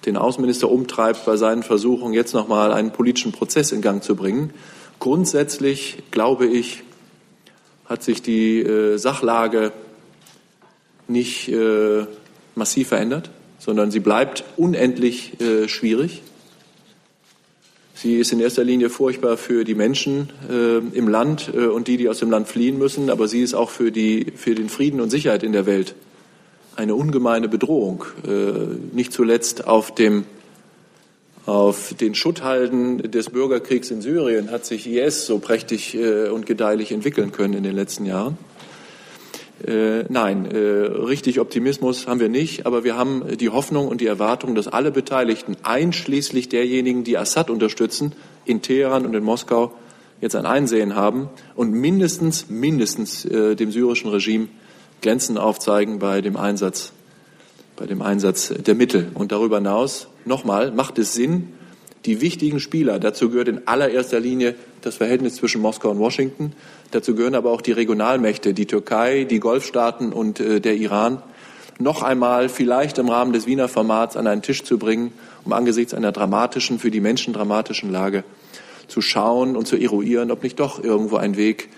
den 0.05 0.17
Außenminister 0.17 0.69
umtreibt 0.69 1.25
bei 1.25 1.35
seinen 1.35 1.63
Versuchen, 1.63 2.13
jetzt 2.13 2.33
noch 2.33 2.47
mal 2.47 2.71
einen 2.71 2.91
politischen 2.91 3.31
Prozess 3.31 3.71
in 3.71 3.81
Gang 3.81 4.03
zu 4.03 4.15
bringen. 4.15 4.53
Grundsätzlich 4.99 6.03
glaube 6.11 6.47
ich, 6.47 6.83
hat 7.85 8.03
sich 8.03 8.21
die 8.21 8.61
äh, 8.61 8.97
Sachlage 8.97 9.73
nicht 11.07 11.49
äh, 11.49 12.05
massiv 12.55 12.89
verändert, 12.89 13.29
sondern 13.59 13.91
sie 13.91 13.99
bleibt 13.99 14.43
unendlich 14.57 15.39
äh, 15.41 15.67
schwierig. 15.67 16.21
Sie 17.97 18.17
ist 18.17 18.33
in 18.33 18.41
erster 18.41 18.65
Linie 18.65 18.89
furchtbar 18.89 19.37
für 19.37 19.63
die 19.63 19.73
Menschen 19.73 20.29
äh, 20.49 20.79
im 20.95 21.07
Land 21.07 21.49
äh, 21.53 21.67
und 21.67 21.87
die, 21.87 21.95
die 21.95 22.09
aus 22.09 22.19
dem 22.19 22.29
Land 22.29 22.49
fliehen 22.49 22.77
müssen, 22.77 23.09
aber 23.09 23.29
sie 23.29 23.41
ist 23.41 23.53
auch 23.53 23.69
für, 23.69 23.89
die, 23.89 24.33
für 24.35 24.53
den 24.53 24.67
Frieden 24.67 24.99
und 24.99 25.09
Sicherheit 25.09 25.43
in 25.43 25.53
der 25.53 25.65
Welt 25.65 25.95
eine 26.75 26.93
ungemeine 26.93 27.47
Bedrohung, 27.47 28.03
äh, 28.27 28.93
nicht 28.93 29.13
zuletzt 29.13 29.65
auf 29.65 29.95
dem 29.95 30.25
auf 31.45 31.93
den 31.93 32.15
Schutthalden 32.15 33.11
des 33.11 33.29
Bürgerkriegs 33.29 33.91
in 33.91 34.01
Syrien 34.01 34.49
hat 34.49 34.65
sich 34.65 34.87
IS 34.87 35.27
so 35.27 35.37
prächtig 35.37 35.95
äh, 35.95 36.29
und 36.29 36.47
gedeihlich 36.47 36.91
entwickeln 36.91 37.31
können 37.31 37.53
in 37.53 37.63
den 37.63 37.75
letzten 37.75 38.05
Jahren. 38.05 38.37
Äh, 39.65 40.05
nein, 40.09 40.45
äh, 40.45 40.57
richtig 40.57 41.39
Optimismus 41.39 42.07
haben 42.07 42.19
wir 42.19 42.29
nicht, 42.29 42.67
aber 42.67 42.83
wir 42.83 42.95
haben 42.95 43.35
die 43.37 43.49
Hoffnung 43.49 43.87
und 43.87 43.99
die 43.99 44.05
Erwartung, 44.05 44.53
dass 44.53 44.67
alle 44.67 44.91
Beteiligten, 44.91 45.57
einschließlich 45.63 46.49
derjenigen, 46.49 47.03
die 47.03 47.17
Assad 47.17 47.49
unterstützen, 47.49 48.11
in 48.45 48.61
Teheran 48.61 49.07
und 49.07 49.15
in 49.15 49.23
Moskau 49.23 49.73
jetzt 50.21 50.35
ein 50.35 50.45
Einsehen 50.45 50.95
haben 50.95 51.29
und 51.55 51.71
mindestens, 51.71 52.47
mindestens 52.47 53.25
äh, 53.25 53.55
dem 53.55 53.71
syrischen 53.71 54.11
Regime 54.11 54.49
Grenzen 55.01 55.37
aufzeigen 55.37 55.97
bei 55.97 56.21
dem 56.21 56.37
Einsatz, 56.37 56.91
bei 57.75 57.87
dem 57.87 58.03
Einsatz 58.03 58.49
der 58.49 58.75
Mittel. 58.75 59.09
Und 59.15 59.31
darüber 59.31 59.57
hinaus, 59.57 60.07
nochmal, 60.25 60.71
macht 60.71 60.99
es 60.99 61.13
Sinn, 61.13 61.53
die 62.05 62.21
wichtigen 62.21 62.59
Spieler, 62.59 62.99
dazu 62.99 63.29
gehört 63.29 63.47
in 63.47 63.67
allererster 63.67 64.19
Linie 64.19 64.55
das 64.81 64.95
Verhältnis 64.95 65.35
zwischen 65.35 65.61
Moskau 65.61 65.89
und 65.89 65.99
Washington, 65.99 66.53
dazu 66.91 67.15
gehören 67.15 67.35
aber 67.35 67.51
auch 67.51 67.61
die 67.61 67.71
Regionalmächte, 67.71 68.53
die 68.53 68.65
Türkei, 68.65 69.23
die 69.23 69.39
Golfstaaten 69.39 70.13
und 70.13 70.39
äh, 70.39 70.61
der 70.61 70.75
Iran, 70.75 71.21
noch 71.79 72.03
einmal 72.03 72.47
vielleicht 72.49 72.97
im 72.97 73.09
Rahmen 73.09 73.33
des 73.33 73.47
Wiener 73.47 73.67
Formats 73.67 74.15
an 74.15 74.27
einen 74.27 74.41
Tisch 74.41 74.63
zu 74.63 74.77
bringen, 74.77 75.11
um 75.43 75.53
angesichts 75.53 75.93
einer 75.93 76.11
dramatischen, 76.11 76.79
für 76.79 76.91
die 76.91 77.01
Menschen 77.01 77.33
dramatischen 77.33 77.91
Lage 77.91 78.23
zu 78.87 79.01
schauen 79.01 79.55
und 79.55 79.67
zu 79.67 79.75
eruieren, 79.75 80.31
ob 80.31 80.43
nicht 80.43 80.59
doch 80.59 80.83
irgendwo 80.83 81.17
ein 81.17 81.35
Weg 81.35 81.69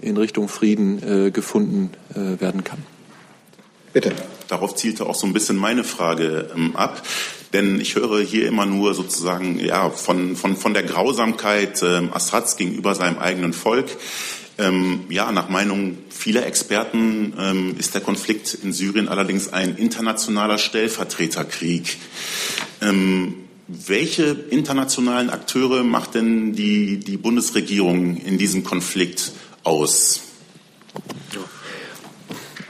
in 0.00 0.16
Richtung 0.16 0.48
Frieden 0.48 1.26
äh, 1.26 1.30
gefunden 1.30 1.90
äh, 2.14 2.40
werden 2.40 2.64
kann. 2.64 2.78
Bitte. 3.92 4.12
Darauf 4.52 4.74
zielte 4.74 5.06
auch 5.06 5.14
so 5.14 5.26
ein 5.26 5.32
bisschen 5.32 5.56
meine 5.56 5.82
Frage 5.82 6.50
ähm, 6.54 6.76
ab. 6.76 7.02
Denn 7.54 7.80
ich 7.80 7.94
höre 7.94 8.20
hier 8.20 8.46
immer 8.48 8.66
nur 8.66 8.92
sozusagen 8.92 9.58
ja, 9.58 9.88
von, 9.88 10.36
von, 10.36 10.56
von 10.56 10.74
der 10.74 10.82
Grausamkeit 10.82 11.82
ähm, 11.82 12.12
Assads 12.12 12.58
gegenüber 12.58 12.94
seinem 12.94 13.18
eigenen 13.18 13.54
Volk. 13.54 13.86
Ähm, 14.58 15.04
ja, 15.08 15.32
nach 15.32 15.48
Meinung 15.48 15.96
vieler 16.10 16.44
Experten 16.44 17.32
ähm, 17.38 17.76
ist 17.78 17.94
der 17.94 18.02
Konflikt 18.02 18.52
in 18.52 18.74
Syrien 18.74 19.08
allerdings 19.08 19.50
ein 19.50 19.76
internationaler 19.76 20.58
Stellvertreterkrieg. 20.58 21.96
Ähm, 22.82 23.36
welche 23.68 24.36
internationalen 24.50 25.30
Akteure 25.30 25.82
macht 25.82 26.14
denn 26.14 26.52
die, 26.52 26.98
die 26.98 27.16
Bundesregierung 27.16 28.18
in 28.18 28.36
diesem 28.36 28.64
Konflikt 28.64 29.32
aus? 29.64 30.20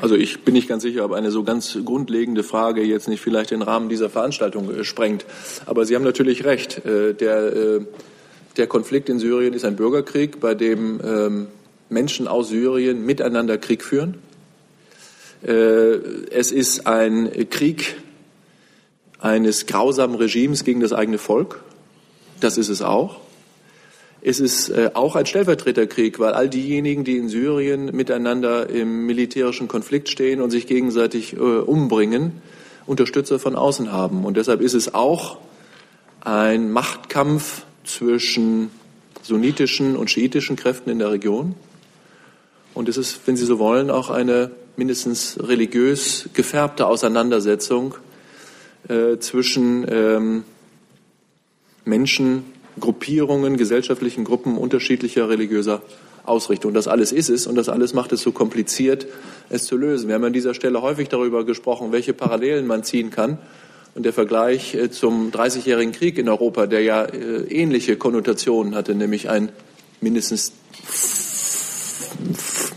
Also 0.03 0.17
ich 0.17 0.41
bin 0.41 0.55
nicht 0.55 0.69
ganz 0.69 0.83
sicher, 0.83 1.05
ob 1.05 1.13
eine 1.13 1.31
so 1.31 1.45
ganz 1.45 1.79
grundlegende 1.85 2.43
Frage 2.43 2.83
jetzt 2.83 3.07
nicht 3.07 3.21
vielleicht 3.21 3.53
den 3.53 3.63
Rahmen 3.63 3.89
dieser 3.89 4.11
Veranstaltung 4.11 4.69
äh, 4.69 4.83
sprengt. 4.83 5.25
Aber 5.65 5.87
Sie 5.87 5.95
haben 5.95 6.03
natürlich 6.03 6.45
recht. 6.45 6.85
Äh, 6.85 7.15
der, 7.15 7.57
äh, 7.57 7.81
der 8.57 8.67
Konflikt 8.67 9.09
in 9.09 9.21
Syrien 9.21 9.55
ist 9.55 9.65
ein 9.65 9.77
Bürgerkrieg, 9.77 10.41
bei 10.41 10.57
dem 10.57 11.01
ähm, 11.05 11.47
Menschen 11.89 12.27
aus 12.27 12.49
Syrien 12.49 13.07
miteinander 13.07 13.59
Krieg 13.59 13.85
führen. 13.85 14.19
Es 15.43 16.53
ist 16.53 16.87
ein 16.87 17.49
Krieg 17.51 17.97
eines 19.19 19.67
grausamen 19.67 20.15
Regimes 20.15 20.63
gegen 20.63 20.79
das 20.79 20.93
eigene 20.93 21.19
Volk. 21.19 21.61
Das 22.39 22.59
ist 22.59 22.69
es 22.69 22.81
auch. 22.81 23.21
Es 24.25 24.39
ist 24.39 24.69
äh, 24.69 24.91
auch 24.95 25.17
ein 25.17 25.27
Stellvertreterkrieg, 25.27 26.21
weil 26.21 26.33
all 26.33 26.49
diejenigen, 26.49 27.03
die 27.03 27.17
in 27.17 27.29
Syrien 27.29 27.87
miteinander 27.87 28.71
im 28.71 29.05
militärischen 29.05 29.67
Konflikt 29.67 30.09
stehen 30.09 30.41
und 30.41 30.51
sich 30.51 30.69
gegenseitig 30.69 31.33
äh, 31.33 31.39
umbringen, 31.39 32.41
Unterstützer 32.87 33.41
von 33.41 33.57
außen 33.57 33.91
haben. 33.91 34.25
Und 34.25 34.37
deshalb 34.37 34.61
ist 34.61 34.75
es 34.75 34.95
auch 34.95 35.39
ein 36.21 36.71
Machtkampf 36.71 37.65
zwischen 37.85 38.71
sunnitischen 39.23 39.97
und 39.97 40.09
schiitischen 40.09 40.55
Kräften 40.55 40.91
in 40.91 41.01
der 41.01 41.11
Region. 41.11 41.57
Und 42.75 42.89
es 42.89 42.97
ist, 42.97 43.21
wenn 43.27 43.37
Sie 43.37 43.45
so 43.45 43.59
wollen, 43.59 43.91
auch 43.91 44.09
eine 44.09 44.53
mindestens 44.77 45.37
religiös 45.41 46.29
gefärbte 46.33 46.87
Auseinandersetzung 46.87 47.97
äh, 48.89 49.19
zwischen 49.19 49.85
ähm, 49.89 50.45
Menschen, 51.85 52.45
Gruppierungen, 52.81 53.57
gesellschaftlichen 53.57 54.25
Gruppen 54.25 54.57
unterschiedlicher 54.57 55.29
religiöser 55.29 55.83
Ausrichtung. 56.25 56.73
Das 56.73 56.89
alles 56.89 57.13
ist 57.13 57.29
es 57.29 57.47
und 57.47 57.57
das 57.57 57.69
alles 57.69 57.95
macht 57.95 58.13
es 58.13 58.23
so 58.23 58.33
kompliziert, 58.33 59.07
es 59.51 59.65
zu 59.65 59.77
lösen. 59.77 60.09
Wir 60.09 60.15
haben 60.15 60.25
an 60.25 60.33
dieser 60.33 60.55
Stelle 60.55 60.83
häufig 60.83 61.09
darüber 61.09 61.45
gesprochen, 61.45 61.93
welche 61.93 62.13
Parallelen 62.13 62.67
man 62.67 62.85
ziehen 62.85 63.11
kann. 63.11 63.39
Und 63.95 64.05
der 64.05 64.13
Vergleich 64.13 64.75
äh, 64.75 64.91
zum 64.91 65.31
Dreißigjährigen 65.33 65.93
Krieg 65.93 66.17
in 66.17 66.29
Europa, 66.29 66.67
der 66.67 66.83
ja 66.83 67.05
äh, 67.05 67.43
ähnliche 67.49 67.97
Konnotationen 67.97 68.75
hatte, 68.75 68.95
nämlich 68.95 69.29
ein 69.29 69.51
mindestens 70.01 70.53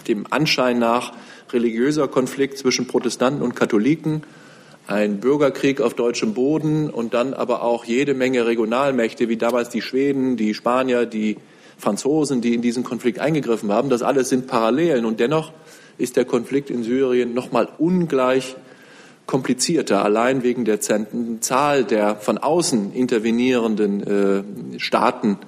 dem 0.08 0.26
Anschein 0.30 0.78
nach 0.80 1.14
religiöser 1.52 2.08
Konflikt 2.08 2.58
zwischen 2.58 2.88
Protestanten 2.88 3.42
und 3.42 3.56
Katholiken, 3.56 4.24
ein 4.88 5.20
Bürgerkrieg 5.20 5.82
auf 5.82 5.94
deutschem 5.94 6.34
Boden 6.34 6.90
und 6.90 7.14
dann 7.14 7.34
aber 7.34 7.64
auch 7.64 7.86
jede 7.86 8.14
Menge 8.14 8.46
Regionalmächte, 8.46 9.30
wie 9.30 9.38
damals 9.38 9.70
die 9.70 9.82
Schweden, 9.82 10.38
die 10.38 10.54
Spanier, 10.54 11.06
die 11.06 11.38
Franzosen, 11.78 12.42
die 12.42 12.54
in 12.54 12.62
diesen 12.62 12.84
Konflikt 12.84 13.20
eingegriffen 13.20 13.72
haben. 13.72 13.90
Das 13.90 14.04
alles 14.04 14.30
sind 14.30 14.48
Parallelen 14.48 15.06
und 15.06 15.20
dennoch 15.20 15.52
ist 15.98 16.18
der 16.18 16.26
Konflikt 16.26 16.70
in 16.70 16.84
Syrien 16.84 17.34
noch 17.34 17.52
mal 17.52 17.68
ungleich 17.78 18.56
komplizierter, 19.26 20.04
allein 20.04 20.44
wegen 20.44 20.66
der 20.66 20.80
Zahl 20.82 21.84
der 21.84 22.16
von 22.18 22.38
außen 22.38 22.94
intervenierenden 22.94 24.76
äh, 24.76 24.80
Staaten 24.80 25.40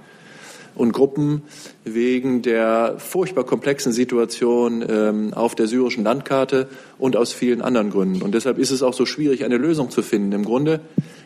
und 0.78 0.94
Gruppen 0.94 1.42
wegen 1.84 2.42
der 2.42 2.96
furchtbar 3.00 3.44
komplexen 3.44 3.92
Situation 3.92 4.86
ähm, 4.88 5.34
auf 5.34 5.56
der 5.56 5.68
syrischen 5.68 6.04
Landkarte 6.04 6.68
und 6.98 7.18
aus 7.18 7.34
vielen 7.34 7.62
anderen 7.62 7.90
Gründen. 7.90 8.22
Und 8.22 8.34
deshalb 8.34 8.58
ist 8.58 8.72
es 8.72 8.84
auch 8.84 8.94
so 8.94 9.06
schwierig, 9.06 9.44
eine 9.44 9.58
Lösung 9.58 9.90
zu 9.90 10.02
finden. 10.02 10.32
Im 10.34 10.46
Grunde 10.46 10.80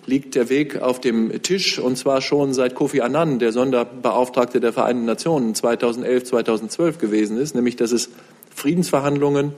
liegt 0.06 0.36
der 0.36 0.50
Weg 0.50 0.82
auf 0.82 1.02
dem 1.02 1.42
Tisch 1.42 1.80
und 1.80 1.98
zwar 1.98 2.22
schon 2.22 2.54
seit 2.54 2.76
Kofi 2.76 3.02
Annan, 3.02 3.40
der 3.40 3.52
Sonderbeauftragte 3.52 4.60
der 4.60 4.74
Vereinten 4.74 5.06
Nationen 5.06 5.54
2011, 5.54 6.24
2012 6.24 6.98
gewesen 6.98 7.38
ist, 7.38 7.54
nämlich 7.54 7.76
dass 7.76 7.92
es 7.92 8.10
Friedensverhandlungen 8.56 9.54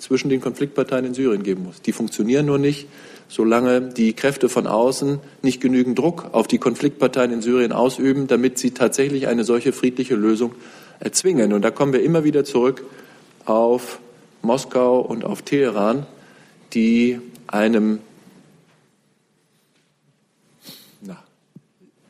zwischen 0.00 0.30
den 0.30 0.40
Konfliktparteien 0.40 1.04
in 1.04 1.14
Syrien 1.14 1.42
geben 1.42 1.64
muss. 1.64 1.82
Die 1.82 1.92
funktionieren 1.92 2.46
nur 2.46 2.58
nicht, 2.58 2.88
solange 3.28 3.80
die 3.80 4.14
Kräfte 4.14 4.48
von 4.48 4.66
außen 4.66 5.20
nicht 5.42 5.60
genügend 5.60 5.98
Druck 5.98 6.30
auf 6.32 6.46
die 6.46 6.58
Konfliktparteien 6.58 7.32
in 7.32 7.42
Syrien 7.42 7.72
ausüben, 7.72 8.26
damit 8.26 8.58
sie 8.58 8.72
tatsächlich 8.72 9.28
eine 9.28 9.44
solche 9.44 9.72
friedliche 9.72 10.14
Lösung 10.16 10.54
erzwingen. 10.98 11.52
Und 11.52 11.62
da 11.62 11.70
kommen 11.70 11.92
wir 11.92 12.02
immer 12.02 12.24
wieder 12.24 12.44
zurück 12.44 12.84
auf 13.44 14.00
Moskau 14.42 15.00
und 15.00 15.24
auf 15.24 15.42
Teheran, 15.42 16.06
die 16.72 17.20
einem 17.46 17.98
na, 21.02 21.22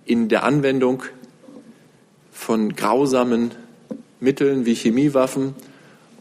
in 0.04 0.28
der 0.28 0.44
Anwendung 0.44 1.02
von 2.30 2.74
grausamen 2.74 3.50
Mitteln 4.20 4.64
wie 4.64 4.74
Chemiewaffen 4.74 5.54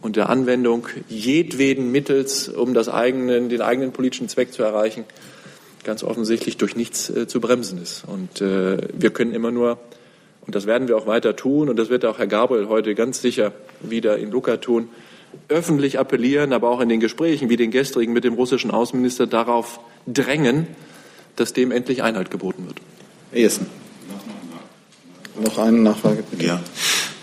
und 0.02 0.16
der 0.16 0.30
Anwendung 0.30 0.88
jedweden 1.08 1.92
Mittels, 1.92 2.48
um 2.48 2.74
das 2.74 2.90
eigenen, 2.90 3.50
den 3.50 3.62
eigenen 3.62 3.92
politischen 3.92 4.30
Zweck 4.30 4.54
zu 4.54 4.64
erreichen, 4.64 5.06
ganz 5.84 6.04
offensichtlich 6.04 6.58
durch 6.58 6.76
nichts 6.76 7.10
äh, 7.10 7.28
zu 7.28 7.42
bremsen 7.42 7.82
ist. 7.82 8.04
Und 8.06 8.42
äh, 8.42 8.78
wir 8.94 9.12
können 9.12 9.34
immer 9.34 9.52
nur, 9.52 9.80
und 10.46 10.56
das 10.56 10.66
werden 10.66 10.88
wir 10.88 10.98
auch 10.98 11.08
weiter 11.08 11.36
tun, 11.36 11.70
und 11.70 11.78
das 11.78 11.90
wird 11.90 12.06
auch 12.06 12.18
Herr 12.18 12.28
Gabriel 12.28 12.68
heute 12.68 12.96
ganz 12.96 13.22
sicher 13.22 13.54
wieder 13.82 14.18
in 14.18 14.32
Luca 14.32 14.58
tun, 14.58 14.90
öffentlich 15.48 16.00
appellieren, 16.00 16.54
aber 16.54 16.70
auch 16.70 16.82
in 16.82 16.90
den 16.90 17.00
Gesprächen 17.00 17.50
wie 17.50 17.58
den 17.58 17.72
gestrigen 17.72 18.14
mit 18.14 18.24
dem 18.24 18.34
russischen 18.34 18.72
Außenminister 18.72 19.28
darauf 19.28 19.80
drängen, 20.08 20.68
dass 21.36 21.54
dem 21.54 21.72
endlich 21.72 22.04
Einhalt 22.04 22.32
geboten 22.32 22.66
wird. 22.66 22.78
Essen. 23.32 23.68
Noch 25.42 25.58
eine 25.58 25.78
Nachfrage, 25.78 26.24
bitte. 26.30 26.46
Ja. 26.46 26.60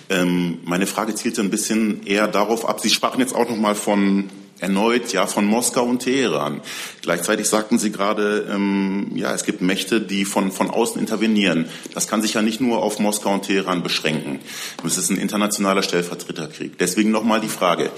Ähm, 0.09 0.59
meine 0.65 0.87
Frage 0.87 1.15
zielte 1.15 1.41
ein 1.41 1.51
bisschen 1.51 2.07
eher 2.07 2.29
darauf 2.29 2.69
ab. 2.69 2.81
Sie 2.81 2.91
sprachen 2.91 3.21
jetzt 3.21 3.35
auch 3.35 3.49
noch 3.49 3.57
mal 3.57 3.75
von 3.75 4.31
erneut 4.61 5.13
ja 5.13 5.27
von 5.27 5.45
Moskau 5.45 5.85
und 5.85 6.01
Teheran. 6.01 6.61
Gleichzeitig 7.03 7.49
sagten 7.49 7.79
Sie 7.79 7.93
gerade, 7.93 8.49
ähm, 8.51 9.13
ja, 9.15 9.33
es 9.35 9.45
gibt 9.45 9.61
Mächte, 9.61 10.01
die 10.01 10.25
von, 10.25 10.51
von 10.51 10.71
außen 10.71 11.01
intervenieren. 11.01 11.67
Das 11.95 12.09
kann 12.09 12.23
sich 12.23 12.35
ja 12.35 12.43
nicht 12.43 12.61
nur 12.61 12.83
auf 12.83 12.99
Moskau 12.99 13.35
und 13.35 13.43
Teheran 13.43 13.83
beschränken. 13.83 14.41
Es 14.85 14.99
ist 14.99 15.11
ein 15.11 15.19
internationaler 15.19 15.83
Stellvertreterkrieg. 15.83 16.79
Deswegen 16.79 17.11
nochmal 17.11 17.41
die 17.41 17.49
Frage, 17.49 17.91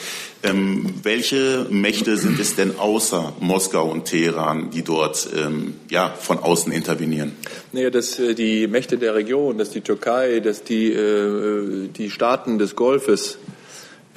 ähm, 0.42 0.94
welche 1.02 1.66
Mächte 1.70 2.16
sind 2.16 2.38
es 2.38 2.56
denn 2.56 2.78
außer 2.78 3.34
Moskau 3.40 3.90
und 3.90 4.04
Teheran, 4.04 4.70
die 4.70 4.82
dort 4.82 5.28
ähm, 5.36 5.74
ja, 5.88 6.12
von 6.18 6.38
außen 6.38 6.72
intervenieren? 6.72 7.32
Naja, 7.72 7.90
dass 7.90 8.18
äh, 8.18 8.34
die 8.34 8.66
Mächte 8.66 8.98
der 8.98 9.14
Region, 9.14 9.58
dass 9.58 9.70
die 9.70 9.80
Türkei, 9.80 10.40
dass 10.40 10.64
die, 10.64 10.92
äh, 10.92 11.88
die 11.88 12.10
Staaten 12.10 12.58
des 12.58 12.76
Golfes, 12.76 13.38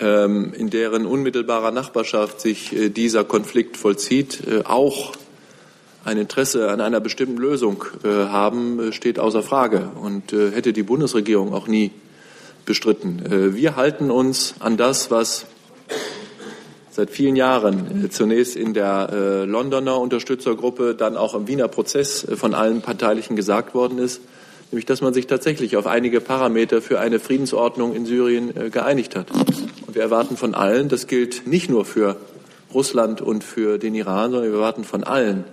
in 0.02 0.70
deren 0.72 1.06
unmittelbarer 1.06 1.70
Nachbarschaft 1.70 2.42
sich 2.42 2.76
äh, 2.76 2.90
dieser 2.90 3.24
Konflikt 3.24 3.78
vollzieht, 3.78 4.42
äh, 4.48 4.64
auch 4.64 5.12
ein 6.04 6.18
Interesse 6.18 6.72
an 6.72 6.82
einer 6.82 7.00
bestimmten 7.00 7.38
Lösung 7.38 7.86
äh, 8.04 8.08
haben, 8.08 8.92
steht 8.94 9.20
außer 9.20 9.44
Frage 9.44 9.92
und 10.02 10.32
hätte 10.32 10.74
die 10.74 10.82
Bundesregierung 10.82 11.54
auch 11.54 11.68
nie 11.68 11.92
bestritten. 12.66 13.56
Wir 13.56 13.76
halten 13.76 14.10
uns 14.12 14.56
an 14.60 14.78
das, 14.78 15.12
was 15.12 15.46
seit 16.90 17.10
vielen 17.10 17.36
Jahren 17.36 18.10
zunächst 18.12 18.56
in 18.56 18.74
der 18.74 19.46
Londoner 19.48 20.00
Unterstützergruppe, 20.00 20.96
dann 20.96 21.18
auch 21.18 21.34
im 21.34 21.48
Wiener 21.48 21.68
Prozess 21.68 22.26
von 22.36 22.54
allen 22.54 22.82
Parteilichen 22.82 23.36
gesagt 23.36 23.74
worden 23.74 23.98
ist, 23.98 24.22
nämlich 24.72 24.86
dass 24.86 25.02
man 25.02 25.14
sich 25.14 25.28
tatsächlich 25.28 25.78
auf 25.78 25.86
einige 25.86 26.22
Parameter 26.22 26.82
für 26.82 27.00
eine 27.00 27.20
Friedensordnung 27.20 27.94
in 27.94 28.06
Syrien 28.06 28.72
geeinigt 28.72 29.16
hat. 29.16 29.28
Und 29.32 29.96
wir 29.96 30.02
erwarten 30.02 30.38
von 30.38 30.56
allen, 30.56 30.90
das 30.90 31.08
gilt 31.08 31.46
nicht 31.46 31.70
nur 31.70 31.86
für 31.86 32.18
Russland 32.74 33.22
und 33.22 33.44
für 33.44 33.78
den 33.78 33.96
Iran, 33.96 34.32
sondern 34.32 34.50
wir 34.50 34.58
erwarten 34.58 34.84
von 34.84 35.04
allen, 35.04 35.44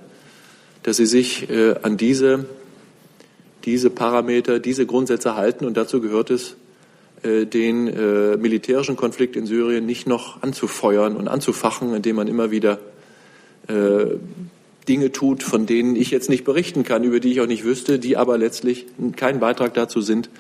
dass 0.82 0.96
sie 0.96 1.06
sich 1.06 1.50
äh, 1.50 1.74
an 1.82 1.96
diese, 1.96 2.46
diese 3.64 3.90
Parameter, 3.90 4.58
diese 4.60 4.86
Grundsätze 4.86 5.34
halten. 5.34 5.64
Und 5.64 5.76
dazu 5.76 6.00
gehört 6.00 6.30
es, 6.30 6.56
äh, 7.22 7.46
den 7.46 7.88
äh, 7.88 8.36
militärischen 8.36 8.96
Konflikt 8.96 9.36
in 9.36 9.46
Syrien 9.46 9.86
nicht 9.86 10.06
noch 10.06 10.42
anzufeuern 10.42 11.16
und 11.16 11.28
anzufachen, 11.28 11.94
indem 11.94 12.16
man 12.16 12.28
immer 12.28 12.50
wieder 12.50 12.78
äh, 13.66 14.16
Dinge 14.88 15.12
tut, 15.12 15.42
von 15.42 15.66
denen 15.66 15.96
ich 15.96 16.10
jetzt 16.10 16.28
nicht 16.28 16.44
berichten 16.44 16.82
kann, 16.82 17.04
über 17.04 17.20
die 17.20 17.32
ich 17.32 17.40
auch 17.40 17.46
nicht 17.46 17.64
wüsste, 17.64 17.98
die 17.98 18.16
aber 18.16 18.38
letztlich 18.38 18.86
kein 19.16 19.40
Beitrag 19.40 19.74
dazu 19.74 20.00
sind, 20.00 20.30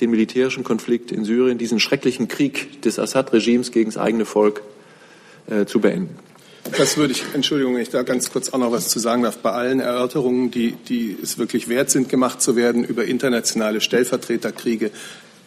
den 0.00 0.10
militärischen 0.10 0.64
Konflikt 0.64 1.12
in 1.12 1.24
Syrien, 1.24 1.58
diesen 1.58 1.78
schrecklichen 1.78 2.28
Krieg 2.28 2.82
des 2.82 2.98
Assad-Regimes 2.98 3.70
gegen 3.70 3.90
das 3.90 3.98
eigene 3.98 4.24
Volk 4.24 4.62
äh, 5.48 5.66
zu 5.66 5.80
beenden. 5.80 6.16
Das 6.76 6.96
würde 6.96 7.12
ich, 7.12 7.24
Entschuldigung, 7.34 7.74
wenn 7.74 7.82
ich 7.82 7.90
da 7.90 8.02
ganz 8.02 8.30
kurz 8.30 8.50
auch 8.50 8.58
noch 8.58 8.72
was 8.72 8.88
zu 8.88 8.98
sagen 8.98 9.22
darf. 9.22 9.38
Bei 9.38 9.50
allen 9.50 9.80
Erörterungen, 9.80 10.50
die, 10.50 10.72
die 10.72 11.16
es 11.20 11.36
wirklich 11.36 11.68
wert 11.68 11.90
sind, 11.90 12.08
gemacht 12.08 12.40
zu 12.40 12.56
werden 12.56 12.84
über 12.84 13.04
internationale 13.04 13.80
Stellvertreterkriege, 13.80 14.90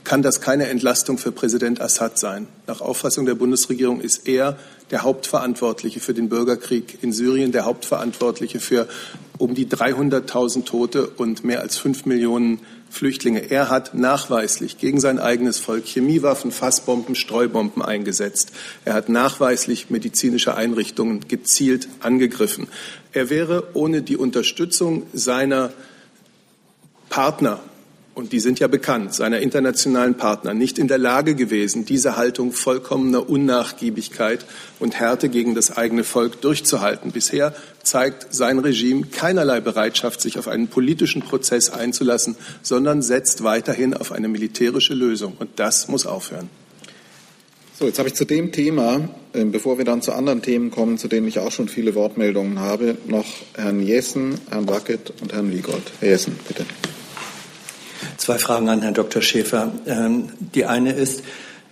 kann 0.04 0.22
das 0.22 0.40
keine 0.40 0.68
Entlastung 0.68 1.18
für 1.18 1.32
Präsident 1.32 1.82
Assad 1.82 2.20
sein. 2.20 2.48
Nach 2.68 2.82
Auffassung 2.82 3.26
der 3.26 3.36
Bundesregierung 3.36 4.02
ist 4.02 4.28
er 4.28 4.58
der 4.96 5.04
Hauptverantwortliche 5.04 6.00
für 6.00 6.14
den 6.14 6.30
Bürgerkrieg 6.30 7.00
in 7.02 7.12
Syrien, 7.12 7.52
der 7.52 7.66
Hauptverantwortliche 7.66 8.62
für 8.62 8.88
um 9.38 9.54
die 9.54 9.66
300.000 9.66 10.64
Tote 10.64 11.08
und 11.08 11.44
mehr 11.44 11.60
als 11.60 11.76
fünf 11.76 12.06
Millionen 12.06 12.62
Flüchtlinge. 12.90 13.52
Er 13.52 13.70
hat 13.70 13.94
nachweislich 13.94 14.78
gegen 14.78 15.02
sein 15.02 15.20
eigenes 15.20 15.60
Volk 15.60 15.84
Chemiewaffen, 15.86 16.54
Fassbomben, 16.54 17.16
Streubomben 17.16 17.82
eingesetzt. 17.82 18.54
Er 18.86 18.94
hat 18.94 19.10
nachweislich 19.10 19.90
medizinische 19.90 20.56
Einrichtungen 20.56 21.28
gezielt 21.28 21.90
angegriffen. 22.00 22.70
Er 23.12 23.30
wäre 23.30 23.68
ohne 23.74 24.02
die 24.02 24.16
Unterstützung 24.16 25.08
seiner 25.12 25.74
Partner 27.10 27.60
und 28.16 28.32
die 28.32 28.40
sind 28.40 28.60
ja 28.60 28.68
bekannt, 28.68 29.14
seiner 29.14 29.40
internationalen 29.40 30.16
Partner, 30.16 30.54
nicht 30.54 30.80
in 30.80 30.88
der 30.88 30.98
Lage 30.98 31.36
gewesen, 31.36 31.84
diese 31.84 32.16
Haltung 32.16 32.54
vollkommener 32.54 33.30
Unnachgiebigkeit 33.30 34.46
und 34.80 34.96
Härte 34.96 35.28
gegen 35.28 35.54
das 35.54 35.76
eigene 35.76 36.06
Volk 36.06 36.40
durchzuhalten. 36.40 37.12
Bisher 37.12 37.54
zeigt 37.84 38.34
sein 38.34 38.60
Regime 38.60 39.08
keinerlei 39.08 39.60
Bereitschaft, 39.60 40.22
sich 40.22 40.40
auf 40.40 40.48
einen 40.48 40.70
politischen 40.70 41.24
Prozess 41.24 41.70
einzulassen, 41.70 42.38
sondern 42.62 43.02
setzt 43.02 43.44
weiterhin 43.44 43.94
auf 43.94 44.14
eine 44.14 44.30
militärische 44.30 44.94
Lösung. 44.94 45.34
Und 45.38 45.50
das 45.58 45.90
muss 45.90 46.06
aufhören. 46.06 46.50
So, 47.78 47.86
jetzt 47.86 48.00
habe 48.00 48.08
ich 48.08 48.16
zu 48.16 48.24
dem 48.24 48.54
Thema, 48.54 49.10
ähm, 49.34 49.52
bevor 49.52 49.78
wir 49.78 49.84
dann 49.84 50.02
zu 50.02 50.14
anderen 50.14 50.42
Themen 50.42 50.72
kommen, 50.72 50.98
zu 50.98 51.10
denen 51.10 51.28
ich 51.28 51.40
auch 51.40 51.52
schon 51.52 51.68
viele 51.68 51.94
Wortmeldungen 51.94 52.60
habe, 52.60 52.96
noch 53.08 53.26
Herrn 53.56 53.82
Jessen, 53.82 54.40
Herrn 54.50 54.70
Wackett 54.70 55.12
und 55.22 55.34
Herrn 55.34 55.52
Wiegold. 55.52 55.84
Herr 56.00 56.12
Jessen, 56.12 56.40
bitte. 56.48 56.66
Zwei 58.26 58.40
Fragen 58.40 58.70
an 58.70 58.82
Herrn 58.82 58.96
Dr. 58.96 59.22
Schäfer. 59.22 59.72
Ähm, 59.86 60.30
die 60.40 60.66
eine 60.66 60.94
ist, 60.94 61.22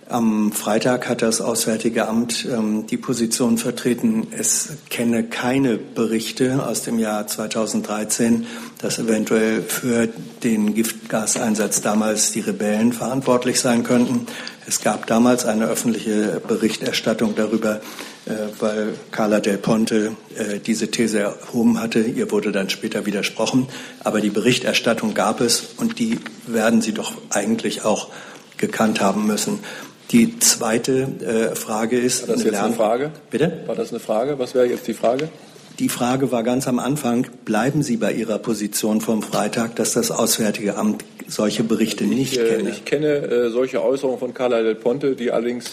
am 0.08 0.52
Freitag 0.52 1.08
hat 1.08 1.20
das 1.20 1.40
Auswärtige 1.40 2.06
Amt 2.06 2.46
ähm, 2.48 2.86
die 2.86 2.96
Position 2.96 3.58
vertreten, 3.58 4.28
es 4.30 4.68
kenne 4.88 5.24
keine 5.24 5.78
Berichte 5.78 6.64
aus 6.64 6.82
dem 6.82 7.00
Jahr 7.00 7.26
2013, 7.26 8.46
dass 8.78 9.00
eventuell 9.00 9.62
für 9.62 10.08
den 10.44 10.74
Giftgaseinsatz 10.74 11.80
damals 11.80 12.30
die 12.30 12.40
Rebellen 12.40 12.92
verantwortlich 12.92 13.58
sein 13.58 13.82
könnten. 13.82 14.28
Es 14.66 14.80
gab 14.80 15.06
damals 15.06 15.44
eine 15.44 15.66
öffentliche 15.66 16.40
Berichterstattung 16.46 17.34
darüber, 17.34 17.80
äh, 18.26 18.30
weil 18.58 18.94
Carla 19.10 19.40
Del 19.40 19.58
Ponte 19.58 20.16
äh, 20.36 20.58
diese 20.58 20.90
These 20.90 21.20
erhoben 21.20 21.80
hatte. 21.80 22.00
Ihr 22.00 22.30
wurde 22.30 22.50
dann 22.50 22.70
später 22.70 23.04
widersprochen. 23.04 23.68
Aber 24.02 24.20
die 24.20 24.30
Berichterstattung 24.30 25.12
gab 25.14 25.40
es 25.40 25.74
und 25.76 25.98
die 25.98 26.18
werden 26.46 26.80
Sie 26.80 26.92
doch 26.92 27.12
eigentlich 27.30 27.84
auch 27.84 28.08
gekannt 28.56 29.00
haben 29.00 29.26
müssen. 29.26 29.60
Die 30.10 30.38
zweite 30.38 31.52
äh, 31.52 31.54
Frage 31.56 31.98
ist. 31.98 32.28
War 32.28 32.34
das 32.34 32.42
eine 32.42 32.52
jetzt 32.52 32.62
eine 32.62 32.74
Frage? 32.74 33.10
Bitte? 33.30 33.62
War 33.66 33.74
das 33.74 33.90
eine 33.90 34.00
Frage? 34.00 34.38
Was 34.38 34.54
wäre 34.54 34.66
jetzt 34.66 34.86
die 34.86 34.94
Frage? 34.94 35.28
Die 35.80 35.88
Frage 35.88 36.30
war 36.30 36.44
ganz 36.44 36.68
am 36.68 36.78
Anfang, 36.78 37.26
bleiben 37.44 37.82
Sie 37.82 37.96
bei 37.96 38.12
Ihrer 38.12 38.38
Position 38.38 39.00
vom 39.00 39.22
Freitag, 39.22 39.74
dass 39.74 39.94
das 39.94 40.12
Auswärtige 40.12 40.76
Amt 40.76 41.04
solche 41.26 41.64
Berichte 41.64 42.04
nicht 42.04 42.34
ich, 42.34 42.38
äh, 42.38 42.56
kenne? 42.56 42.70
Ich 42.70 42.84
kenne 42.84 43.08
äh, 43.08 43.50
solche 43.50 43.82
Äußerungen 43.82 44.20
von 44.20 44.34
Carla 44.34 44.62
Del 44.62 44.76
Ponte, 44.76 45.16
die 45.16 45.32
allerdings 45.32 45.72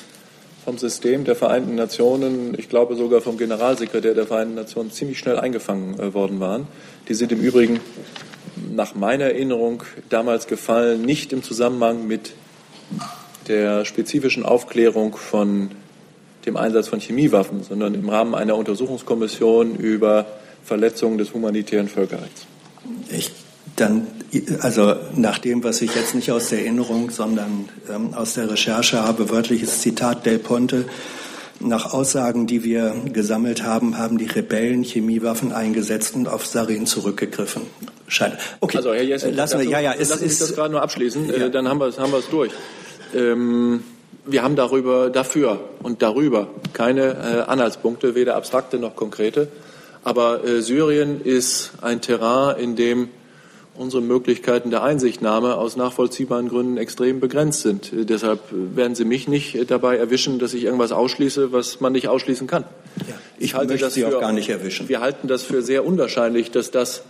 vom 0.66 0.80
System 0.80 1.24
der 1.24 1.36
Vereinten 1.36 1.76
Nationen, 1.76 2.58
ich 2.58 2.68
glaube 2.68 2.96
sogar 2.96 3.22
vom 3.22 3.38
Generalsekretär 3.38 4.16
der 4.16 4.26
Vereinten 4.26 4.56
Nationen, 4.56 4.92
ziemlich 4.92 5.20
schnell 5.20 5.38
eingefangen 5.38 6.00
äh, 6.00 6.16
worden 6.16 6.40
waren. 6.40 6.68
Die 7.08 7.14
sind 7.14 7.32
im 7.32 7.40
Übrigen 7.40 7.80
nach 8.74 8.96
meiner 8.96 9.26
Erinnerung 9.26 9.84
damals 10.10 10.48
gefallen, 10.48 11.04
nicht 11.04 11.32
im 11.32 11.44
Zusammenhang 11.44 12.08
mit 12.08 12.34
der 13.48 13.86
spezifischen 13.86 14.46
Aufklärung 14.46 15.16
von 15.16 15.70
dem 16.46 16.58
Einsatz 16.58 16.88
von 16.88 17.00
Chemiewaffen, 17.00 17.64
sondern 17.64 17.94
im 17.94 18.10
Rahmen 18.10 18.36
einer 18.36 18.56
Untersuchungskommission 18.56 19.76
über 19.76 20.26
Verletzungen 20.64 21.18
des 21.18 21.34
humanitären 21.34 21.88
Völkerrechts. 21.88 22.46
Ich 23.10 23.32
dann, 23.76 24.08
also 24.60 24.96
nach 25.16 25.38
dem, 25.38 25.64
was 25.64 25.82
ich 25.82 25.96
jetzt 25.96 26.16
nicht 26.16 26.32
aus 26.32 26.50
der 26.50 26.60
Erinnerung, 26.60 27.10
sondern 27.10 27.70
ähm, 27.90 28.14
aus 28.14 28.34
der 28.34 28.50
Recherche 28.50 29.02
habe, 29.02 29.30
wörtliches 29.30 29.82
Zitat 29.82 30.26
Del 30.26 30.40
Ponte. 30.40 30.86
Nach 31.60 31.94
Aussagen, 31.94 32.48
die 32.48 32.64
wir 32.64 32.96
gesammelt 33.14 33.64
haben, 33.64 33.98
haben 33.98 34.18
die 34.18 34.26
Rebellen 34.26 34.84
Chemiewaffen 34.84 35.52
eingesetzt 35.52 36.16
und 36.16 36.28
auf 36.28 36.46
Sarin 36.46 36.88
zurückgegriffen. 36.88 37.64
Scheint. 38.08 38.36
Okay, 38.62 38.78
also 38.78 38.94
Herr 38.94 39.04
Jessen, 39.04 39.36
lassen 39.36 39.60
wir, 39.60 39.68
ja, 39.70 39.80
ja, 39.80 39.94
es 39.94 40.10
lassen 40.10 40.26
ist, 40.26 40.42
das 40.42 40.56
gerade 40.56 40.72
nur 40.72 40.82
abschließen, 40.82 41.28
ja. 41.28 41.46
Äh, 41.46 41.52
dann 41.52 41.68
haben 41.68 41.80
wir 41.80 41.88
es 41.88 42.00
haben 42.00 42.12
wir 42.12 42.20
es 42.20 42.30
durch. 42.30 42.52
Ähm, 43.14 43.84
wir 44.26 44.44
haben 44.44 44.56
darüber, 44.56 45.10
dafür 45.10 45.60
und 45.82 46.02
darüber 46.02 46.48
keine 46.74 47.02
äh, 47.02 47.50
Anhaltspunkte, 47.50 48.16
weder 48.16 48.36
abstrakte 48.36 48.78
noch 48.78 48.96
konkrete. 48.96 49.48
Aber 50.04 50.44
äh, 50.44 50.62
Syrien 50.62 51.22
ist 51.22 51.72
ein 51.82 52.02
Terrain, 52.02 52.58
in 52.58 52.76
dem 52.76 53.10
unsere 53.74 54.02
Möglichkeiten 54.02 54.70
der 54.70 54.84
Einsichtnahme 54.84 55.56
aus 55.56 55.76
nachvollziehbaren 55.76 56.50
Gründen 56.50 56.78
extrem 56.78 57.20
begrenzt 57.20 57.62
sind. 57.62 57.92
Äh, 57.94 58.06
deshalb 58.06 58.40
werden 58.52 58.96
Sie 58.96 59.06
mich 59.06 59.28
nicht 59.28 59.70
dabei 59.72 59.98
erwischen, 59.98 60.40
dass 60.40 60.54
ich 60.54 60.64
irgendwas 60.64 60.92
ausschließe, 60.92 61.52
was 61.52 61.80
man 61.80 61.94
nicht 61.94 62.08
ausschließen 62.08 62.48
kann. 62.48 62.66
Ja, 63.08 63.16
ich 63.40 63.56
halte 63.56 63.78
das 63.78 63.94
Sie 63.94 64.02
für, 64.02 64.18
auch 64.18 64.22
gar 64.22 64.34
nicht 64.34 64.50
erwischen. 64.50 64.90
Wir 64.90 65.02
halten 65.02 65.28
das 65.28 65.44
für 65.44 65.62
sehr 65.62 65.86
unwahrscheinlich, 65.86 66.52
dass 66.52 66.72
das, 66.72 67.04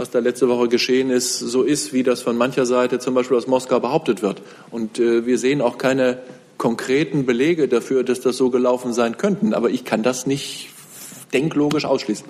was 0.00 0.08
da 0.08 0.18
letzte 0.18 0.48
Woche 0.48 0.68
geschehen 0.68 1.10
ist, 1.10 1.38
so 1.40 1.62
ist, 1.62 1.92
wie 1.92 2.02
das 2.02 2.22
von 2.22 2.34
mancher 2.38 2.64
Seite 2.64 3.00
zum 3.00 3.12
Beispiel 3.12 3.36
aus 3.36 3.46
Moskau 3.46 3.80
behauptet 3.80 4.22
wird. 4.22 4.40
Und 4.70 4.98
äh, 4.98 5.26
wir 5.26 5.36
sehen 5.36 5.60
auch 5.60 5.76
keine 5.76 6.22
konkreten 6.56 7.26
Belege 7.26 7.68
dafür, 7.68 8.02
dass 8.02 8.22
das 8.22 8.38
so 8.38 8.48
gelaufen 8.48 8.94
sein 8.94 9.18
könnten. 9.18 9.52
Aber 9.52 9.68
ich 9.68 9.84
kann 9.84 10.02
das 10.02 10.26
nicht 10.26 10.70
denklogisch 11.32 11.84
ausschließen. 11.84 12.26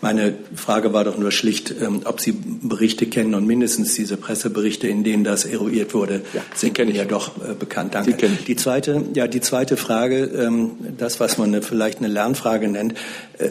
Meine 0.00 0.34
Frage 0.54 0.92
war 0.92 1.04
doch 1.04 1.16
nur 1.16 1.32
schlicht, 1.32 1.74
ähm, 1.80 2.02
ob 2.04 2.20
Sie 2.20 2.32
Berichte 2.32 3.06
kennen 3.06 3.34
und 3.34 3.46
mindestens 3.46 3.94
diese 3.94 4.18
Presseberichte, 4.18 4.86
in 4.86 5.02
denen 5.02 5.24
das 5.24 5.46
eruiert 5.46 5.94
wurde, 5.94 6.20
ja, 6.34 6.42
sind 6.54 6.74
kennen 6.74 6.94
ja 6.94 7.04
doch 7.04 7.38
äh, 7.38 7.54
bekannt. 7.54 7.94
Danke. 7.94 8.28
Die 8.46 8.56
zweite, 8.56 9.02
ja, 9.14 9.26
die 9.28 9.40
zweite 9.40 9.78
Frage, 9.78 10.24
ähm, 10.24 10.72
das, 10.98 11.20
was 11.20 11.38
man 11.38 11.48
eine, 11.48 11.62
vielleicht 11.62 11.98
eine 11.98 12.08
Lernfrage 12.08 12.68
nennt. 12.68 12.94
Äh, 13.38 13.48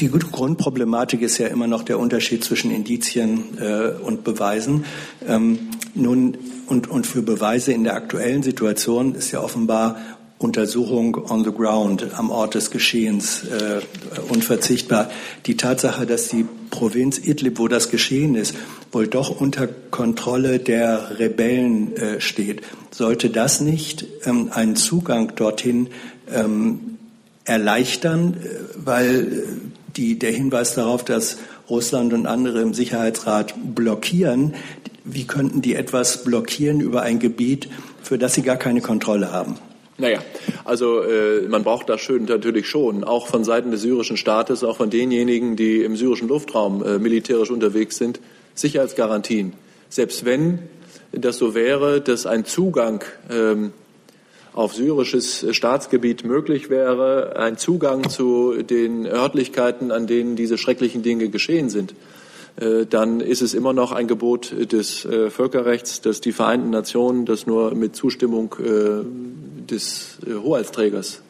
die 0.00 0.10
Grundproblematik 0.10 1.22
ist 1.22 1.38
ja 1.38 1.46
immer 1.46 1.68
noch 1.68 1.84
der 1.84 2.00
Unterschied 2.00 2.42
zwischen 2.42 2.72
Indizien 2.72 3.56
äh, 3.60 3.90
und 4.02 4.24
Beweisen. 4.24 4.84
Ähm, 5.28 5.70
nun, 5.94 6.36
und, 6.66 6.90
und 6.90 7.06
für 7.06 7.22
Beweise 7.22 7.72
in 7.72 7.84
der 7.84 7.94
aktuellen 7.94 8.42
Situation 8.42 9.14
ist 9.14 9.30
ja 9.30 9.40
offenbar 9.40 9.98
Untersuchung 10.38 11.14
on 11.30 11.44
the 11.44 11.50
ground 11.50 12.06
am 12.14 12.30
Ort 12.30 12.54
des 12.54 12.70
Geschehens 12.70 13.42
äh, 13.44 13.80
unverzichtbar. 14.28 15.10
Die 15.46 15.56
Tatsache, 15.56 16.04
dass 16.04 16.28
die 16.28 16.44
Provinz 16.70 17.18
Idlib, 17.18 17.58
wo 17.58 17.68
das 17.68 17.90
geschehen 17.90 18.34
ist, 18.34 18.54
wohl 18.92 19.06
doch 19.06 19.40
unter 19.40 19.66
Kontrolle 19.66 20.58
der 20.58 21.18
Rebellen 21.18 21.96
äh, 21.96 22.20
steht, 22.20 22.60
sollte 22.90 23.30
das 23.30 23.62
nicht 23.62 24.04
ähm, 24.24 24.50
einen 24.52 24.76
Zugang 24.76 25.34
dorthin 25.36 25.88
ähm, 26.30 26.98
erleichtern, 27.44 28.34
äh, 28.34 28.48
weil 28.76 29.44
die, 29.96 30.18
der 30.18 30.32
Hinweis 30.32 30.74
darauf, 30.74 31.02
dass 31.02 31.38
Russland 31.70 32.12
und 32.12 32.26
andere 32.26 32.60
im 32.60 32.74
Sicherheitsrat 32.74 33.54
blockieren, 33.74 34.54
wie 35.04 35.24
könnten 35.24 35.62
die 35.62 35.76
etwas 35.76 36.24
blockieren 36.24 36.80
über 36.80 37.02
ein 37.02 37.20
Gebiet, 37.20 37.70
für 38.02 38.18
das 38.18 38.34
sie 38.34 38.42
gar 38.42 38.56
keine 38.56 38.82
Kontrolle 38.82 39.32
haben? 39.32 39.56
Naja, 39.98 40.22
also 40.64 41.02
äh, 41.02 41.42
man 41.48 41.64
braucht 41.64 41.88
das 41.88 42.02
schön 42.02 42.24
natürlich 42.26 42.68
schon, 42.68 43.02
auch 43.02 43.28
von 43.28 43.44
Seiten 43.44 43.70
des 43.70 43.80
syrischen 43.80 44.18
Staates, 44.18 44.62
auch 44.62 44.76
von 44.76 44.90
denjenigen, 44.90 45.56
die 45.56 45.82
im 45.82 45.96
syrischen 45.96 46.28
Luftraum 46.28 46.84
äh, 46.84 46.98
militärisch 46.98 47.50
unterwegs 47.50 47.96
sind, 47.96 48.20
Sicherheitsgarantien. 48.54 49.54
Selbst 49.88 50.24
wenn 50.26 50.58
das 51.12 51.38
so 51.38 51.54
wäre, 51.54 52.02
dass 52.02 52.26
ein 52.26 52.44
Zugang 52.44 53.04
ähm, 53.30 53.72
auf 54.52 54.74
syrisches 54.74 55.46
Staatsgebiet 55.50 56.24
möglich 56.24 56.68
wäre, 56.68 57.36
ein 57.36 57.56
Zugang 57.56 58.08
zu 58.08 58.62
den 58.62 59.06
Örtlichkeiten, 59.06 59.92
an 59.92 60.06
denen 60.06 60.36
diese 60.36 60.58
schrecklichen 60.58 61.02
Dinge 61.02 61.28
geschehen 61.28 61.70
sind, 61.70 61.94
äh, 62.56 62.84
dann 62.86 63.20
ist 63.20 63.40
es 63.40 63.54
immer 63.54 63.72
noch 63.72 63.92
ein 63.92 64.08
Gebot 64.08 64.54
des 64.72 65.04
äh, 65.06 65.30
Völkerrechts, 65.30 66.00
dass 66.02 66.20
die 66.20 66.32
Vereinten 66.32 66.70
Nationen 66.70 67.24
das 67.24 67.46
nur 67.46 67.74
mit 67.74 67.96
Zustimmung 67.96 68.54
äh, 68.58 69.04
des 69.66 70.18
Hoheitsträgers 70.26 71.22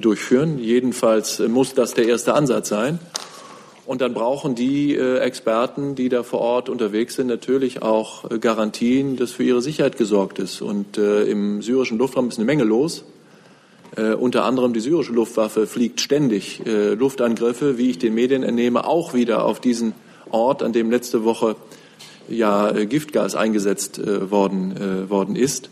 durchführen. 0.00 0.60
Jedenfalls 0.60 1.40
muss 1.40 1.74
das 1.74 1.94
der 1.94 2.06
erste 2.06 2.34
Ansatz 2.34 2.68
sein. 2.68 3.00
Und 3.84 4.00
dann 4.00 4.14
brauchen 4.14 4.54
die 4.54 4.96
Experten, 4.96 5.96
die 5.96 6.08
da 6.08 6.22
vor 6.22 6.38
Ort 6.38 6.68
unterwegs 6.68 7.16
sind, 7.16 7.26
natürlich 7.26 7.82
auch 7.82 8.28
Garantien, 8.40 9.16
dass 9.16 9.32
für 9.32 9.42
ihre 9.42 9.60
Sicherheit 9.60 9.96
gesorgt 9.96 10.38
ist. 10.38 10.62
Und 10.62 10.98
im 10.98 11.62
syrischen 11.62 11.98
Luftraum 11.98 12.28
ist 12.28 12.38
eine 12.38 12.46
Menge 12.46 12.62
los. 12.62 13.02
Äh, 13.96 14.14
unter 14.14 14.44
anderem 14.44 14.72
die 14.72 14.80
syrische 14.80 15.12
Luftwaffe 15.12 15.66
fliegt 15.66 16.00
ständig 16.00 16.64
äh, 16.64 16.94
Luftangriffe, 16.94 17.76
wie 17.76 17.90
ich 17.90 17.98
den 17.98 18.14
Medien 18.14 18.42
entnehme, 18.42 18.86
auch 18.86 19.14
wieder 19.14 19.44
auf 19.44 19.60
diesen 19.60 19.94
Ort, 20.30 20.62
an 20.62 20.72
dem 20.72 20.90
letzte 20.90 21.24
Woche 21.24 21.56
ja 22.28 22.70
äh, 22.70 22.86
Giftgas 22.86 23.34
eingesetzt 23.34 23.98
äh, 23.98 24.30
worden, 24.30 24.76
äh, 24.76 25.10
worden 25.10 25.34
ist. 25.34 25.70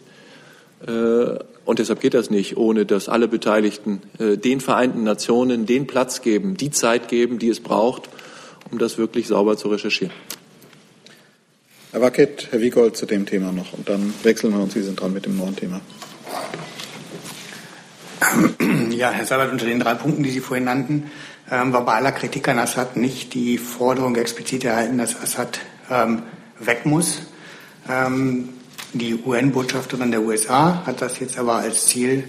Äh, 0.87 1.39
und 1.65 1.79
deshalb 1.79 2.01
geht 2.01 2.15
das 2.15 2.31
nicht, 2.31 2.57
ohne 2.57 2.87
dass 2.87 3.09
alle 3.11 3.29
Beteiligten 3.29 4.01
den 4.19 4.61
Vereinten 4.63 5.05
Nationen 5.05 5.67
den 5.67 5.87
Platz 5.87 6.23
geben, 6.23 6.57
die 6.57 6.71
Zeit 6.71 7.09
geben, 7.09 7.39
die 7.39 7.51
es 7.51 7.61
braucht, 7.61 8.09
um 8.71 8.79
das 8.79 8.97
wirklich 8.97 9.27
sauber 9.27 9.59
zu 9.59 9.69
recherchieren. 9.69 10.15
Herr 11.91 12.03
Wackett, 12.03 12.49
Herr 12.51 12.61
Wiegold 12.61 12.97
zu 12.97 13.07
dem 13.07 13.25
Thema 13.25 13.51
noch. 13.51 13.73
Und 13.73 13.89
dann 13.89 14.13
wechseln 14.23 14.53
wir 14.53 14.61
und 14.61 14.73
Sie 14.73 14.83
sind 14.83 15.01
dran 15.01 15.13
mit 15.13 15.25
dem 15.25 15.37
neuen 15.37 15.57
Thema. 15.57 15.81
Ja, 18.91 19.11
Herr 19.11 19.25
Sabat, 19.25 19.53
unter 19.53 19.65
den 19.65 19.81
drei 19.81 19.95
Punkten, 19.95 20.23
die 20.23 20.31
Sie 20.31 20.41
vorhin 20.41 20.65
nannten, 20.65 21.11
ähm, 21.51 21.73
war 21.73 21.85
bei 21.85 21.95
aller 21.95 22.13
Kritik 22.13 22.49
an 22.49 22.59
Assad 22.59 22.97
nicht 22.97 23.33
die 23.33 23.57
Forderung 23.57 24.17
explizit 24.17 24.65
erhalten, 24.65 24.99
dass 24.99 25.21
Assad 25.21 25.61
ähm, 25.89 26.23
weg 26.59 26.85
muss. 26.85 27.23
Ähm, 27.89 28.51
die 28.93 29.15
UN-Botschafterin 29.15 30.11
der 30.11 30.23
USA 30.23 30.85
hat 30.87 31.03
das 31.03 31.19
jetzt 31.21 31.39
aber 31.39 31.57
als 31.57 31.87
Ziel 31.87 32.25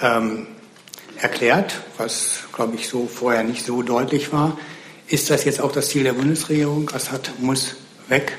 ähm, 0.00 0.46
erklärt, 1.20 1.80
was, 1.98 2.40
glaube 2.52 2.76
ich, 2.76 2.88
so 2.88 3.06
vorher 3.06 3.44
nicht 3.44 3.64
so 3.64 3.82
deutlich 3.82 4.32
war. 4.32 4.58
Ist 5.06 5.30
das 5.30 5.44
jetzt 5.44 5.60
auch 5.60 5.72
das 5.72 5.88
Ziel 5.88 6.04
der 6.04 6.14
Bundesregierung? 6.14 6.90
Assad 6.94 7.32
muss 7.38 7.76
weg? 8.08 8.38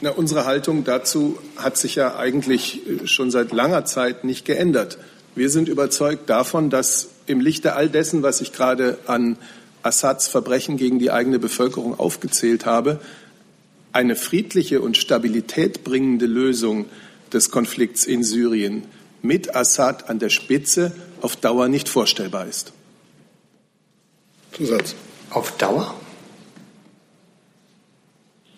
Na, 0.00 0.10
unsere 0.10 0.44
Haltung 0.44 0.84
dazu 0.84 1.38
hat 1.56 1.78
sich 1.78 1.94
ja 1.94 2.16
eigentlich 2.16 2.86
äh, 2.86 3.06
schon 3.06 3.30
seit 3.30 3.52
langer 3.52 3.86
Zeit 3.86 4.24
nicht 4.24 4.44
geändert. 4.44 4.98
Wir 5.34 5.48
sind 5.48 5.68
überzeugt 5.68 6.28
davon, 6.28 6.68
dass 6.68 7.08
im 7.26 7.40
Lichte 7.40 7.74
all 7.74 7.88
dessen, 7.88 8.22
was 8.22 8.40
ich 8.40 8.52
gerade 8.52 8.98
an 9.06 9.38
Assads 9.82 10.28
Verbrechen 10.28 10.76
gegen 10.76 10.98
die 10.98 11.10
eigene 11.10 11.38
Bevölkerung 11.38 11.98
aufgezählt 11.98 12.66
habe, 12.66 13.00
eine 13.94 14.16
friedliche 14.16 14.80
und 14.80 14.96
Stabilität 14.96 15.84
bringende 15.84 16.26
Lösung 16.26 16.86
des 17.32 17.50
Konflikts 17.50 18.04
in 18.04 18.24
Syrien 18.24 18.82
mit 19.22 19.54
Assad 19.54 20.10
an 20.10 20.18
der 20.18 20.30
Spitze 20.30 20.92
auf 21.20 21.36
Dauer 21.36 21.68
nicht 21.68 21.88
vorstellbar 21.88 22.46
ist. 22.46 22.72
Zusatz. 24.52 24.94
Auf 25.30 25.56
Dauer? 25.56 25.94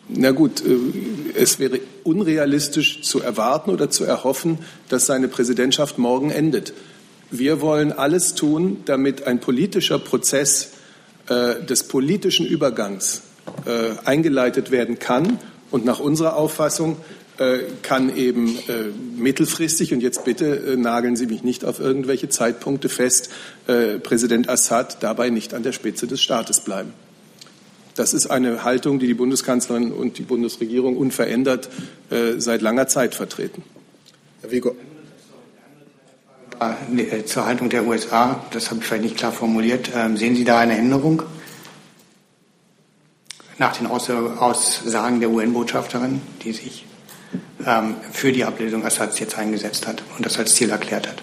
Na 0.08 0.30
gut, 0.30 0.64
äh, 0.64 0.76
es 1.34 1.58
wäre 1.58 1.80
unrealistisch 2.02 3.02
zu 3.02 3.20
erwarten 3.20 3.70
oder 3.70 3.90
zu 3.90 4.04
erhoffen, 4.04 4.58
dass 4.88 5.06
seine 5.06 5.28
Präsidentschaft 5.28 5.98
morgen 5.98 6.30
endet. 6.30 6.72
Wir 7.30 7.60
wollen 7.60 7.92
alles 7.92 8.34
tun, 8.34 8.82
damit 8.86 9.26
ein 9.26 9.40
politischer 9.40 9.98
Prozess 9.98 10.70
äh, 11.28 11.62
des 11.62 11.84
politischen 11.84 12.46
Übergangs 12.46 13.22
äh, 13.64 13.94
eingeleitet 14.04 14.70
werden 14.70 14.98
kann. 14.98 15.38
Und 15.70 15.84
nach 15.84 15.98
unserer 15.98 16.36
Auffassung 16.36 16.96
äh, 17.38 17.58
kann 17.82 18.14
eben 18.16 18.56
äh, 18.68 18.86
mittelfristig, 19.16 19.92
und 19.92 20.00
jetzt 20.00 20.24
bitte 20.24 20.56
äh, 20.56 20.76
nageln 20.76 21.16
Sie 21.16 21.26
mich 21.26 21.42
nicht 21.42 21.64
auf 21.64 21.80
irgendwelche 21.80 22.28
Zeitpunkte 22.28 22.88
fest, 22.88 23.30
Präsident 23.66 24.48
Assad 24.48 25.02
dabei 25.02 25.28
nicht 25.30 25.52
an 25.52 25.64
der 25.64 25.72
Spitze 25.72 26.06
des 26.06 26.22
Staates 26.22 26.60
bleiben. 26.60 26.92
Das 27.96 28.12
ist 28.12 28.26
eine 28.26 28.62
Haltung, 28.62 28.98
die 28.98 29.06
die 29.06 29.14
Bundeskanzlerin 29.14 29.90
und 29.90 30.18
die 30.18 30.22
Bundesregierung 30.22 30.98
unverändert 30.98 31.70
äh, 32.10 32.38
seit 32.38 32.60
langer 32.60 32.88
Zeit 32.88 33.14
vertreten. 33.14 33.64
Herr 34.42 34.50
Vigo. 34.50 34.76
Äh, 36.60 37.24
zur 37.24 37.46
Haltung 37.46 37.70
der 37.70 37.86
USA, 37.86 38.44
das 38.50 38.70
habe 38.70 38.80
ich 38.80 38.86
vielleicht 38.86 39.04
nicht 39.04 39.16
klar 39.16 39.32
formuliert. 39.32 39.90
Ähm, 39.94 40.18
sehen 40.18 40.36
Sie 40.36 40.44
da 40.44 40.58
eine 40.58 40.76
Änderung 40.76 41.22
nach 43.58 43.76
den 43.76 43.86
Aussagen 43.86 45.20
der 45.20 45.30
UN-Botschafterin, 45.30 46.20
die 46.42 46.52
sich 46.52 46.84
ähm, 47.64 47.96
für 48.12 48.32
die 48.32 48.44
Ablösung 48.44 48.84
Assads 48.84 49.18
jetzt 49.18 49.38
eingesetzt 49.38 49.86
hat 49.86 50.02
und 50.16 50.26
das 50.26 50.38
als 50.38 50.54
Ziel 50.54 50.70
erklärt 50.70 51.08
hat? 51.08 51.22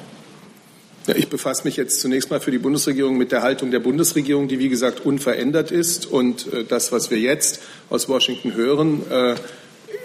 Ja, 1.07 1.15
ich 1.15 1.27
befasse 1.27 1.65
mich 1.65 1.75
jetzt 1.75 1.99
zunächst 1.99 2.29
mal 2.29 2.39
für 2.39 2.51
die 2.51 2.59
Bundesregierung 2.59 3.17
mit 3.17 3.33
der 3.33 3.41
Haltung 3.41 3.71
der 3.71 3.79
Bundesregierung, 3.79 4.47
die 4.47 4.59
wie 4.59 4.69
gesagt 4.69 5.05
unverändert 5.05 5.69
ist. 5.69 6.05
Und 6.05 6.51
äh, 6.53 6.63
das, 6.63 6.91
was 6.91 7.11
wir 7.11 7.19
jetzt 7.19 7.61
aus 7.89 8.07
Washington 8.07 8.53
hören, 8.53 9.01
äh, 9.11 9.35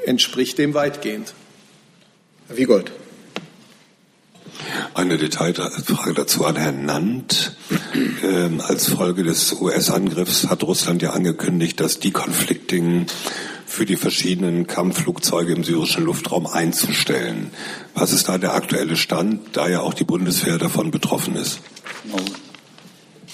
entspricht 0.06 0.58
dem 0.58 0.74
weitgehend. 0.74 1.34
Herr 2.48 2.56
Wiegold. 2.56 2.90
Eine 4.98 5.16
Detailfrage 5.16 6.12
dazu 6.12 6.44
an 6.44 6.56
Herrn 6.56 6.84
Nant. 6.84 7.52
Ähm, 8.24 8.60
als 8.60 8.88
Folge 8.88 9.22
des 9.22 9.52
US-Angriffs 9.52 10.48
hat 10.48 10.64
Russland 10.64 11.02
ja 11.02 11.10
angekündigt, 11.10 11.78
dass 11.78 12.00
die 12.00 12.10
Konflikting 12.10 13.06
für 13.64 13.86
die 13.86 13.94
verschiedenen 13.94 14.66
Kampfflugzeuge 14.66 15.52
im 15.52 15.62
syrischen 15.62 16.04
Luftraum 16.04 16.48
einzustellen. 16.48 17.52
Was 17.94 18.12
ist 18.12 18.28
da 18.28 18.38
der 18.38 18.54
aktuelle 18.54 18.96
Stand, 18.96 19.56
da 19.56 19.68
ja 19.68 19.82
auch 19.82 19.94
die 19.94 20.02
Bundeswehr 20.02 20.58
davon 20.58 20.90
betroffen 20.90 21.36
ist? 21.36 21.60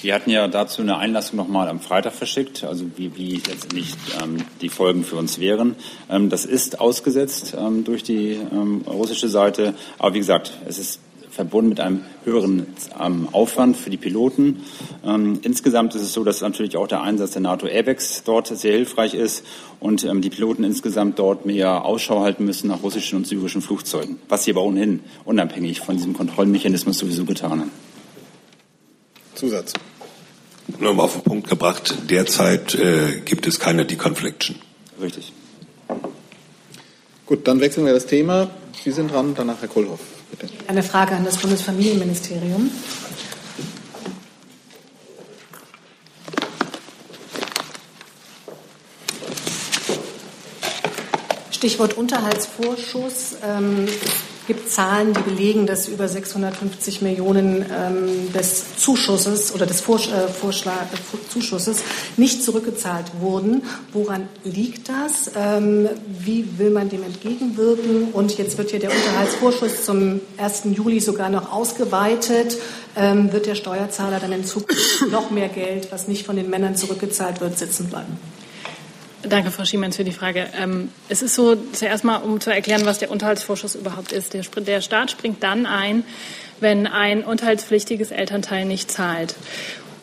Wir 0.03 0.15
hatten 0.15 0.29
ja 0.29 0.47
dazu 0.49 0.83
eine 0.83 0.99
Einlassung 0.99 1.39
nochmal 1.39 1.69
am 1.69 1.81
Freitag 1.81 2.13
verschickt, 2.13 2.63
also 2.65 2.85
wie, 2.97 3.17
wie 3.17 3.37
letztendlich 3.37 3.95
ähm, 4.23 4.37
die 4.61 4.69
Folgen 4.69 5.03
für 5.03 5.17
uns 5.17 5.39
wären. 5.39 5.77
Ähm, 6.11 6.29
das 6.29 6.45
ist 6.45 6.79
ausgesetzt 6.79 7.57
ähm, 7.59 7.85
durch 7.85 8.03
die 8.03 8.33
ähm, 8.33 8.83
russische 8.87 9.31
Seite. 9.31 9.73
Aber 9.99 10.13
wie 10.13 10.19
gesagt, 10.19 10.53
es 10.69 10.79
ist 10.79 11.01
verbunden 11.35 11.71
mit 11.71 11.81
einem 11.81 12.03
höheren 12.25 12.67
ähm, 12.99 13.29
Aufwand 13.33 13.77
für 13.77 13.91
die 13.91 13.97
Piloten. 13.97 14.65
Ähm, 15.05 15.41
insgesamt 15.43 15.95
ist 15.95 16.03
es 16.03 16.13
so, 16.13 16.25
dass 16.25 16.41
natürlich 16.41 16.77
auch 16.77 16.87
der 16.87 17.03
Einsatz 17.03 17.33
der 17.33 17.43
NATO 17.43 17.67
AVEX 17.67 18.23
dort 18.25 18.47
sehr 18.47 18.73
hilfreich 18.73 19.15
ist 19.15 19.45
und 19.81 20.05
ähm, 20.05 20.21
die 20.21 20.31
Piloten 20.31 20.65
insgesamt 20.65 21.19
dort 21.19 21.45
mehr 21.45 21.85
Ausschau 21.85 22.21
halten 22.21 22.45
müssen 22.45 22.69
nach 22.69 22.83
russischen 22.83 23.17
und 23.17 23.27
syrischen 23.27 23.63
Flugzeugen, 23.63 24.19
was 24.29 24.45
sie 24.45 24.53
aber 24.53 24.63
ohnehin 24.63 25.01
unabhängig 25.25 25.81
von 25.81 25.97
diesem 25.97 26.15
Kontrollmechanismus 26.15 26.99
sowieso 26.99 27.25
getan 27.25 27.61
haben. 27.61 27.71
Zusatz. 29.35 29.73
Nur 30.79 30.95
mal 30.95 31.03
auf 31.03 31.13
den 31.15 31.23
Punkt 31.23 31.49
gebracht, 31.49 31.97
derzeit 32.09 32.75
äh, 32.75 33.21
gibt 33.25 33.47
es 33.47 33.59
keine 33.59 33.85
Deconfliction. 33.85 34.57
Richtig. 35.01 35.33
Gut, 37.27 37.47
dann 37.49 37.61
wechseln 37.61 37.85
wir 37.85 37.93
das 37.93 38.07
Thema. 38.07 38.51
Sie 38.83 38.93
sind 38.93 39.11
dran, 39.11 39.35
danach 39.35 39.61
Herr 39.61 39.69
Kohlhoff. 39.69 40.01
Bitte. 40.37 40.53
Eine 40.67 40.83
Frage 40.83 41.15
an 41.15 41.25
das 41.25 41.37
Bundesfamilienministerium. 41.39 42.71
Stichwort 51.53 51.97
Unterhaltsvorschuss. 51.97 53.37
Ähm, 53.43 53.87
gibt 54.47 54.71
Zahlen, 54.71 55.15
die 55.15 55.21
belegen, 55.21 55.67
dass 55.67 55.89
über 55.89 56.09
650 56.09 57.03
Millionen 57.03 57.65
ähm, 57.71 58.33
des 58.33 58.77
Zuschusses 58.77 59.55
oder 59.55 59.67
des 59.67 59.81
Vorsch 59.81 60.09
äh, 60.09 60.29
Vorschlag, 60.29 60.83
äh, 60.93 61.31
Zuschusses 61.31 61.83
nicht 62.17 62.43
zurückgezahlt 62.43 63.07
wurden. 63.21 63.63
Woran 63.93 64.29
liegt 64.45 64.89
das? 64.89 65.31
Ähm, 65.37 65.89
wie 66.07 66.59
will 66.59 66.71
man 66.71 66.89
dem 66.89 67.03
entgegenwirken? 67.03 68.09
Und 68.13 68.37
jetzt 68.39 68.59
wird 68.59 68.71
hier 68.71 68.81
der 68.81 68.91
Unterhaltsvorschuss 68.91 69.85
zum 69.85 70.21
1. 70.37 70.63
Juli 70.73 71.01
sogar 71.01 71.29
noch 71.29 71.53
ausgeweitet. 71.53 72.57
Ähm, 72.97 73.33
wird 73.33 73.47
der 73.47 73.55
Steuerzahler 73.55 74.21
dann 74.21 74.33
in 74.33 74.45
Zukunft 74.45 75.11
noch 75.11 75.31
mehr 75.31 75.49
Geld, 75.49 75.91
was 75.91 76.07
nicht 76.09 76.27
von 76.27 76.37
den 76.37 76.51
Männern 76.51 76.77
zurückgezahlt 76.77 77.41
wird, 77.41 77.59
sitzen 77.59 77.87
bleiben? 77.87 78.19
Danke, 79.29 79.51
Frau 79.51 79.65
Schiemens, 79.65 79.97
für 79.97 80.05
die 80.05 80.13
Frage. 80.13 80.47
Ähm, 80.61 80.91
es 81.09 81.23
ist 81.23 81.35
so, 81.35 81.57
zuerst 81.73 82.05
mal, 82.05 82.17
um 82.19 82.41
zu 82.41 82.51
erklären, 82.51 82.85
was 82.85 82.99
der 82.99 83.11
Unterhaltsvorschuss 83.11 83.75
überhaupt 83.75 84.13
ist. 84.13 84.35
Der, 84.35 84.43
der 84.43 84.81
Staat 84.81 85.11
springt 85.11 85.43
dann 85.43 85.67
ein, 85.67 86.05
wenn 86.61 86.87
ein 86.87 87.25
unterhaltspflichtiges 87.25 88.11
Elternteil 88.11 88.65
nicht 88.65 88.91
zahlt. 88.91 89.35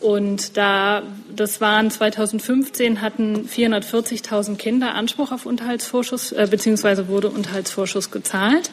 Und 0.00 0.56
da, 0.56 1.04
das 1.34 1.60
waren 1.60 1.90
2015 1.90 3.00
hatten 3.00 3.46
440.000 3.46 4.56
Kinder 4.56 4.94
Anspruch 4.94 5.30
auf 5.30 5.46
Unterhaltsvorschuss, 5.46 6.32
äh, 6.32 6.48
beziehungsweise 6.50 7.06
wurde 7.06 7.28
Unterhaltsvorschuss 7.28 8.10
gezahlt. 8.10 8.70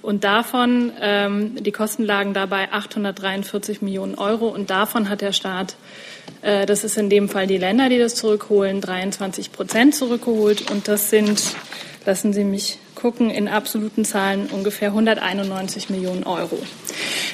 Und 0.00 0.24
davon, 0.24 0.92
ähm, 1.00 1.62
die 1.62 1.70
Kosten 1.70 2.04
lagen 2.04 2.34
dabei 2.34 2.72
843 2.72 3.82
Millionen 3.82 4.16
Euro. 4.16 4.48
Und 4.48 4.70
davon 4.70 5.08
hat 5.08 5.20
der 5.20 5.32
Staat, 5.32 5.76
das 6.42 6.82
ist 6.82 6.98
in 6.98 7.08
dem 7.08 7.28
Fall 7.28 7.46
die 7.46 7.58
Länder, 7.58 7.88
die 7.88 7.98
das 7.98 8.16
zurückholen, 8.16 8.80
23 8.80 9.52
Prozent 9.52 9.94
zurückgeholt. 9.94 10.70
Und 10.70 10.88
das 10.88 11.08
sind, 11.10 11.42
lassen 12.04 12.32
Sie 12.32 12.44
mich 12.44 12.78
gucken, 12.94 13.30
in 13.30 13.48
absoluten 13.48 14.04
Zahlen 14.04 14.46
ungefähr 14.50 14.88
191 14.88 15.90
Millionen 15.90 16.24
Euro. 16.24 16.58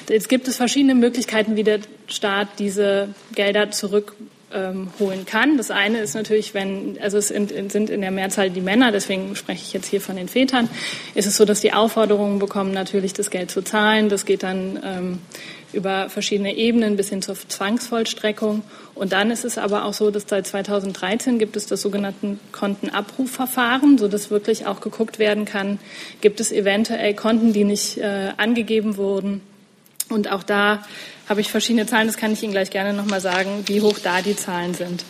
Jetzt 0.08 0.28
gibt 0.28 0.48
es 0.48 0.56
verschiedene 0.56 0.94
Möglichkeiten, 0.94 1.56
wie 1.56 1.64
der 1.64 1.80
Staat 2.06 2.48
diese 2.58 3.08
Gelder 3.34 3.70
zurück 3.70 4.14
ähm, 4.52 4.88
holen 4.98 5.26
kann. 5.26 5.56
Das 5.56 5.70
eine 5.70 5.98
ist 5.98 6.14
natürlich, 6.14 6.54
wenn, 6.54 6.98
also 7.00 7.18
es 7.18 7.28
sind, 7.28 7.52
sind 7.70 7.90
in 7.90 8.00
der 8.00 8.10
Mehrzahl 8.10 8.50
die 8.50 8.60
Männer, 8.60 8.92
deswegen 8.92 9.36
spreche 9.36 9.62
ich 9.62 9.72
jetzt 9.72 9.86
hier 9.86 10.00
von 10.00 10.16
den 10.16 10.28
Vätern, 10.28 10.68
ist 11.14 11.26
es 11.26 11.36
so, 11.36 11.44
dass 11.44 11.60
die 11.60 11.72
Aufforderungen 11.72 12.38
bekommen, 12.38 12.72
natürlich 12.72 13.12
das 13.12 13.30
Geld 13.30 13.50
zu 13.50 13.62
zahlen. 13.62 14.08
Das 14.08 14.24
geht 14.24 14.42
dann 14.42 14.80
ähm, 14.84 15.18
über 15.72 16.08
verschiedene 16.08 16.56
Ebenen 16.56 16.96
bis 16.96 17.10
hin 17.10 17.22
zur 17.22 17.36
Zwangsvollstreckung. 17.36 18.62
Und 18.94 19.12
dann 19.12 19.30
ist 19.30 19.44
es 19.44 19.58
aber 19.58 19.84
auch 19.84 19.92
so, 19.92 20.10
dass 20.10 20.24
seit 20.26 20.46
2013 20.46 21.38
gibt 21.38 21.56
es 21.56 21.66
das 21.66 21.82
sogenannte 21.82 22.38
Kontenabrufverfahren, 22.52 23.98
sodass 23.98 24.30
wirklich 24.30 24.66
auch 24.66 24.80
geguckt 24.80 25.18
werden 25.18 25.44
kann, 25.44 25.78
gibt 26.20 26.40
es 26.40 26.52
eventuell 26.52 27.14
Konten, 27.14 27.52
die 27.52 27.64
nicht 27.64 27.98
äh, 27.98 28.30
angegeben 28.36 28.96
wurden. 28.96 29.42
Und 30.08 30.30
auch 30.30 30.42
da 30.42 30.82
habe 31.28 31.40
ich 31.40 31.50
verschiedene 31.50 31.86
Zahlen, 31.86 32.06
das 32.06 32.16
kann 32.16 32.32
ich 32.32 32.42
Ihnen 32.42 32.52
gleich 32.52 32.70
gerne 32.70 32.92
nochmal 32.92 33.20
sagen, 33.20 33.64
wie 33.66 33.80
hoch 33.80 33.98
da 34.02 34.22
die 34.22 34.36
Zahlen 34.36 34.74
sind. 34.74 35.04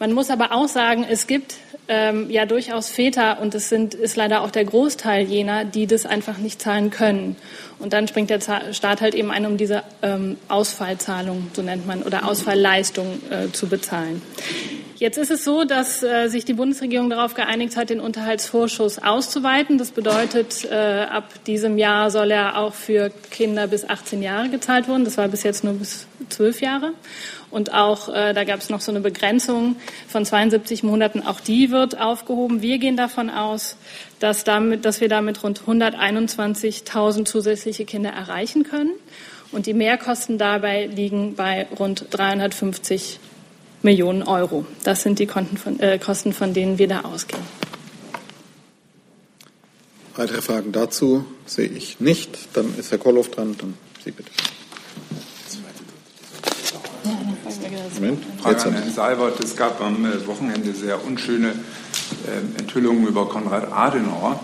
Man 0.00 0.12
muss 0.12 0.30
aber 0.30 0.52
auch 0.52 0.68
sagen, 0.68 1.06
es 1.08 1.26
gibt 1.26 1.54
ähm, 1.88 2.30
ja 2.30 2.46
durchaus 2.46 2.88
Väter 2.88 3.40
und 3.40 3.54
es 3.54 3.68
sind, 3.68 3.94
ist 3.94 4.16
leider 4.16 4.42
auch 4.42 4.50
der 4.50 4.64
Großteil 4.64 5.26
jener, 5.26 5.64
die 5.64 5.86
das 5.86 6.06
einfach 6.06 6.38
nicht 6.38 6.60
zahlen 6.60 6.90
können. 6.90 7.36
Und 7.78 7.92
dann 7.92 8.08
springt 8.08 8.30
der 8.30 8.40
Staat 8.72 9.00
halt 9.00 9.14
eben 9.14 9.30
ein, 9.30 9.46
um 9.46 9.56
diese 9.56 9.82
ähm, 10.02 10.38
Ausfallzahlung, 10.48 11.50
so 11.52 11.62
nennt 11.62 11.86
man, 11.86 12.02
oder 12.02 12.28
Ausfallleistung 12.28 13.20
äh, 13.30 13.52
zu 13.52 13.68
bezahlen. 13.68 14.22
Jetzt 15.02 15.18
ist 15.18 15.32
es 15.32 15.42
so, 15.42 15.64
dass 15.64 16.04
äh, 16.04 16.28
sich 16.28 16.44
die 16.44 16.52
Bundesregierung 16.52 17.10
darauf 17.10 17.34
geeinigt 17.34 17.76
hat, 17.76 17.90
den 17.90 17.98
Unterhaltsvorschuss 17.98 19.00
auszuweiten. 19.00 19.76
Das 19.76 19.90
bedeutet, 19.90 20.64
äh, 20.64 20.76
ab 20.76 21.24
diesem 21.44 21.76
Jahr 21.76 22.08
soll 22.12 22.30
er 22.30 22.56
auch 22.56 22.72
für 22.72 23.10
Kinder 23.32 23.66
bis 23.66 23.84
18 23.84 24.22
Jahre 24.22 24.48
gezahlt 24.48 24.86
werden. 24.86 25.04
Das 25.04 25.18
war 25.18 25.26
bis 25.26 25.42
jetzt 25.42 25.64
nur 25.64 25.72
bis 25.72 26.06
12 26.28 26.60
Jahre. 26.60 26.92
Und 27.50 27.74
auch 27.74 28.14
äh, 28.14 28.32
da 28.32 28.44
gab 28.44 28.60
es 28.60 28.70
noch 28.70 28.80
so 28.80 28.92
eine 28.92 29.00
Begrenzung 29.00 29.74
von 30.06 30.24
72 30.24 30.84
Monaten. 30.84 31.20
Auch 31.26 31.40
die 31.40 31.72
wird 31.72 32.00
aufgehoben. 32.00 32.62
Wir 32.62 32.78
gehen 32.78 32.96
davon 32.96 33.28
aus, 33.28 33.76
dass, 34.20 34.44
damit, 34.44 34.84
dass 34.84 35.00
wir 35.00 35.08
damit 35.08 35.42
rund 35.42 35.62
121.000 35.66 37.24
zusätzliche 37.24 37.84
Kinder 37.86 38.10
erreichen 38.10 38.62
können. 38.62 38.92
Und 39.50 39.66
die 39.66 39.74
Mehrkosten 39.74 40.38
dabei 40.38 40.86
liegen 40.86 41.34
bei 41.34 41.66
rund 41.76 42.06
350 42.10 43.18
Millionen 43.82 44.22
Euro. 44.22 44.64
Das 44.84 45.02
sind 45.02 45.18
die 45.18 45.26
von, 45.26 45.80
äh, 45.80 45.98
Kosten, 45.98 46.32
von 46.32 46.54
denen 46.54 46.78
wir 46.78 46.88
da 46.88 47.00
ausgehen. 47.00 47.42
Weitere 50.14 50.42
Fragen 50.42 50.72
dazu 50.72 51.24
sehe 51.46 51.68
ich 51.68 52.00
nicht. 52.00 52.38
Dann 52.54 52.74
ist 52.78 52.90
Herr 52.90 52.98
Kolloff 52.98 53.30
dran. 53.30 53.56
Dann 53.58 53.74
Sie 54.04 54.10
bitte. 54.10 54.30
Moment. 57.94 58.24
Frage 58.40 58.64
an 58.64 58.72
Herrn 58.72 58.92
Seibert. 58.92 59.44
Es 59.44 59.56
gab 59.56 59.80
am 59.80 60.04
äh, 60.04 60.26
Wochenende 60.26 60.72
sehr 60.72 61.04
unschöne 61.04 61.50
äh, 61.50 62.60
Enthüllungen 62.60 63.06
über 63.06 63.28
Konrad 63.28 63.70
Adenauer. 63.72 64.40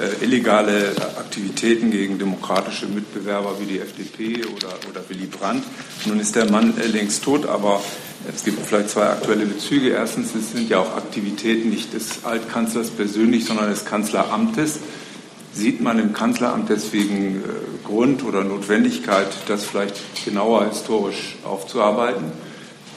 Äh, 0.00 0.24
illegale 0.24 0.92
Aktivitäten 1.18 1.90
gegen 1.90 2.18
demokratische 2.18 2.86
Mitbewerber 2.86 3.60
wie 3.60 3.66
die 3.66 3.80
FDP 3.80 4.44
oder, 4.44 4.68
oder 4.88 5.08
Willy 5.08 5.26
Brandt. 5.26 5.64
Nun 6.06 6.20
ist 6.20 6.36
der 6.36 6.50
Mann 6.50 6.74
längst 6.92 7.24
tot, 7.24 7.46
aber 7.46 7.82
es 8.34 8.44
gibt 8.44 8.64
vielleicht 8.66 8.90
zwei 8.90 9.06
aktuelle 9.06 9.46
Bezüge. 9.46 9.90
Erstens, 9.90 10.34
es 10.34 10.52
sind 10.52 10.68
ja 10.68 10.78
auch 10.78 10.96
Aktivitäten 10.96 11.70
nicht 11.70 11.92
des 11.92 12.24
Altkanzlers 12.24 12.90
persönlich, 12.90 13.44
sondern 13.44 13.70
des 13.70 13.84
Kanzleramtes. 13.84 14.80
Sieht 15.52 15.80
man 15.80 15.98
im 15.98 16.12
Kanzleramt 16.12 16.68
deswegen 16.68 17.36
äh, 17.36 17.86
Grund 17.86 18.24
oder 18.24 18.44
Notwendigkeit, 18.44 19.28
das 19.48 19.64
vielleicht 19.64 20.24
genauer 20.24 20.68
historisch 20.68 21.36
aufzuarbeiten? 21.44 22.24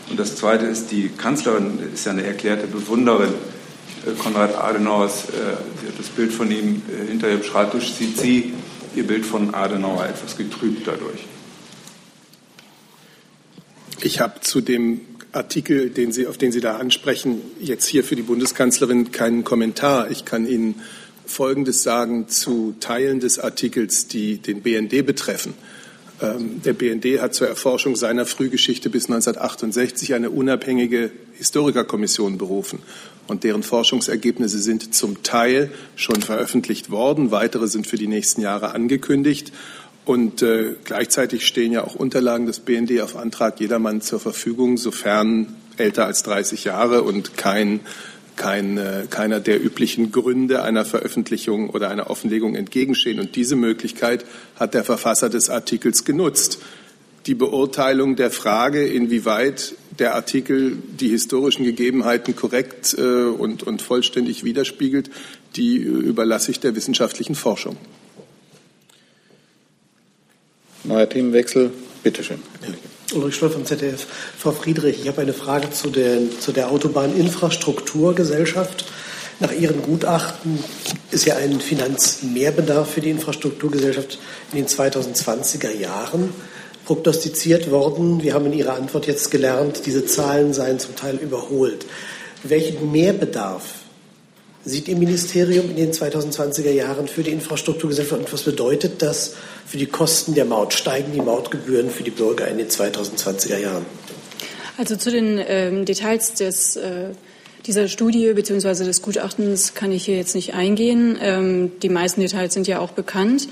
Und 0.09 0.19
das 0.19 0.35
Zweite 0.35 0.65
ist, 0.65 0.91
die 0.91 1.09
Kanzlerin 1.09 1.79
ist 1.93 2.05
ja 2.05 2.11
eine 2.11 2.23
erklärte 2.23 2.67
Bewunderin 2.67 3.33
äh, 4.05 4.11
Konrad 4.17 4.55
Adenauers. 4.55 5.25
Äh, 5.25 5.31
sie 5.81 5.87
hat 5.87 5.99
das 5.99 6.07
Bild 6.07 6.33
von 6.33 6.51
ihm 6.51 6.81
hinter 7.07 7.29
ihrem 7.29 7.43
Schreibtisch. 7.43 7.93
Sieht 7.93 8.17
sie 8.17 8.53
ihr 8.95 9.05
Bild 9.05 9.25
von 9.25 9.53
Adenauer 9.53 10.05
etwas 10.05 10.35
getrübt 10.35 10.87
dadurch? 10.87 11.27
Ich 14.01 14.19
habe 14.19 14.39
zu 14.41 14.61
dem 14.61 15.01
Artikel, 15.31 15.89
den 15.89 16.11
Sie, 16.11 16.27
auf 16.27 16.37
den 16.37 16.51
Sie 16.51 16.61
da 16.61 16.77
ansprechen, 16.77 17.41
jetzt 17.59 17.85
hier 17.85 18.03
für 18.03 18.15
die 18.15 18.23
Bundeskanzlerin 18.23 19.11
keinen 19.11 19.43
Kommentar. 19.43 20.09
Ich 20.09 20.25
kann 20.25 20.47
Ihnen 20.47 20.75
Folgendes 21.25 21.83
sagen 21.83 22.27
zu 22.27 22.75
Teilen 22.79 23.19
des 23.19 23.37
Artikels, 23.37 24.07
die 24.07 24.37
den 24.37 24.61
BND 24.61 25.05
betreffen. 25.05 25.53
Ähm, 26.21 26.61
der 26.63 26.73
BND 26.73 27.21
hat 27.21 27.33
zur 27.33 27.47
Erforschung 27.47 27.95
seiner 27.95 28.25
Frühgeschichte 28.25 28.89
bis 28.89 29.05
1968 29.05 30.15
eine 30.15 30.31
unabhängige 30.31 31.11
Historikerkommission 31.33 32.37
berufen. 32.37 32.79
Und 33.27 33.43
deren 33.43 33.61
Forschungsergebnisse 33.61 34.57
sind 34.57 34.95
zum 34.95 35.21
Teil 35.21 35.71
schon 35.95 36.21
veröffentlicht 36.21 36.89
worden. 36.89 37.29
Weitere 37.29 37.67
sind 37.67 37.85
für 37.85 37.97
die 37.97 38.07
nächsten 38.07 38.41
Jahre 38.41 38.71
angekündigt. 38.73 39.53
Und 40.09 40.41
äh, 40.41 40.73
gleichzeitig 40.85 41.45
stehen 41.45 41.71
ja 41.71 41.83
auch 41.83 41.93
Unterlagen 41.93 42.47
des 42.47 42.61
BND 42.61 42.99
auf 43.01 43.15
Antrag 43.15 43.59
jedermann 43.59 44.01
zur 44.01 44.19
Verfügung, 44.19 44.77
sofern 44.77 45.55
älter 45.77 46.07
als 46.07 46.23
30 46.23 46.63
Jahre 46.63 47.03
und 47.03 47.37
kein, 47.37 47.81
kein, 48.35 48.79
äh, 48.79 49.03
keiner 49.07 49.39
der 49.39 49.63
üblichen 49.63 50.11
Gründe 50.11 50.63
einer 50.63 50.83
Veröffentlichung 50.83 51.69
oder 51.69 51.91
einer 51.91 52.09
Offenlegung 52.09 52.55
entgegenstehen. 52.55 53.19
Und 53.19 53.35
diese 53.35 53.55
Möglichkeit 53.55 54.25
hat 54.55 54.73
der 54.73 54.83
Verfasser 54.83 55.29
des 55.29 55.51
Artikels 55.51 56.05
genutzt. 56.05 56.57
Die 57.27 57.35
Beurteilung 57.35 58.15
der 58.15 58.31
Frage, 58.31 58.87
inwieweit 58.87 59.75
der 59.99 60.15
Artikel 60.15 60.75
die 60.99 61.09
historischen 61.09 61.65
Gegebenheiten 61.65 62.35
korrekt 62.35 62.95
äh, 62.97 63.25
und, 63.25 63.61
und 63.61 63.83
vollständig 63.83 64.43
widerspiegelt, 64.43 65.11
die 65.55 65.75
überlasse 65.75 66.49
ich 66.49 66.59
der 66.59 66.75
wissenschaftlichen 66.75 67.35
Forschung. 67.35 67.77
Neuer 70.83 71.09
Themenwechsel. 71.09 71.71
Bitte 72.03 72.23
schön. 72.23 72.43
Ulrich 73.13 73.35
Stoll 73.35 73.49
vom 73.49 73.65
ZDF. 73.65 74.05
Frau 74.37 74.51
Friedrich, 74.51 75.01
ich 75.01 75.07
habe 75.07 75.21
eine 75.21 75.33
Frage 75.33 75.71
zu 75.71 75.89
der, 75.89 76.19
zu 76.39 76.51
der 76.51 76.69
Autobahninfrastrukturgesellschaft. 76.71 78.85
Nach 79.39 79.51
Ihren 79.51 79.81
Gutachten 79.81 80.59
ist 81.11 81.25
ja 81.25 81.37
ein 81.37 81.59
Finanzmehrbedarf 81.59 82.91
für 82.91 83.01
die 83.01 83.09
Infrastrukturgesellschaft 83.09 84.19
in 84.51 84.59
den 84.59 84.67
2020er 84.67 85.71
Jahren 85.71 86.31
prognostiziert 86.85 87.71
worden. 87.71 88.21
Wir 88.21 88.33
haben 88.33 88.45
in 88.47 88.53
Ihrer 88.53 88.75
Antwort 88.75 89.07
jetzt 89.07 89.31
gelernt, 89.31 89.85
diese 89.85 90.05
Zahlen 90.05 90.53
seien 90.53 90.79
zum 90.79 90.95
Teil 90.95 91.17
überholt. 91.17 91.85
Welchen 92.43 92.91
Mehrbedarf 92.91 93.78
sieht 94.65 94.87
Ihr 94.87 94.95
Ministerium 94.95 95.69
in 95.69 95.75
den 95.75 95.91
2020er 95.91 96.71
Jahren 96.71 97.07
für 97.07 97.23
die 97.23 97.31
Infrastrukturgesellschaft 97.31 98.21
und 98.21 98.33
was 98.33 98.43
bedeutet 98.43 99.01
das 99.01 99.35
für 99.65 99.77
die 99.77 99.85
Kosten 99.85 100.35
der 100.35 100.45
Maut? 100.45 100.73
Steigen 100.73 101.13
die 101.13 101.21
Mautgebühren 101.21 101.89
für 101.89 102.03
die 102.03 102.11
Bürger 102.11 102.47
in 102.47 102.57
den 102.57 102.67
2020er 102.67 103.57
Jahren? 103.57 103.85
Also 104.77 104.95
zu 104.95 105.11
den 105.11 105.39
ähm, 105.45 105.85
Details 105.85 106.33
des, 106.33 106.75
äh, 106.75 107.09
dieser 107.65 107.87
Studie 107.87 108.33
bzw. 108.33 108.85
des 108.85 109.01
Gutachtens 109.01 109.73
kann 109.73 109.91
ich 109.91 110.05
hier 110.05 110.17
jetzt 110.17 110.35
nicht 110.35 110.53
eingehen. 110.53 111.17
Ähm, 111.21 111.71
die 111.81 111.89
meisten 111.89 112.21
Details 112.21 112.53
sind 112.53 112.67
ja 112.67 112.79
auch 112.79 112.91
bekannt. 112.91 113.47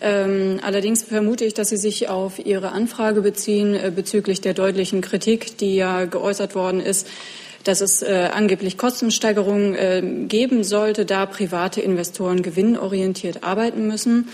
Ähm, 0.00 0.60
allerdings 0.62 1.02
vermute 1.02 1.44
ich, 1.44 1.54
dass 1.54 1.68
Sie 1.68 1.76
sich 1.76 2.08
auf 2.08 2.44
Ihre 2.44 2.72
Anfrage 2.72 3.20
beziehen 3.20 3.74
äh, 3.74 3.92
bezüglich 3.94 4.40
der 4.40 4.54
deutlichen 4.54 5.00
Kritik, 5.00 5.58
die 5.58 5.76
ja 5.76 6.06
geäußert 6.06 6.54
worden 6.54 6.80
ist 6.80 7.06
dass 7.64 7.80
es 7.80 8.02
äh, 8.02 8.30
angeblich 8.32 8.78
Kostensteigerungen 8.78 9.74
äh, 9.74 10.02
geben 10.28 10.64
sollte, 10.64 11.04
da 11.04 11.26
private 11.26 11.80
Investoren 11.80 12.42
gewinnorientiert 12.42 13.44
arbeiten 13.44 13.86
müssen. 13.86 14.28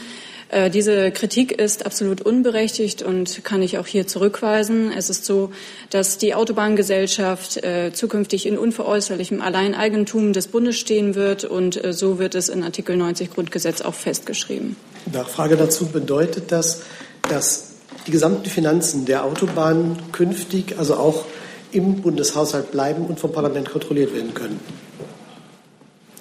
Äh, 0.49 0.70
diese 0.70 1.11
Kritik 1.11 1.53
ist 1.53 1.87
absolut 1.87 2.20
unberechtigt 2.20 3.03
und 3.03 3.45
kann 3.45 3.62
ich 3.62 3.79
auch 3.79 3.87
hier 3.87 4.07
zurückweisen. 4.07 4.93
Es 4.97 5.11
ist 5.11 5.24
so, 5.24 5.51
dass 5.91 6.18
die 6.18 6.35
Autobahngesellschaft 6.35 7.64
äh, 7.64 7.93
zukünftig 7.93 8.47
in 8.47 8.57
unveräußerlichem 8.57 9.43
Alleineigentum 9.43 10.33
des 10.33 10.47
Bundes 10.47 10.77
stehen 10.77 11.14
wird 11.14 11.45
und 11.45 11.83
äh, 11.83 11.93
so 11.93 12.18
wird 12.18 12.37
es 12.37 12.49
in 12.49 12.62
Artikel 12.62 12.97
90 12.97 13.31
Grundgesetz 13.31 13.81
auch 13.81 13.95
festgeschrieben. 13.95 14.77
Nachfrage 15.12 15.57
dazu 15.57 15.87
bedeutet 15.87 16.53
das, 16.53 16.83
dass 17.29 17.72
die 18.07 18.12
gesamten 18.12 18.49
Finanzen 18.49 19.05
der 19.05 19.24
Autobahn 19.24 19.99
künftig, 20.12 20.79
also 20.79 20.95
auch 20.95 21.24
im 21.72 22.02
Bundeshaushalt 22.02 22.70
bleiben 22.70 23.06
und 23.06 23.20
vom 23.20 23.32
Parlament 23.32 23.70
kontrolliert 23.70 24.14
werden 24.14 24.34
können. 24.34 24.60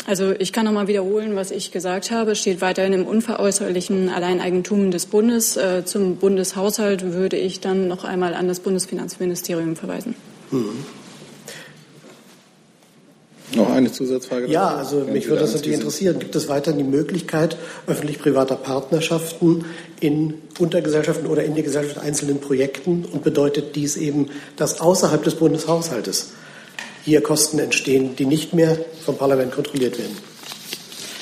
Also 0.07 0.33
ich 0.37 0.53
kann 0.53 0.65
noch 0.65 0.71
mal 0.71 0.87
wiederholen, 0.87 1.35
was 1.35 1.49
ich 1.49 1.71
gesagt 1.71 2.11
habe. 2.11 2.31
Es 2.31 2.39
steht 2.39 2.61
weiterhin 2.61 2.93
im 2.93 3.07
unveräußerlichen 3.07 4.09
Alleineigentum 4.09 4.91
des 4.91 5.07
Bundes. 5.07 5.57
Äh, 5.57 5.83
zum 5.85 6.17
Bundeshaushalt 6.17 7.13
würde 7.13 7.37
ich 7.37 7.59
dann 7.59 7.87
noch 7.87 8.03
einmal 8.03 8.35
an 8.35 8.47
das 8.47 8.59
Bundesfinanzministerium 8.59 9.75
verweisen. 9.75 10.15
Mhm. 10.51 10.85
Noch 13.55 13.69
eine 13.71 13.91
Zusatzfrage? 13.91 14.47
Ja, 14.47 14.75
also 14.75 14.99
mich 14.99 15.27
würde 15.27 15.41
das 15.41 15.53
natürlich 15.53 15.77
interessieren. 15.77 16.19
Gibt 16.19 16.35
es 16.35 16.47
weiterhin 16.47 16.77
die 16.77 16.89
Möglichkeit 16.89 17.57
öffentlich-privater 17.87 18.55
Partnerschaften 18.55 19.65
in 19.99 20.35
Untergesellschaften 20.59 21.27
oder 21.27 21.43
in 21.43 21.55
der 21.55 21.63
Gesellschaft 21.63 21.97
einzelnen 21.97 22.39
Projekten? 22.39 23.05
Und 23.05 23.23
bedeutet 23.23 23.75
dies 23.75 23.97
eben, 23.97 24.29
dass 24.57 24.81
außerhalb 24.81 25.23
des 25.23 25.35
Bundeshaushaltes 25.35 26.33
hier 27.03 27.21
Kosten 27.21 27.59
entstehen, 27.59 28.15
die 28.15 28.25
nicht 28.25 28.53
mehr 28.53 28.77
vom 29.05 29.17
Parlament 29.17 29.51
kontrolliert 29.51 29.97
werden? 29.97 30.34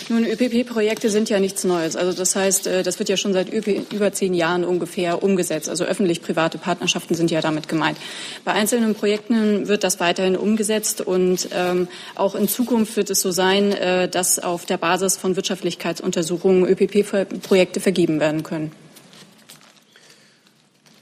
Nun, 0.10 0.26
ÖPP-Projekte 0.26 1.10
sind 1.10 1.30
ja 1.30 1.40
nichts 1.40 1.64
Neues. 1.64 1.96
Also 1.96 2.14
das 2.14 2.36
heißt, 2.36 2.68
äh, 2.68 2.84
das 2.84 3.00
wird 3.00 3.10
ja 3.10 3.18
schon 3.18 3.34
seit 3.34 3.50
über 3.50 4.12
zehn 4.12 4.34
Jahren 4.34 4.64
ungefähr 4.64 5.24
umgesetzt. 5.24 5.70
Also 5.70 5.86
öffentlich-private 5.86 6.58
Partnerschaften 6.58 7.16
sind 7.16 7.32
ja 7.32 7.42
damit 7.42 7.68
gemeint. 7.68 7.98
Bei 8.44 8.54
einzelnen 8.54 8.96
Projekten 8.96 9.68
wird 9.68 9.84
das 9.84 10.00
weiterhin 10.00 10.36
umgesetzt 10.36 11.02
und 11.02 11.50
ähm, 11.54 11.88
auch 12.16 12.36
in 12.36 12.48
Zukunft 12.48 12.96
wird 12.98 13.10
es 13.10 13.22
so 13.22 13.32
sein, 13.32 13.72
äh, 13.72 14.10
dass 14.10 14.40
auf 14.40 14.66
der 14.66 14.78
Basis 14.78 15.18
von 15.18 15.36
Wirtschaftlichkeitsuntersuchungen 15.36 16.66
ÖPP-Projekte 16.66 17.80
vergeben 17.80 18.20
werden 18.20 18.44
können. 18.44 18.72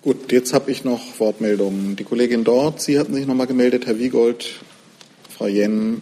Gut, 0.01 0.31
jetzt 0.31 0.53
habe 0.53 0.71
ich 0.71 0.83
noch 0.83 1.19
Wortmeldungen. 1.19 1.95
Die 1.95 2.03
Kollegin 2.03 2.43
dort, 2.43 2.81
Sie 2.81 2.97
hatten 2.97 3.13
sich 3.13 3.27
noch 3.27 3.35
mal 3.35 3.45
gemeldet, 3.45 3.85
Herr 3.85 3.99
Wiegold, 3.99 4.49
Frau 5.29 5.45
Jen, 5.45 6.01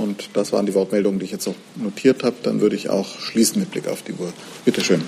und 0.00 0.30
das 0.34 0.52
waren 0.52 0.66
die 0.66 0.74
Wortmeldungen, 0.74 1.18
die 1.18 1.26
ich 1.26 1.32
jetzt 1.32 1.46
noch 1.46 1.54
notiert 1.76 2.24
habe. 2.24 2.36
Dann 2.42 2.60
würde 2.60 2.76
ich 2.76 2.88
auch 2.90 3.18
schließen 3.20 3.60
mit 3.60 3.70
Blick 3.70 3.88
auf 3.88 4.02
die 4.02 4.12
Uhr. 4.12 4.32
Bitte 4.64 4.82
schön. 4.82 5.02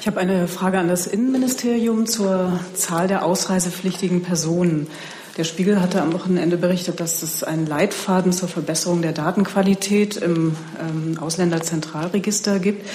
Ich 0.00 0.06
habe 0.08 0.18
eine 0.18 0.48
Frage 0.48 0.78
an 0.78 0.88
das 0.88 1.06
Innenministerium 1.06 2.06
zur 2.06 2.58
Zahl 2.74 3.06
der 3.06 3.24
ausreisepflichtigen 3.24 4.22
Personen. 4.22 4.88
Der 5.36 5.44
Spiegel 5.44 5.80
hatte 5.80 6.02
am 6.02 6.12
Wochenende 6.12 6.56
berichtet, 6.56 7.00
dass 7.00 7.22
es 7.22 7.44
einen 7.44 7.66
Leitfaden 7.66 8.32
zur 8.32 8.48
Verbesserung 8.48 9.00
der 9.00 9.12
Datenqualität 9.12 10.16
im 10.16 10.56
ähm, 10.80 11.18
Ausländerzentralregister 11.18 12.58
gibt. 12.58 12.86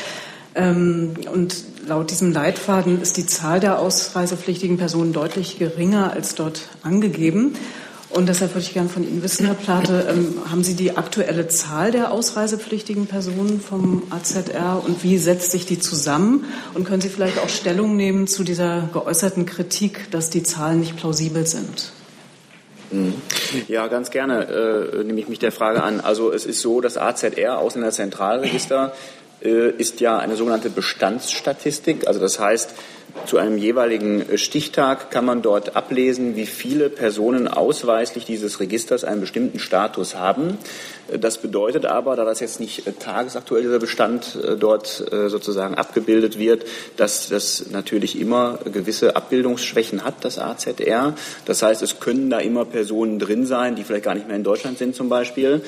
Ähm, 0.54 1.14
und 1.34 1.64
laut 1.88 2.12
diesem 2.12 2.32
Leitfaden 2.34 3.02
ist 3.02 3.18
die 3.18 3.26
Zahl 3.26 3.60
der 3.60 3.80
ausreisepflichtigen 3.80 4.78
Personen 4.78 5.14
deutlich 5.14 5.58
geringer 5.58 6.12
als 6.12 6.36
dort 6.36 6.70
angegeben. 6.84 7.56
Und 8.10 8.30
deshalb 8.30 8.52
würde 8.54 8.66
ich 8.66 8.74
gerne 8.74 8.88
von 8.88 9.04
Ihnen 9.04 9.22
wissen, 9.22 9.46
Herr 9.46 9.56
Plate, 9.56 10.08
ähm, 10.10 10.36
haben 10.50 10.64
Sie 10.64 10.76
die 10.76 10.96
aktuelle 10.96 11.50
Zahl 11.50 11.92
der 11.92 12.12
ausreisepflichtigen 12.12 13.06
Personen 13.06 13.60
vom 13.60 14.04
AZR 14.10 14.82
und 14.86 15.04
wie 15.04 15.18
setzt 15.18 15.52
sich 15.52 15.66
die 15.66 15.78
zusammen? 15.80 16.46
Und 16.74 16.86
können 16.86 17.02
Sie 17.02 17.10
vielleicht 17.10 17.38
auch 17.40 17.50
Stellung 17.50 17.98
nehmen 17.98 18.28
zu 18.28 18.44
dieser 18.44 18.90
geäußerten 18.94 19.46
Kritik, 19.46 20.10
dass 20.12 20.30
die 20.30 20.44
Zahlen 20.44 20.80
nicht 20.80 20.96
plausibel 20.96 21.46
sind? 21.46 21.92
Mhm. 22.92 23.14
Ja, 23.68 23.88
ganz 23.88 24.10
gerne 24.10 24.46
äh, 24.46 25.04
nehme 25.04 25.20
ich 25.20 25.28
mich 25.28 25.40
der 25.40 25.52
Frage 25.52 25.84
an. 25.84 26.00
Also 26.00 26.32
es 26.32 26.46
ist 26.46 26.62
so, 26.62 26.80
das 26.80 26.98
AZR, 26.98 27.58
Ausländerzentralregister, 27.58 28.94
ist 29.40 30.02
ja 30.02 30.18
eine 30.18 30.36
sogenannte 30.36 30.70
Bestandsstatistik. 30.70 32.08
Also 32.08 32.20
das 32.20 32.40
heißt, 32.40 32.74
zu 33.26 33.38
einem 33.38 33.58
jeweiligen 33.58 34.38
Stichtag 34.38 35.12
kann 35.12 35.26
man 35.26 35.42
dort 35.42 35.76
ablesen, 35.76 36.36
wie 36.36 36.46
viele 36.46 36.90
Personen 36.90 37.48
ausweislich 37.48 38.26
dieses 38.26 38.60
Registers 38.60 39.04
einen 39.04 39.22
bestimmten 39.22 39.60
Status 39.60 40.16
haben. 40.16 40.58
Das 41.20 41.40
bedeutet 41.40 41.86
aber, 41.86 42.16
da 42.16 42.26
das 42.26 42.40
jetzt 42.40 42.60
nicht 42.60 42.84
tagesaktuell 43.00 43.64
dieser 43.64 43.80
Bestand 43.80 44.36
äh, 44.36 44.56
dort 44.56 45.06
äh, 45.12 45.30
sozusagen 45.30 45.76
abgebildet 45.76 46.38
wird, 46.38 46.66
dass 46.96 47.30
das 47.30 47.66
natürlich 47.72 48.20
immer 48.20 48.60
gewisse 48.72 49.16
Abbildungsschwächen 49.16 50.04
hat, 50.04 50.24
das 50.24 50.38
AZR. 50.38 51.16
Das 51.46 51.64
heißt, 51.64 51.82
es 51.82 52.00
können 52.00 52.30
da 52.30 52.40
immer 52.40 52.66
Personen 52.66 53.20
drin 53.20 53.46
sein, 53.46 53.76
die 53.76 53.84
vielleicht 53.84 54.06
gar 54.06 54.16
nicht 54.16 54.28
mehr 54.28 54.36
in 54.36 54.44
Deutschland 54.44 54.78
sind 54.78 54.96
zum 54.96 55.10
Beispiel. 55.10 55.62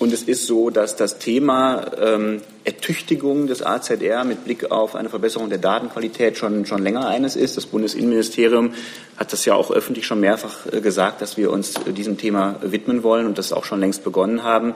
Und 0.00 0.14
es 0.14 0.22
ist 0.22 0.46
so, 0.46 0.70
dass 0.70 0.96
das 0.96 1.18
Thema 1.18 1.92
ähm, 2.00 2.40
Ertüchtigung 2.64 3.46
des 3.46 3.62
AZR 3.62 4.24
mit 4.24 4.44
Blick 4.46 4.70
auf 4.70 4.94
eine 4.94 5.10
Verbesserung 5.10 5.50
der 5.50 5.58
Datenqualität 5.58 6.38
schon, 6.38 6.64
schon 6.64 6.82
länger 6.82 7.06
eines 7.06 7.36
ist. 7.36 7.58
Das 7.58 7.66
Bundesinnenministerium 7.66 8.72
hat 9.18 9.34
das 9.34 9.44
ja 9.44 9.54
auch 9.54 9.70
öffentlich 9.70 10.06
schon 10.06 10.20
mehrfach 10.20 10.64
äh, 10.72 10.80
gesagt, 10.80 11.20
dass 11.20 11.36
wir 11.36 11.52
uns 11.52 11.74
diesem 11.86 12.16
Thema 12.16 12.56
widmen 12.62 13.02
wollen 13.02 13.26
und 13.26 13.36
das 13.36 13.52
auch 13.52 13.66
schon 13.66 13.80
längst 13.80 14.02
begonnen 14.02 14.42
haben. 14.42 14.72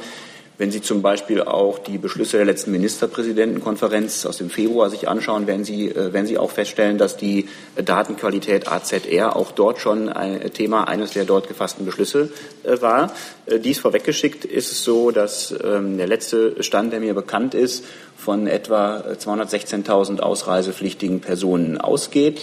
Wenn 0.57 0.71
Sie 0.71 0.81
zum 0.81 1.03
Beispiel 1.03 1.43
auch 1.43 1.81
die 1.81 1.99
Beschlüsse 1.99 2.37
der 2.37 2.47
letzten 2.47 2.71
Ministerpräsidentenkonferenz 2.71 4.25
aus 4.25 4.37
dem 4.37 4.51
Februar 4.51 4.89
sich 4.89 5.09
anschauen, 5.09 5.49
werden 5.49 5.65
Sie, 5.65 5.89
äh, 5.89 6.13
werden 6.13 6.27
Sie 6.27 6.39
auch 6.39 6.53
feststellen, 6.53 6.97
dass 6.97 7.17
die 7.17 7.49
Datenqualität 7.75 8.69
AZR 8.69 9.35
auch 9.35 9.51
dort 9.51 9.81
schon 9.81 10.09
ein 10.09 10.53
Thema 10.53 10.87
eines 10.87 11.11
der 11.11 11.25
dort 11.25 11.49
gefassten 11.49 11.85
Beschlüsse 11.85 12.31
äh, 12.63 12.81
war. 12.81 13.13
Äh, 13.47 13.59
dies 13.59 13.81
vorweggeschickt 13.81 14.45
ist 14.45 14.71
es 14.71 14.85
so, 14.85 15.11
dass 15.11 15.53
ähm, 15.65 15.99
der 15.99 16.07
letzte 16.07 16.63
Stand, 16.63 16.93
der 16.93 17.01
mir 17.01 17.15
bekannt 17.15 17.55
ist, 17.55 17.85
von 18.17 18.47
etwa 18.47 19.03
216.000 19.19 20.21
ausreisepflichtigen 20.21 21.21
Personen 21.21 21.79
ausgeht. 21.79 22.43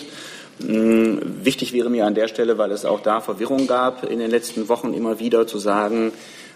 Hm, 0.59 1.21
wichtig 1.43 1.71
wäre 1.71 1.89
mir 1.89 2.05
an 2.05 2.15
der 2.15 2.27
Stelle, 2.27 2.57
weil 2.57 2.71
es 2.71 2.83
auch 2.83 2.99
da 2.99 3.21
Verwirrung 3.21 3.67
gab 3.67 4.03
in 4.03 4.19
den 4.19 4.29
letzten 4.29 4.67
Wochen 4.67 4.93
immer 4.93 5.19
wieder 5.19 5.47
zu 5.47 5.59
sagen, 5.59 6.11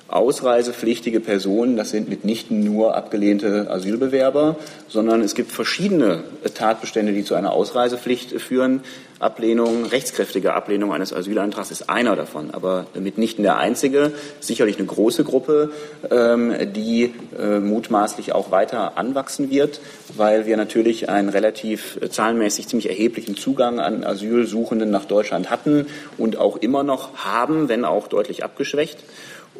ausreisepflichtige 0.08 1.20
Personen, 1.20 1.78
das 1.78 1.90
sind 1.90 2.10
mitnichten 2.10 2.64
nur 2.64 2.96
abgelehnte 2.96 3.70
Asylbewerber, 3.72 4.56
sondern 4.88 5.22
es 5.22 5.34
gibt 5.34 5.52
verschiedene 5.52 6.24
Tatbestände, 6.54 7.12
die 7.12 7.24
zu 7.24 7.34
einer 7.36 7.52
Ausreisepflicht 7.52 8.40
führen. 8.40 8.82
Ablehnung, 9.18 9.86
rechtskräftige 9.86 10.54
Ablehnung 10.54 10.94
eines 10.94 11.14
Asylantrags 11.14 11.72
ist 11.72 11.90
einer 11.90 12.16
davon, 12.18 12.52
aber 12.52 12.86
mitnichten 12.94 13.44
der 13.44 13.58
einzige. 13.58 14.12
Sicherlich 14.42 14.78
eine 14.78 14.86
große 14.86 15.24
Gruppe, 15.24 15.72
ähm, 16.12 16.54
die 16.74 17.14
äh, 17.40 17.60
mutmaßlich 17.60 18.34
auch 18.34 18.52
weiter 18.52 18.98
anwachsen 18.98 19.50
wird, 19.50 19.80
weil 20.16 20.46
wir 20.46 20.58
natürlich 20.58 21.08
einen 21.08 21.30
relativ 21.30 21.98
äh, 22.02 22.10
zahlenmäßig 22.10 22.68
ziemlich 22.68 22.90
erheblichen 22.90 23.38
Zugang 23.38 23.80
an 23.80 24.04
Asylsuchenden 24.04 24.92
nach 24.92 25.06
Deutschland 25.06 25.50
hatten 25.50 25.88
und 26.18 26.38
auch 26.38 26.58
immer 26.58 26.84
noch 26.84 27.16
haben, 27.24 27.70
wenn 27.70 27.86
auch 27.86 28.10
deutlich 28.10 28.44
abgeschwächt. 28.44 29.00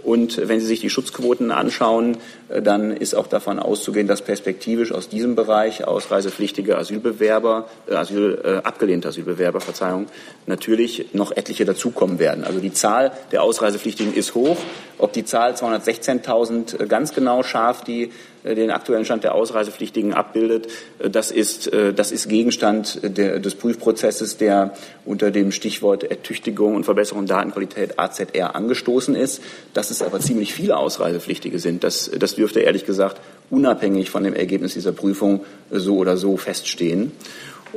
Und 0.06 0.48
wenn 0.48 0.60
Sie 0.60 0.68
sich 0.68 0.82
die 0.82 0.92
Schutzquoten 0.92 1.50
anschauen, 1.50 2.18
äh, 2.50 2.62
dann 2.62 2.92
ist 2.92 3.16
auch 3.16 3.26
davon 3.26 3.58
auszugehen, 3.58 4.08
dass 4.08 4.22
perspektivisch 4.22 4.92
aus 4.92 5.10
diesem 5.10 5.36
Bereich 5.36 5.86
ausreisepflichtige 5.86 6.78
Asylbewerber, 6.78 7.68
äh, 7.88 7.96
Asyl, 7.96 8.40
äh, 8.44 8.68
abgelehnte 8.68 9.08
Asylbewerber, 9.08 9.62
Verzeihung, 9.62 10.06
natürlich 10.46 11.14
noch 11.14 11.32
etliche 11.32 11.66
dazukommen 11.66 12.20
werden. 12.20 12.44
Also 12.44 12.60
die 12.60 12.72
Zahl 12.72 13.14
der 13.32 13.42
Ausreisepflichtigen 13.42 14.14
ist 14.14 14.36
hoch. 14.36 14.58
Ob 15.00 15.12
die 15.12 15.26
Zahl 15.26 15.56
216.000 15.56 16.80
äh, 16.80 16.86
ganz 16.86 17.14
genau 17.16 17.42
scharf 17.42 17.84
die 17.84 18.12
den 18.54 18.70
aktuellen 18.70 19.06
Stand 19.06 19.24
der 19.24 19.34
Ausreisepflichtigen 19.34 20.14
abbildet. 20.14 20.68
Äh, 21.00 21.10
das 21.10 21.32
ist, 21.32 21.72
äh, 21.74 21.94
das 21.94 22.12
ist 22.12 22.30
Gegenstand 22.30 23.00
der, 23.02 23.40
des 23.40 23.56
Prüfprozesses, 23.56 24.38
der 24.38 24.74
unter 25.06 25.32
dem 25.32 25.52
Stichwort 25.52 26.04
Ertüchtigung 26.04 26.76
und 26.76 26.84
Verbesserung 26.84 27.26
Datenqualität 27.26 27.98
AZR 27.98 28.56
angestoßen 28.56 29.16
ist. 29.16 29.42
Dass 29.74 29.90
es 29.90 30.02
aber 30.02 30.20
ziemlich 30.20 30.54
viele 30.54 30.78
Ausreisepflichtige 30.78 31.60
sind, 31.60 31.84
das, 31.84 32.12
das 32.18 32.36
dürfte 32.36 32.60
ehrlich 32.60 32.86
gesagt 32.86 33.20
unabhängig 33.50 34.10
von 34.10 34.24
dem 34.24 34.34
Ergebnis 34.34 34.74
dieser 34.74 34.92
Prüfung 34.92 35.46
so 35.72 35.98
oder 35.98 36.18
so 36.18 36.38
feststehen. 36.38 37.12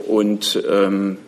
Und 0.07 0.63
ähm, 0.71 1.19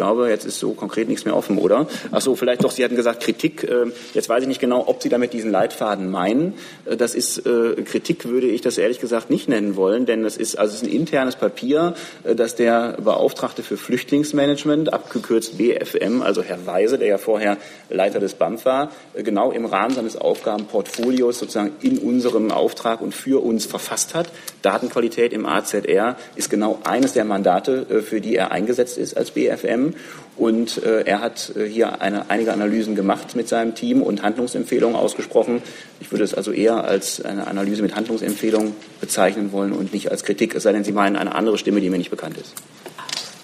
glaube, 0.00 0.30
jetzt 0.30 0.46
ist 0.46 0.58
so 0.58 0.72
konkret 0.72 1.08
nichts 1.08 1.26
mehr 1.26 1.36
offen, 1.36 1.58
oder? 1.58 1.86
Ach 2.10 2.22
so, 2.22 2.34
vielleicht 2.34 2.64
doch, 2.64 2.70
Sie 2.70 2.82
hatten 2.82 2.96
gesagt 2.96 3.22
Kritik. 3.22 3.68
Ähm, 3.70 3.92
jetzt 4.14 4.30
weiß 4.30 4.40
ich 4.40 4.48
nicht 4.48 4.58
genau, 4.58 4.84
ob 4.86 5.02
Sie 5.02 5.10
damit 5.10 5.34
diesen 5.34 5.50
Leitfaden 5.50 6.10
meinen. 6.10 6.54
Äh, 6.86 6.96
das 6.96 7.14
ist 7.14 7.44
äh, 7.44 7.74
Kritik, 7.82 8.24
würde 8.24 8.46
ich 8.46 8.62
das 8.62 8.78
ehrlich 8.78 8.98
gesagt 8.98 9.28
nicht 9.28 9.46
nennen 9.50 9.76
wollen, 9.76 10.06
denn 10.06 10.24
es 10.24 10.38
ist, 10.38 10.58
also 10.58 10.74
es 10.74 10.80
ist 10.80 10.88
ein 10.88 10.92
internes 10.92 11.36
Papier, 11.36 11.92
äh, 12.24 12.34
das 12.34 12.54
der 12.54 12.96
Beauftragte 13.04 13.62
für 13.62 13.76
Flüchtlingsmanagement, 13.76 14.90
abgekürzt 14.90 15.58
BFM, 15.58 16.22
also 16.22 16.42
Herr 16.42 16.64
Weise, 16.64 16.96
der 16.96 17.08
ja 17.08 17.18
vorher 17.18 17.58
Leiter 17.90 18.20
des 18.20 18.32
BAMF 18.32 18.64
war, 18.64 18.92
genau 19.14 19.52
im 19.52 19.66
Rahmen 19.66 19.94
seines 19.94 20.16
Aufgabenportfolios 20.16 21.38
sozusagen 21.38 21.72
in 21.82 21.98
unserem 21.98 22.50
Auftrag 22.52 23.02
und 23.02 23.14
für 23.14 23.44
uns 23.44 23.66
verfasst 23.66 24.14
hat. 24.14 24.30
Datenqualität 24.62 25.34
im 25.34 25.44
AZR 25.44 26.16
ist 26.36 26.48
genau 26.48 26.78
eines 26.84 27.12
der 27.12 27.26
Mandate, 27.26 28.02
für 28.02 28.22
die 28.22 28.36
er 28.36 28.50
eingesetzt 28.50 28.96
ist 28.96 29.16
als 29.16 29.32
BFM. 29.32 29.89
Und 30.36 30.82
äh, 30.82 31.02
er 31.02 31.20
hat 31.20 31.52
äh, 31.54 31.66
hier 31.66 32.00
eine, 32.00 32.30
einige 32.30 32.52
Analysen 32.52 32.94
gemacht 32.94 33.36
mit 33.36 33.48
seinem 33.48 33.74
Team 33.74 34.00
und 34.00 34.22
Handlungsempfehlungen 34.22 34.96
ausgesprochen. 34.96 35.60
Ich 36.00 36.10
würde 36.12 36.24
es 36.24 36.32
also 36.32 36.50
eher 36.50 36.84
als 36.84 37.22
eine 37.22 37.46
Analyse 37.46 37.82
mit 37.82 37.94
Handlungsempfehlungen 37.94 38.72
bezeichnen 39.00 39.52
wollen 39.52 39.72
und 39.72 39.92
nicht 39.92 40.10
als 40.10 40.24
Kritik, 40.24 40.54
es 40.54 40.62
sei 40.62 40.72
denn, 40.72 40.82
Sie 40.82 40.92
meinen 40.92 41.16
eine 41.16 41.34
andere 41.34 41.58
Stimme, 41.58 41.80
die 41.80 41.90
mir 41.90 41.98
nicht 41.98 42.10
bekannt 42.10 42.38
ist. 42.38 42.54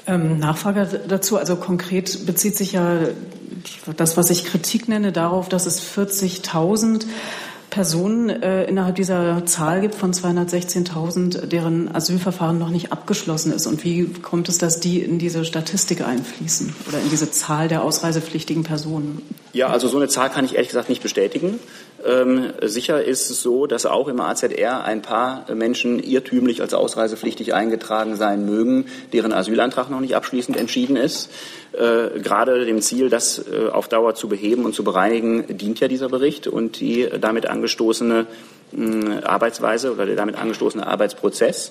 Ähm, 0.06 0.38
Nachfrage 0.38 1.00
dazu, 1.08 1.36
also 1.36 1.56
konkret 1.56 2.24
bezieht 2.26 2.56
sich 2.56 2.72
ja 2.72 3.00
das, 3.96 4.16
was 4.16 4.30
ich 4.30 4.44
Kritik 4.44 4.88
nenne, 4.88 5.12
darauf, 5.12 5.48
dass 5.48 5.66
es 5.66 5.82
40.000 5.82 7.04
Personen 7.76 8.30
äh, 8.30 8.64
innerhalb 8.64 8.96
dieser 8.96 9.44
Zahl 9.44 9.82
gibt 9.82 9.94
von 9.94 10.14
216.000, 10.14 11.44
deren 11.44 11.94
Asylverfahren 11.94 12.58
noch 12.58 12.70
nicht 12.70 12.90
abgeschlossen 12.90 13.52
ist? 13.52 13.66
Und 13.66 13.84
wie 13.84 14.06
kommt 14.06 14.48
es, 14.48 14.56
dass 14.56 14.80
die 14.80 15.02
in 15.02 15.18
diese 15.18 15.44
Statistik 15.44 16.00
einfließen 16.00 16.74
oder 16.88 16.98
in 17.00 17.10
diese 17.10 17.30
Zahl 17.30 17.68
der 17.68 17.82
ausreisepflichtigen 17.82 18.62
Personen? 18.62 19.20
Ja, 19.52 19.66
also 19.66 19.88
so 19.88 19.98
eine 19.98 20.08
Zahl 20.08 20.30
kann 20.30 20.46
ich 20.46 20.54
ehrlich 20.54 20.68
gesagt 20.68 20.88
nicht 20.88 21.02
bestätigen. 21.02 21.58
Ähm, 22.06 22.52
sicher 22.62 23.02
ist 23.02 23.30
es 23.30 23.42
so, 23.42 23.66
dass 23.66 23.84
auch 23.84 24.06
im 24.08 24.20
AZR 24.20 24.84
ein 24.84 25.02
paar 25.02 25.44
Menschen 25.52 25.98
irrtümlich 25.98 26.60
als 26.60 26.72
ausreisepflichtig 26.72 27.52
eingetragen 27.52 28.16
sein 28.16 28.46
mögen, 28.46 28.86
deren 29.12 29.32
Asylantrag 29.32 29.90
noch 29.90 30.00
nicht 30.00 30.14
abschließend 30.14 30.56
entschieden 30.56 30.96
ist. 30.96 31.30
Äh, 31.72 32.20
gerade 32.20 32.64
dem 32.64 32.80
Ziel, 32.80 33.10
das 33.10 33.38
äh, 33.38 33.68
auf 33.70 33.88
Dauer 33.88 34.14
zu 34.14 34.28
beheben 34.28 34.64
und 34.64 34.74
zu 34.74 34.84
bereinigen, 34.84 35.56
dient 35.56 35.80
ja 35.80 35.88
dieser 35.88 36.08
Bericht 36.08 36.46
und 36.46 36.78
die 36.78 37.08
damit 37.20 37.46
angestoßene 37.46 38.26
Arbeitsweise 39.22 39.92
oder 39.92 40.06
der 40.06 40.16
damit 40.16 40.36
angestoßene 40.36 40.86
Arbeitsprozess. 40.86 41.70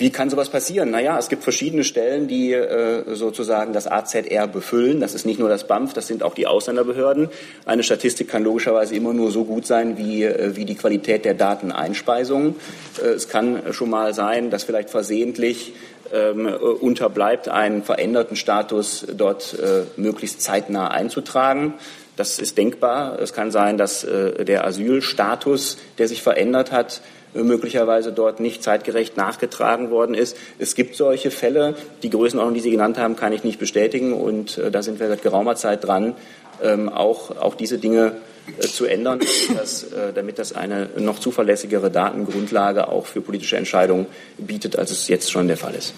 Wie 0.00 0.08
kann 0.08 0.30
sowas 0.30 0.48
passieren? 0.48 0.90
Naja, 0.90 1.18
es 1.18 1.28
gibt 1.28 1.42
verschiedene 1.42 1.84
Stellen, 1.84 2.26
die 2.26 2.54
äh, 2.54 3.14
sozusagen 3.14 3.74
das 3.74 3.86
AZR 3.86 4.46
befüllen. 4.46 4.98
Das 4.98 5.12
ist 5.12 5.26
nicht 5.26 5.38
nur 5.38 5.50
das 5.50 5.66
BAMF, 5.66 5.92
das 5.92 6.06
sind 6.06 6.22
auch 6.22 6.32
die 6.32 6.46
Ausländerbehörden. 6.46 7.28
Eine 7.66 7.82
Statistik 7.82 8.28
kann 8.28 8.42
logischerweise 8.42 8.94
immer 8.94 9.12
nur 9.12 9.30
so 9.30 9.44
gut 9.44 9.66
sein 9.66 9.98
wie, 9.98 10.24
äh, 10.24 10.56
wie 10.56 10.64
die 10.64 10.74
Qualität 10.74 11.26
der 11.26 11.34
Dateneinspeisung. 11.34 12.56
Äh, 13.02 13.08
es 13.08 13.28
kann 13.28 13.60
schon 13.72 13.90
mal 13.90 14.14
sein, 14.14 14.48
dass 14.48 14.64
vielleicht 14.64 14.88
versehentlich 14.88 15.74
ähm, 16.14 16.46
unterbleibt, 16.46 17.50
einen 17.50 17.82
veränderten 17.82 18.36
Status 18.36 19.06
dort 19.14 19.54
äh, 19.58 19.82
möglichst 20.00 20.40
zeitnah 20.40 20.88
einzutragen. 20.88 21.74
Das 22.16 22.38
ist 22.38 22.56
denkbar. 22.56 23.18
Es 23.20 23.34
kann 23.34 23.50
sein, 23.50 23.76
dass 23.76 24.04
äh, 24.04 24.46
der 24.46 24.64
Asylstatus, 24.66 25.76
der 25.98 26.08
sich 26.08 26.22
verändert 26.22 26.72
hat, 26.72 27.02
möglicherweise 27.34 28.12
dort 28.12 28.40
nicht 28.40 28.62
zeitgerecht 28.62 29.16
nachgetragen 29.16 29.90
worden 29.90 30.14
ist. 30.14 30.36
Es 30.58 30.74
gibt 30.74 30.96
solche 30.96 31.30
Fälle. 31.30 31.74
Die 32.02 32.10
Größenordnung, 32.10 32.54
die 32.54 32.60
Sie 32.60 32.70
genannt 32.70 32.98
haben, 32.98 33.16
kann 33.16 33.32
ich 33.32 33.44
nicht 33.44 33.58
bestätigen. 33.58 34.12
Und 34.12 34.58
äh, 34.58 34.70
da 34.70 34.82
sind 34.82 35.00
wir 35.00 35.08
seit 35.08 35.22
geraumer 35.22 35.56
Zeit 35.56 35.84
dran, 35.84 36.14
ähm, 36.62 36.88
auch, 36.88 37.36
auch 37.36 37.54
diese 37.54 37.78
Dinge 37.78 38.12
äh, 38.58 38.66
zu 38.66 38.86
ändern, 38.86 39.20
dass, 39.54 39.84
äh, 39.84 40.12
damit 40.14 40.38
das 40.38 40.52
eine 40.54 40.88
noch 40.96 41.18
zuverlässigere 41.18 41.90
Datengrundlage 41.90 42.88
auch 42.88 43.06
für 43.06 43.20
politische 43.20 43.56
Entscheidungen 43.56 44.06
bietet, 44.38 44.76
als 44.76 44.90
es 44.90 45.08
jetzt 45.08 45.30
schon 45.30 45.46
der 45.46 45.56
Fall 45.56 45.74
ist. 45.74 45.94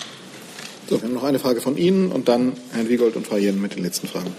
So, 0.88 1.00
wir 1.00 1.08
haben 1.08 1.14
noch 1.14 1.24
eine 1.24 1.38
Frage 1.38 1.60
von 1.60 1.76
Ihnen 1.76 2.12
und 2.12 2.28
dann 2.28 2.52
Herrn 2.72 2.88
Wiegold 2.88 3.16
und 3.16 3.26
Frau 3.26 3.36
Jen 3.36 3.60
mit 3.60 3.76
den 3.76 3.82
letzten 3.82 4.08
Fragen 4.08 4.34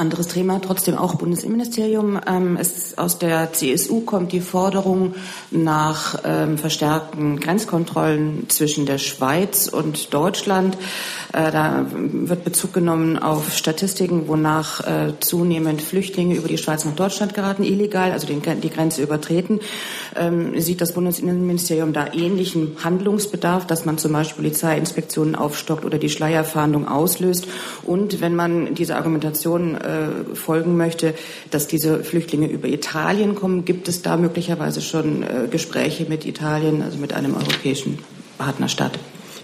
anderes 0.00 0.28
Thema, 0.28 0.60
trotzdem 0.60 0.96
auch 0.96 1.16
Bundesinnenministerium. 1.16 2.18
Ähm, 2.26 2.56
es, 2.58 2.96
aus 2.96 3.18
der 3.18 3.52
CSU 3.52 4.00
kommt 4.00 4.32
die 4.32 4.40
Forderung 4.40 5.14
nach 5.50 6.22
ähm, 6.24 6.56
verstärkten 6.56 7.38
Grenzkontrollen 7.38 8.48
zwischen 8.48 8.86
der 8.86 8.96
Schweiz 8.98 9.68
und 9.68 10.14
Deutschland. 10.14 10.78
Äh, 11.34 11.52
da 11.52 11.86
wird 11.92 12.44
Bezug 12.44 12.72
genommen 12.72 13.18
auf 13.18 13.54
Statistiken, 13.54 14.26
wonach 14.26 14.80
äh, 14.86 15.12
zunehmend 15.20 15.82
Flüchtlinge 15.82 16.34
über 16.34 16.48
die 16.48 16.58
Schweiz 16.58 16.84
nach 16.86 16.96
Deutschland 16.96 17.34
geraten, 17.34 17.62
illegal, 17.62 18.12
also 18.12 18.26
den, 18.26 18.40
die 18.62 18.70
Grenze 18.70 19.02
übertreten. 19.02 19.60
Ähm, 20.16 20.58
sieht 20.60 20.80
das 20.80 20.94
Bundesinnenministerium 20.94 21.92
da 21.92 22.06
ähnlichen 22.14 22.76
Handlungsbedarf, 22.82 23.66
dass 23.66 23.84
man 23.84 23.98
zum 23.98 24.12
Beispiel 24.12 24.44
Polizeiinspektionen 24.44 25.34
aufstockt 25.34 25.84
oder 25.84 25.98
die 25.98 26.08
Schleierfahndung 26.08 26.88
auslöst? 26.88 27.46
Und 27.82 28.22
wenn 28.22 28.34
man 28.34 28.74
diese 28.74 28.96
Argumentation 28.96 29.74
äh, 29.74 29.89
äh, 29.90 30.34
folgen 30.34 30.76
möchte, 30.76 31.14
dass 31.50 31.66
diese 31.66 32.02
Flüchtlinge 32.04 32.48
über 32.48 32.68
Italien 32.68 33.34
kommen. 33.34 33.64
Gibt 33.64 33.88
es 33.88 34.02
da 34.02 34.16
möglicherweise 34.16 34.80
schon 34.80 35.22
äh, 35.22 35.48
Gespräche 35.50 36.06
mit 36.06 36.24
Italien, 36.26 36.82
also 36.82 36.98
mit 36.98 37.12
einem 37.12 37.34
europäischen 37.34 37.98
Partnerstaat? 38.38 38.98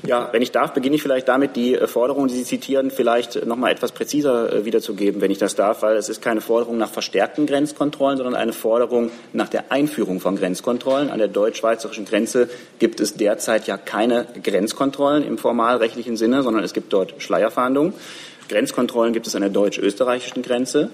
Ja, 0.07 0.29
wenn 0.33 0.43
ich 0.43 0.53
darf, 0.53 0.73
beginne 0.73 0.97
ich 0.97 1.03
vielleicht 1.03 1.27
damit, 1.29 1.57
die 1.57 1.75
äh, 1.75 1.87
Forderung, 1.87 2.29
die 2.29 2.35
Sie 2.35 2.45
zitieren, 2.45 2.91
vielleicht 2.91 3.45
noch 3.45 3.57
mal 3.57 3.73
etwas 3.73 3.93
präziser 3.93 4.65
wiederzugeben, 4.65 5.21
wenn 5.21 5.31
ich 5.31 5.39
das 5.39 5.57
darf, 5.57 5.83
weil 5.83 5.97
es 5.97 6.09
ist 6.09 6.23
keine 6.23 6.41
Forderung 6.41 6.79
nach 6.79 6.91
verstärkten 6.91 7.47
Grenzkontrollen, 7.47 8.17
sondern 8.17 8.37
eine 8.37 8.53
Forderung 8.53 9.11
nach 9.33 9.49
der 9.49 9.73
Einführung 9.73 10.21
von 10.21 10.37
Grenzkontrollen. 10.37 11.11
An 11.11 11.19
der 11.19 11.29
deutsch-schweizerischen 11.29 12.05
Grenze 12.05 12.49
gibt 12.79 13.01
es 13.01 13.15
derzeit 13.15 13.67
ja 13.67 13.77
keine 13.77 14.27
Grenzkontrollen 14.43 15.25
im 15.25 15.39
formalrechtlichen 15.39 16.17
Sinne, 16.17 16.43
sondern 16.43 16.63
es 16.63 16.73
gibt 16.73 16.93
dort 16.93 17.15
Schleierfahndung. 17.19 17.93
Grenzkontrollen 18.49 19.13
gibt 19.13 19.27
es 19.27 19.35
an 19.35 19.43
der 19.43 19.51
deutsch-österreichischen 19.51 20.43
Grenze. 20.43 20.91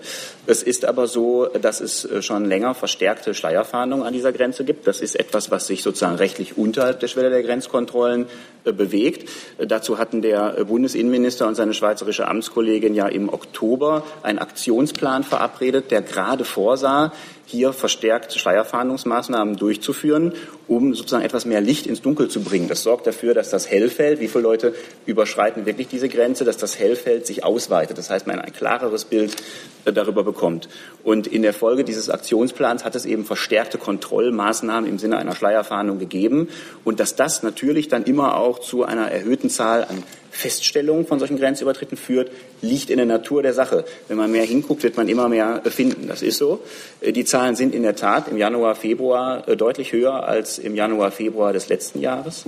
Es 0.47 0.63
ist 0.63 0.85
aber 0.85 1.07
so, 1.07 1.47
dass 1.47 1.81
es 1.81 2.05
äh, 2.05 2.23
schon 2.23 2.45
länger 2.45 2.75
verstärkte 2.75 3.35
Schleierfahndung 3.35 4.05
an 4.05 4.13
dieser 4.13 4.33
Grenze 4.33 4.65
gibt. 4.65 4.87
Das 4.87 5.01
ist 5.01 5.15
etwas, 5.15 5.51
was 5.51 5.67
sich 5.67 5.83
sozusagen 5.83 6.17
rechtlich 6.17 6.59
unter 6.59 6.95
der 6.95 7.09
Schwelle 7.09 7.31
der 7.31 7.43
Grenzkontrollen 7.43 8.27
äh, 8.65 8.73
bewegt. 8.73 9.29
Äh, 9.59 9.67
dazu 9.67 9.99
hatten 9.99 10.23
der 10.23 10.65
Bundesinnenminister 10.65 11.47
und 11.47 11.55
seine 11.55 11.75
schweizerische 11.75 12.29
Amtskollegin 12.29 12.95
ja 12.95 13.07
im 13.09 13.29
Oktober 13.29 14.05
einen 14.23 14.39
Aktionsplan 14.39 15.25
verabredet, 15.25 15.91
der 15.91 16.03
gerade 16.03 16.45
vorsah, 16.45 17.13
hier 17.47 17.73
verstärkt 17.73 18.33
Schleierfahndungsmaßnahmen 18.33 19.57
durchzuführen, 19.57 20.33
um 20.69 20.95
sozusagen 20.95 21.25
etwas 21.25 21.45
mehr 21.45 21.61
Licht 21.61 21.87
ins 21.87 22.01
Dunkel 22.01 22.29
zu 22.29 22.41
bringen. 22.43 22.69
Das 22.69 22.83
sorgt 22.83 23.07
dafür, 23.07 23.35
dass 23.35 23.51
das 23.51 23.69
Hellfeld, 23.69 24.21
wie 24.21 24.29
viele 24.29 24.43
Leute 24.43 24.75
überschreiten 25.07 25.67
wirklich 25.67 25.89
diese 25.89 26.09
Grenze, 26.09 26.45
dass 26.45 26.57
das 26.57 26.79
Hellfeld 26.79 27.27
sich 27.27 27.45
ausweitet. 27.45 27.99
Das 27.99 28.11
heißt, 28.11 28.27
man 28.27 28.39
ein 28.39 28.53
klareres 28.53 29.05
Bild 29.05 29.37
äh, 29.85 29.93
darüber 29.93 30.25
bekommt. 30.25 30.69
Und 31.03 31.27
in 31.27 31.43
der 31.43 31.53
Folge 31.53 31.85
dieses 31.85 32.09
Aktionsplans 32.09 32.85
hat 32.85 32.95
es 32.95 33.05
eben 33.05 33.25
verstärkte 33.25 33.79
Kontrollmaßnahmen 33.79 34.89
im 34.89 34.99
Sinne 34.99 35.19
einer 35.19 35.35
Schleierfahndung 35.35 35.99
gegeben. 35.99 36.49
Und 36.85 37.01
dass 37.01 37.17
das 37.17 37.43
natürlich 37.43 37.89
dann 37.89 38.05
immer 38.05 38.37
auch 38.37 38.61
zu 38.61 38.85
einer 38.85 39.11
erhöhten 39.11 39.51
Zahl 39.51 39.85
an 39.85 40.03
Feststellung 40.33 41.07
von 41.07 41.19
solchen 41.19 41.39
Grenzübertritten 41.39 41.99
führt, 41.99 42.31
liegt 42.63 42.89
in 42.89 42.97
der 42.97 43.07
Natur 43.07 43.43
der 43.43 43.53
Sache. 43.53 43.85
Wenn 44.09 44.17
man 44.17 44.33
mehr 44.33 44.45
hinguckt, 44.45 44.83
wird 44.83 44.97
man 44.97 45.07
immer 45.07 45.29
mehr 45.29 45.61
finden. 45.67 46.09
Das 46.09 46.23
ist 46.23 46.39
so. 46.39 46.61
Äh, 47.03 47.13
die 47.13 47.25
Zahlen 47.25 47.55
sind 47.55 47.75
in 47.75 47.83
der 47.83 47.95
Tat 47.95 48.29
im 48.29 48.39
Januar, 48.39 48.75
Februar 48.75 49.47
äh, 49.47 49.57
deutlich 49.57 49.93
höher 49.93 50.27
als 50.27 50.59
im 50.59 50.75
Januar, 50.75 51.11
Februar 51.11 51.53
des 51.53 51.69
letzten 51.69 52.01
Jahres. 52.01 52.45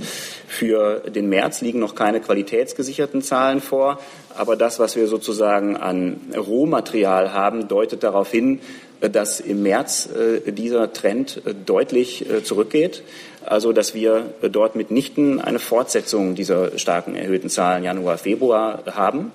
Für 0.48 1.00
den 1.10 1.28
März 1.28 1.60
liegen 1.60 1.78
noch 1.78 1.94
keine 1.94 2.20
qualitätsgesicherten 2.20 3.20
Zahlen 3.20 3.60
vor. 3.60 4.00
Aber 4.34 4.56
das, 4.56 4.78
was 4.78 4.96
wir 4.96 5.06
sozusagen 5.06 5.76
an 5.76 6.18
Rohmaterial 6.34 7.34
haben, 7.34 7.68
deutet 7.68 8.02
darauf 8.02 8.30
hin, 8.30 8.60
äh, 9.02 9.10
dass 9.10 9.40
im 9.40 9.62
März 9.62 10.08
dieser 10.46 10.92
Trend 10.94 11.42
deutlich 11.66 12.24
zurückgeht. 12.44 13.02
Also, 13.46 13.72
dass 13.72 13.94
wir 13.94 14.34
dort 14.42 14.76
mitnichten 14.76 15.40
eine 15.40 15.58
Fortsetzung 15.58 16.34
dieser 16.34 16.78
starken 16.78 17.14
erhöhten 17.14 17.48
Zahlen 17.50 17.84
Januar, 17.84 18.18
Februar 18.18 18.82
haben. 18.92 19.32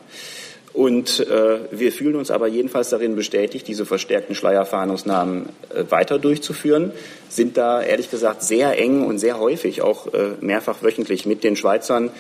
Und 0.73 1.19
äh, 1.19 1.59
wir 1.71 1.91
fühlen 1.91 2.15
uns 2.15 2.31
aber 2.31 2.47
jedenfalls 2.47 2.89
darin 2.89 3.15
bestätigt, 3.15 3.67
diese 3.67 3.85
verstärkten 3.85 4.35
Schleierfahndungsnahmen 4.35 5.49
äh, 5.73 5.83
weiter 5.89 6.19
durchzuführen, 6.19 6.91
sind 7.27 7.57
da 7.57 7.81
ehrlich 7.81 8.11
gesagt 8.11 8.43
sehr 8.43 8.77
eng 8.77 9.03
und 9.05 9.17
sehr 9.17 9.39
häufig, 9.39 9.81
auch 9.81 10.13
äh, 10.13 10.31
mehrfach 10.41 10.83
wöchentlich 10.83 11.25
mit 11.25 11.43
den 11.43 11.55
Schweizern 11.55 12.11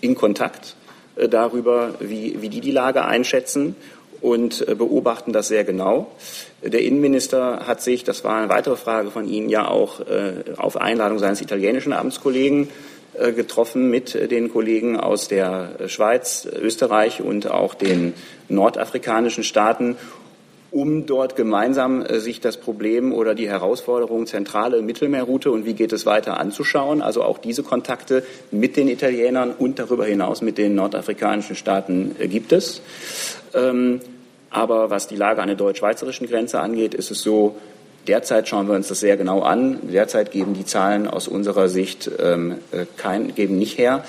in 0.00 0.14
Kontakt 0.14 0.76
äh, 1.16 1.28
darüber, 1.28 1.94
wie, 1.98 2.40
wie 2.40 2.48
die 2.48 2.60
die 2.60 2.70
Lage 2.70 3.04
einschätzen 3.04 3.74
und 4.20 4.66
äh, 4.66 4.74
beobachten 4.74 5.32
das 5.32 5.48
sehr 5.48 5.64
genau. 5.64 6.08
Der 6.62 6.82
Innenminister 6.82 7.66
hat 7.66 7.82
sich, 7.82 8.04
das 8.04 8.24
war 8.24 8.36
eine 8.36 8.48
weitere 8.48 8.76
Frage 8.76 9.10
von 9.10 9.28
Ihnen, 9.28 9.48
ja 9.48 9.68
auch 9.68 10.00
äh, 10.00 10.44
auf 10.56 10.76
Einladung 10.76 11.18
seines 11.18 11.40
italienischen 11.40 11.92
Amtskollegen 11.92 12.68
äh, 13.14 13.32
getroffen 13.32 13.90
mit 13.90 14.30
den 14.30 14.52
Kollegen 14.52 14.98
aus 14.98 15.28
der 15.28 15.70
Schweiz, 15.86 16.46
Österreich 16.46 17.20
und 17.20 17.50
auch 17.50 17.74
den 17.74 18.14
nordafrikanischen 18.48 19.44
Staaten, 19.44 19.96
um 20.76 21.06
dort 21.06 21.36
gemeinsam 21.36 22.04
sich 22.18 22.42
das 22.42 22.58
Problem 22.58 23.14
oder 23.14 23.34
die 23.34 23.48
Herausforderung 23.48 24.26
zentrale 24.26 24.82
Mittelmeerroute 24.82 25.50
und 25.50 25.64
wie 25.64 25.72
geht 25.72 25.90
es 25.94 26.04
weiter 26.04 26.38
anzuschauen. 26.38 27.00
Also 27.00 27.22
auch 27.22 27.38
diese 27.38 27.62
Kontakte 27.62 28.22
mit 28.50 28.76
den 28.76 28.86
Italienern 28.88 29.52
und 29.52 29.78
darüber 29.78 30.04
hinaus 30.04 30.42
mit 30.42 30.58
den 30.58 30.74
nordafrikanischen 30.74 31.56
Staaten 31.56 32.14
gibt 32.20 32.52
es. 32.52 32.82
Ähm, 33.54 34.00
aber 34.50 34.90
was 34.90 35.08
die 35.08 35.16
Lage 35.16 35.40
an 35.40 35.48
der 35.48 35.56
deutsch-schweizerischen 35.56 36.26
Grenze 36.26 36.60
angeht, 36.60 36.92
ist 36.92 37.10
es 37.10 37.22
so, 37.22 37.56
derzeit 38.06 38.46
schauen 38.46 38.68
wir 38.68 38.74
uns 38.74 38.88
das 38.88 39.00
sehr 39.00 39.16
genau 39.16 39.40
an. 39.40 39.78
Derzeit 39.90 40.30
geben 40.30 40.52
die 40.52 40.66
Zahlen 40.66 41.06
aus 41.06 41.26
unserer 41.26 41.68
Sicht 41.70 42.10
ähm, 42.18 42.58
äh, 42.72 42.84
kein, 42.98 43.34
geben 43.34 43.56
nicht 43.58 43.78
her, 43.78 44.04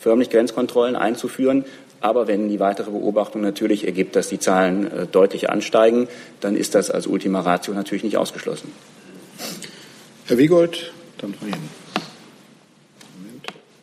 förmlich 0.00 0.30
Grenzkontrollen 0.30 0.96
einzuführen. 0.96 1.64
Aber 2.00 2.28
wenn 2.28 2.48
die 2.48 2.60
weitere 2.60 2.90
Beobachtung 2.90 3.42
natürlich 3.42 3.84
ergibt, 3.86 4.14
dass 4.14 4.28
die 4.28 4.38
Zahlen 4.38 4.90
äh, 4.90 5.06
deutlich 5.06 5.50
ansteigen, 5.50 6.08
dann 6.40 6.56
ist 6.56 6.74
das 6.74 6.90
als 6.90 7.06
Ultima 7.06 7.40
Ratio 7.40 7.74
natürlich 7.74 8.04
nicht 8.04 8.16
ausgeschlossen. 8.16 8.72
Herr 10.26 10.38
Wiegold, 10.38 10.92
dann 11.18 11.34
Frau 11.34 11.46
Moment. 11.46 11.70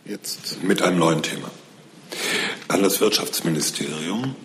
Jetzt. 0.05 0.63
Mit 0.63 0.81
einem 0.81 0.99
neuen 0.99 1.21
Thema. 1.23 1.49
An 2.67 2.83
das 2.83 3.01
Wirtschaftsministerium. 3.01 4.35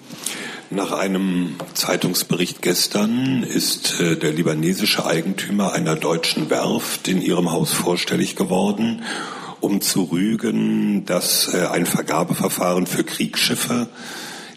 Nach 0.70 0.92
einem 0.92 1.56
Zeitungsbericht 1.74 2.62
gestern 2.62 3.42
ist 3.42 4.00
äh, 4.00 4.16
der 4.16 4.32
libanesische 4.32 5.04
Eigentümer 5.04 5.72
einer 5.72 5.96
deutschen 5.96 6.48
Werft 6.48 7.08
in 7.08 7.20
ihrem 7.20 7.50
Haus 7.50 7.72
vorstellig 7.72 8.36
geworden, 8.36 9.02
um 9.60 9.80
zu 9.80 10.04
rügen, 10.04 11.04
dass 11.04 11.52
äh, 11.52 11.66
ein 11.66 11.86
Vergabeverfahren 11.86 12.86
für 12.86 13.04
Kriegsschiffe 13.04 13.88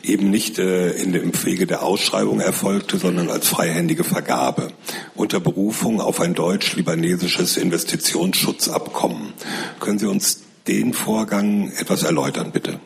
eben 0.04 0.30
nicht 0.30 0.60
äh, 0.60 0.92
in 0.92 1.14
dem 1.14 1.32
Wege 1.44 1.66
der 1.66 1.84
Ausschreibung 1.84 2.40
erfolgte, 2.40 2.98
sondern 2.98 3.30
als 3.30 3.48
freihändige 3.48 4.04
Vergabe 4.04 4.72
unter 5.16 5.40
Berufung 5.40 6.02
auf 6.02 6.20
ein 6.20 6.34
deutsch-libanesisches 6.34 7.58
Investitionsschutzabkommen. 7.58 9.34
Können 9.80 10.00
Sie 10.00 10.08
uns 10.08 10.42
den 10.68 10.94
Vorgang 10.94 11.72
etwas 11.78 12.04
erläutern, 12.04 12.52
bitte? 12.52 12.80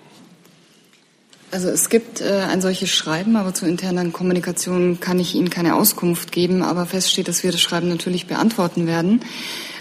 Also 1.50 1.70
es 1.70 1.90
gibt 1.90 2.22
äh, 2.22 2.46
ein 2.50 2.62
solches 2.62 2.90
Schreiben, 2.90 3.36
aber 3.38 3.54
zur 3.54 3.68
internen 3.68 4.12
Kommunikation 4.12 5.00
kann 5.00 5.20
ich 5.20 5.34
Ihnen 5.34 5.50
keine 5.50 5.76
Auskunft 5.76 6.32
geben, 6.32 6.62
aber 6.62 6.86
fest 6.86 7.10
steht, 7.10 7.28
dass 7.28 7.44
wir 7.44 7.52
das 7.52 7.62
Schreiben 7.62 7.88
natürlich 7.88 8.28
beantworten 8.28 8.86
werden. 8.86 9.22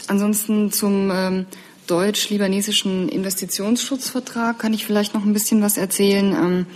Ansonsten 0.07 0.71
zum 0.71 1.11
ähm, 1.13 1.47
deutsch-libanesischen 1.87 3.09
Investitionsschutzvertrag 3.09 4.59
kann 4.59 4.75
ich 4.75 4.85
vielleicht 4.85 5.15
noch 5.15 5.25
ein 5.25 5.33
bisschen 5.33 5.63
was 5.63 5.77
erzählen. 5.77 6.33
Ähm, 6.33 6.67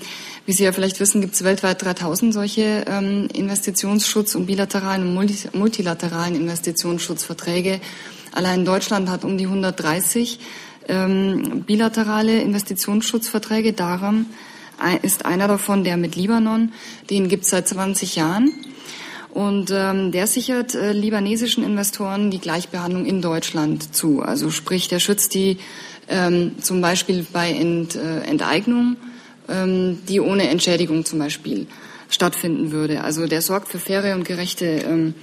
wie 0.46 0.52
Sie 0.52 0.64
ja 0.64 0.72
vielleicht 0.72 1.00
wissen, 1.00 1.20
gibt 1.20 1.34
es 1.34 1.44
weltweit 1.44 1.82
3000 1.82 2.32
solche 2.32 2.84
ähm, 2.86 3.28
Investitionsschutz- 3.32 4.34
und 4.34 4.46
bilateralen 4.46 5.06
und 5.06 5.52
multilateralen 5.52 6.34
Investitionsschutzverträge. 6.34 7.80
Allein 8.32 8.64
Deutschland 8.64 9.08
hat 9.08 9.24
um 9.24 9.36
die 9.36 9.46
130 9.46 10.40
ähm, 10.88 11.64
bilaterale 11.66 12.40
Investitionsschutzverträge. 12.40 13.72
Daran 13.72 14.26
ist 15.02 15.26
einer 15.26 15.46
davon 15.46 15.84
der 15.84 15.96
mit 15.96 16.16
Libanon. 16.16 16.72
Den 17.10 17.28
gibt 17.28 17.44
es 17.44 17.50
seit 17.50 17.68
20 17.68 18.16
Jahren. 18.16 18.52
Und 19.32 19.70
ähm, 19.72 20.10
der 20.10 20.26
sichert 20.26 20.74
äh, 20.74 20.92
libanesischen 20.92 21.64
Investoren 21.64 22.30
die 22.30 22.40
Gleichbehandlung 22.40 23.06
in 23.06 23.22
Deutschland 23.22 23.94
zu. 23.94 24.22
Also 24.22 24.50
sprich, 24.50 24.88
der 24.88 24.98
schützt 24.98 25.34
die 25.34 25.58
ähm, 26.08 26.56
zum 26.60 26.80
Beispiel 26.80 27.24
bei 27.32 27.52
Ent, 27.52 27.94
äh, 27.94 28.20
Enteignung, 28.22 28.96
ähm, 29.48 30.00
die 30.08 30.20
ohne 30.20 30.48
Entschädigung 30.48 31.04
zum 31.04 31.20
Beispiel 31.20 31.66
stattfinden 32.08 32.72
würde. 32.72 33.04
Also 33.04 33.26
der 33.26 33.40
sorgt 33.40 33.68
für 33.68 33.78
faire 33.78 34.14
und 34.16 34.24
gerechte 34.24 34.66
ähm, 34.66 35.14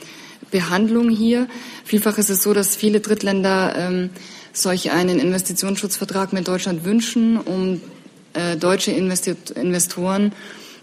Behandlung 0.51 1.10
hier. 1.10 1.47
Vielfach 1.84 2.18
ist 2.18 2.30
es 2.30 2.41
so, 2.41 2.53
dass 2.53 2.76
viele 2.76 3.01
Drittländer 3.01 3.76
ähm, 3.78 4.10
solch 4.53 4.91
einen 4.91 5.20
Investitionsschutzvertrag 5.20 6.32
mit 6.32 6.47
Deutschland 6.47 6.86
wünschen, 6.86 7.38
um 7.38 7.82
äh, 8.34 8.55
deutsche 8.55 8.91
Investoren 8.91 10.32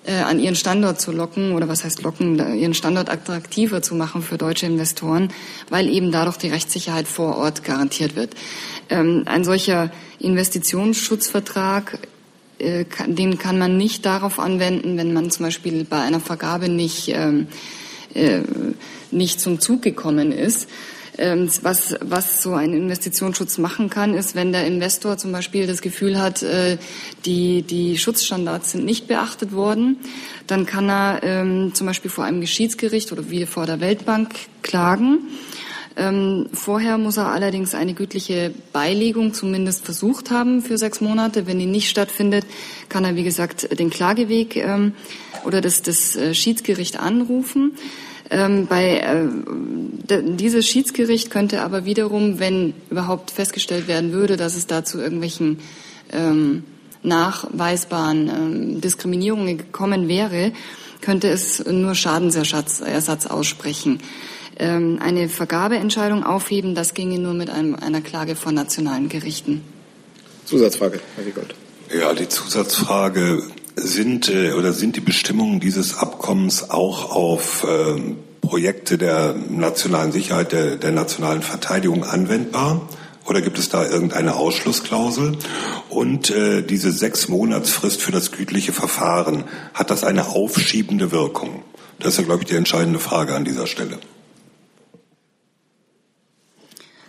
äh, 0.04 0.16
an 0.16 0.38
ihren 0.38 0.54
Standort 0.54 1.00
zu 1.00 1.12
locken 1.12 1.52
oder 1.52 1.68
was 1.68 1.84
heißt 1.84 2.02
locken, 2.02 2.38
ihren 2.56 2.74
Standort 2.74 3.08
attraktiver 3.08 3.82
zu 3.82 3.94
machen 3.94 4.22
für 4.22 4.38
deutsche 4.38 4.66
Investoren, 4.66 5.28
weil 5.70 5.88
eben 5.88 6.12
dadurch 6.12 6.36
die 6.36 6.48
Rechtssicherheit 6.48 7.08
vor 7.08 7.36
Ort 7.36 7.64
garantiert 7.64 8.16
wird. 8.16 8.34
Ähm, 8.90 9.22
ein 9.26 9.44
solcher 9.44 9.90
Investitionsschutzvertrag 10.18 11.98
äh, 12.58 12.84
den 13.06 13.38
kann 13.38 13.58
man 13.58 13.76
nicht 13.76 14.06
darauf 14.06 14.38
anwenden, 14.38 14.96
wenn 14.96 15.12
man 15.12 15.30
zum 15.30 15.46
Beispiel 15.46 15.84
bei 15.84 16.00
einer 16.00 16.20
Vergabe 16.20 16.68
nicht, 16.68 17.08
ähm, 17.08 17.48
nicht 19.10 19.40
zum 19.40 19.58
Zug 19.58 19.82
gekommen 19.82 20.30
ist, 20.30 20.68
was, 21.16 21.94
was 22.00 22.42
so 22.42 22.54
ein 22.54 22.72
Investitionsschutz 22.72 23.58
machen 23.58 23.90
kann, 23.90 24.14
ist, 24.14 24.34
wenn 24.34 24.52
der 24.52 24.66
Investor 24.66 25.16
zum 25.16 25.32
Beispiel 25.32 25.66
das 25.66 25.80
Gefühl 25.80 26.20
hat, 26.20 26.42
äh, 26.42 26.76
die, 27.24 27.62
die 27.62 27.98
Schutzstandards 27.98 28.72
sind 28.72 28.84
nicht 28.84 29.06
beachtet 29.06 29.52
worden, 29.52 29.98
dann 30.46 30.66
kann 30.66 30.88
er 30.88 31.20
ähm, 31.22 31.72
zum 31.74 31.86
Beispiel 31.86 32.10
vor 32.10 32.24
einem 32.24 32.40
Geschiedsgericht 32.40 33.12
oder 33.12 33.30
wie 33.30 33.46
vor 33.46 33.66
der 33.66 33.80
Weltbank 33.80 34.34
klagen. 34.62 35.18
Ähm, 35.96 36.46
vorher 36.52 36.98
muss 36.98 37.16
er 37.18 37.28
allerdings 37.28 37.74
eine 37.74 37.94
gütliche 37.94 38.52
Beilegung 38.72 39.32
zumindest 39.32 39.84
versucht 39.84 40.32
haben 40.32 40.60
für 40.60 40.76
sechs 40.76 41.00
Monate. 41.00 41.46
Wenn 41.46 41.60
die 41.60 41.66
nicht 41.66 41.88
stattfindet, 41.88 42.44
kann 42.88 43.04
er, 43.04 43.14
wie 43.14 43.22
gesagt, 43.22 43.78
den 43.78 43.90
Klageweg 43.90 44.56
ähm, 44.56 44.94
oder 45.44 45.60
das, 45.60 45.82
das 45.82 46.16
äh, 46.16 46.34
Schiedsgericht 46.34 46.98
anrufen. 46.98 47.76
Ähm, 48.30 48.66
bei, 48.66 49.00
äh, 49.00 50.22
dieses 50.22 50.66
Schiedsgericht 50.66 51.30
könnte 51.30 51.62
aber 51.62 51.84
wiederum, 51.84 52.38
wenn 52.38 52.74
überhaupt 52.90 53.30
festgestellt 53.30 53.86
werden 53.86 54.12
würde, 54.12 54.36
dass 54.36 54.56
es 54.56 54.66
da 54.66 54.84
zu 54.84 54.98
irgendwelchen 55.00 55.60
ähm, 56.12 56.64
nachweisbaren 57.02 58.28
ähm, 58.28 58.80
Diskriminierungen 58.80 59.58
gekommen 59.58 60.08
wäre, 60.08 60.52
könnte 61.00 61.28
es 61.28 61.64
nur 61.64 61.94
Schadensersatz 61.94 62.80
Ersatz 62.80 63.26
aussprechen. 63.26 64.00
Ähm, 64.58 64.98
eine 65.02 65.28
Vergabeentscheidung 65.28 66.24
aufheben, 66.24 66.74
das 66.74 66.94
ginge 66.94 67.18
nur 67.18 67.34
mit 67.34 67.50
einem, 67.50 67.74
einer 67.74 68.00
Klage 68.00 68.36
vor 68.36 68.52
nationalen 68.52 69.08
Gerichten. 69.08 69.62
Zusatzfrage, 70.44 71.00
Herr 71.16 71.26
Wiegold. 71.26 71.54
Ja, 71.92 72.14
die 72.14 72.28
Zusatzfrage 72.28 73.42
sind 73.76 74.28
äh, 74.28 74.52
oder 74.52 74.72
sind 74.72 74.96
die 74.96 75.00
Bestimmungen 75.00 75.60
dieses 75.60 75.96
Abkommens 75.96 76.70
auch 76.70 77.10
auf 77.10 77.64
äh, 77.64 78.00
Projekte 78.40 78.98
der 78.98 79.34
nationalen 79.48 80.12
Sicherheit, 80.12 80.52
der, 80.52 80.76
der 80.76 80.92
nationalen 80.92 81.42
Verteidigung 81.42 82.04
anwendbar? 82.04 82.88
Oder 83.26 83.40
gibt 83.40 83.58
es 83.58 83.70
da 83.70 83.86
irgendeine 83.86 84.36
Ausschlussklausel? 84.36 85.38
Und 85.88 86.30
äh, 86.30 86.62
diese 86.62 86.92
sechs 86.92 87.28
Monatsfrist 87.28 88.02
für 88.02 88.12
das 88.12 88.32
gütliche 88.32 88.72
Verfahren, 88.72 89.44
hat 89.72 89.90
das 89.90 90.04
eine 90.04 90.28
aufschiebende 90.28 91.10
Wirkung? 91.10 91.62
Das 91.98 92.14
ist 92.14 92.18
ja, 92.18 92.24
glaube 92.24 92.42
ich, 92.42 92.48
die 92.48 92.56
entscheidende 92.56 92.98
Frage 92.98 93.34
an 93.34 93.44
dieser 93.44 93.66
Stelle. 93.66 93.98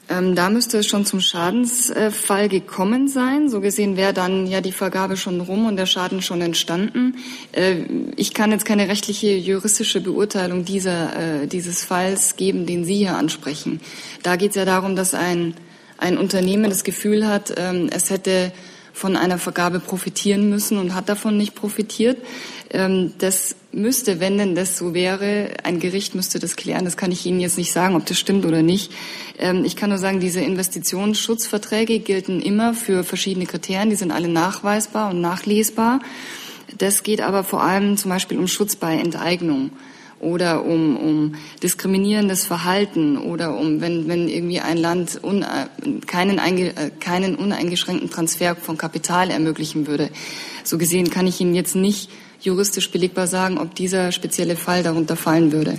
Ähm, 0.07 0.35
da 0.35 0.49
müsste 0.49 0.77
es 0.77 0.87
schon 0.87 1.05
zum 1.05 1.19
Schadensfall 1.19 2.47
gekommen 2.47 3.07
sein. 3.07 3.49
So 3.49 3.59
gesehen 3.59 3.97
wäre 3.97 4.13
dann 4.13 4.45
ja 4.45 4.61
die 4.61 4.71
Vergabe 4.71 5.17
schon 5.17 5.41
rum 5.41 5.65
und 5.65 5.77
der 5.77 5.87
Schaden 5.87 6.21
schon 6.21 6.41
entstanden. 6.41 7.15
Äh, 7.51 7.77
ich 8.15 8.33
kann 8.33 8.51
jetzt 8.51 8.65
keine 8.65 8.87
rechtliche, 8.87 9.35
juristische 9.35 10.01
Beurteilung 10.01 10.63
dieser, 10.63 11.41
äh, 11.43 11.47
dieses 11.47 11.83
Falls 11.83 12.35
geben, 12.35 12.65
den 12.65 12.85
Sie 12.85 12.95
hier 12.95 13.15
ansprechen. 13.15 13.81
Da 14.21 14.35
geht 14.35 14.51
es 14.51 14.55
ja 14.55 14.65
darum, 14.65 14.95
dass 14.95 15.15
ein, 15.15 15.55
ein 15.97 16.17
Unternehmen 16.17 16.69
das 16.69 16.83
Gefühl 16.83 17.27
hat, 17.27 17.53
ähm, 17.57 17.89
es 17.91 18.11
hätte 18.11 18.51
von 18.95 19.17
einer 19.17 19.37
Vergabe 19.37 19.81
profitieren 19.81 20.49
müssen 20.49 20.77
und 20.77 20.95
hat 20.95 21.09
davon 21.09 21.35
nicht 21.35 21.53
profitiert. 21.53 22.17
Ähm, 22.71 23.11
das 23.17 23.57
müsste, 23.73 24.21
wenn 24.21 24.37
denn 24.37 24.55
das 24.55 24.77
so 24.77 24.93
wäre, 24.93 25.49
ein 25.63 25.81
Gericht 25.81 26.15
müsste 26.15 26.39
das 26.39 26.55
klären. 26.55 26.85
Das 26.85 26.95
kann 26.95 27.11
ich 27.11 27.25
Ihnen 27.25 27.41
jetzt 27.41 27.57
nicht 27.57 27.73
sagen, 27.73 27.95
ob 27.95 28.05
das 28.05 28.17
stimmt 28.17 28.45
oder 28.45 28.63
nicht. 28.63 28.93
Ähm, 29.37 29.65
ich 29.65 29.75
kann 29.75 29.89
nur 29.89 29.99
sagen, 29.99 30.21
diese 30.21 30.39
Investitionsschutzverträge 30.39 31.99
gelten 31.99 32.41
immer 32.41 32.73
für 32.73 33.03
verschiedene 33.03 33.45
Kriterien. 33.45 33.89
Die 33.89 33.97
sind 33.97 34.11
alle 34.11 34.29
nachweisbar 34.29 35.09
und 35.09 35.19
nachlesbar. 35.19 35.99
Das 36.77 37.03
geht 37.03 37.19
aber 37.19 37.43
vor 37.43 37.63
allem 37.63 37.97
zum 37.97 38.09
Beispiel 38.09 38.39
um 38.39 38.47
Schutz 38.47 38.77
bei 38.77 38.95
Enteignung 38.95 39.71
oder 40.19 40.65
um, 40.65 40.97
um 40.97 41.35
diskriminierendes 41.61 42.45
Verhalten 42.45 43.17
oder 43.17 43.57
um, 43.57 43.81
wenn, 43.81 44.07
wenn 44.07 44.27
irgendwie 44.27 44.59
ein 44.59 44.77
Land 44.77 45.23
un, 45.23 45.45
keinen, 46.07 46.39
einge, 46.39 46.75
äh, 46.75 46.91
keinen 46.99 47.35
uneingeschränkten 47.35 48.09
Transfer 48.09 48.55
von 48.55 48.77
Kapital 48.77 49.29
ermöglichen 49.29 49.87
würde. 49.87 50.09
So 50.63 50.77
gesehen 50.77 51.09
kann 51.09 51.27
ich 51.27 51.39
Ihnen 51.41 51.55
jetzt 51.55 51.75
nicht 51.75 52.09
juristisch 52.39 52.91
belegbar 52.91 53.27
sagen, 53.27 53.57
ob 53.57 53.75
dieser 53.75 54.11
spezielle 54.11 54.55
Fall 54.55 54.83
darunter 54.83 55.15
fallen 55.15 55.51
würde. 55.51 55.77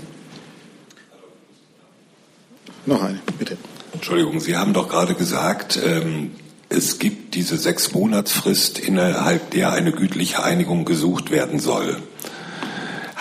Noch 2.84 3.02
eine, 3.02 3.18
bitte. 3.38 3.56
Entschuldigung, 3.92 4.40
Sie 4.40 4.56
haben 4.56 4.72
doch 4.72 4.88
gerade 4.88 5.14
gesagt, 5.14 5.80
ähm, 5.82 6.32
es 6.68 6.98
gibt 6.98 7.34
diese 7.34 7.56
sechs 7.56 7.92
Monatsfrist, 7.92 8.78
innerhalb 8.78 9.50
der 9.52 9.72
eine 9.72 9.92
gütliche 9.92 10.42
Einigung 10.42 10.84
gesucht 10.84 11.30
werden 11.30 11.58
soll. 11.58 12.02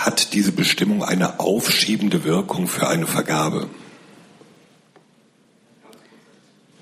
Hat 0.05 0.33
diese 0.33 0.51
Bestimmung 0.51 1.03
eine 1.03 1.39
aufschiebende 1.39 2.23
Wirkung 2.25 2.67
für 2.67 2.87
eine 2.87 3.07
Vergabe? 3.07 3.67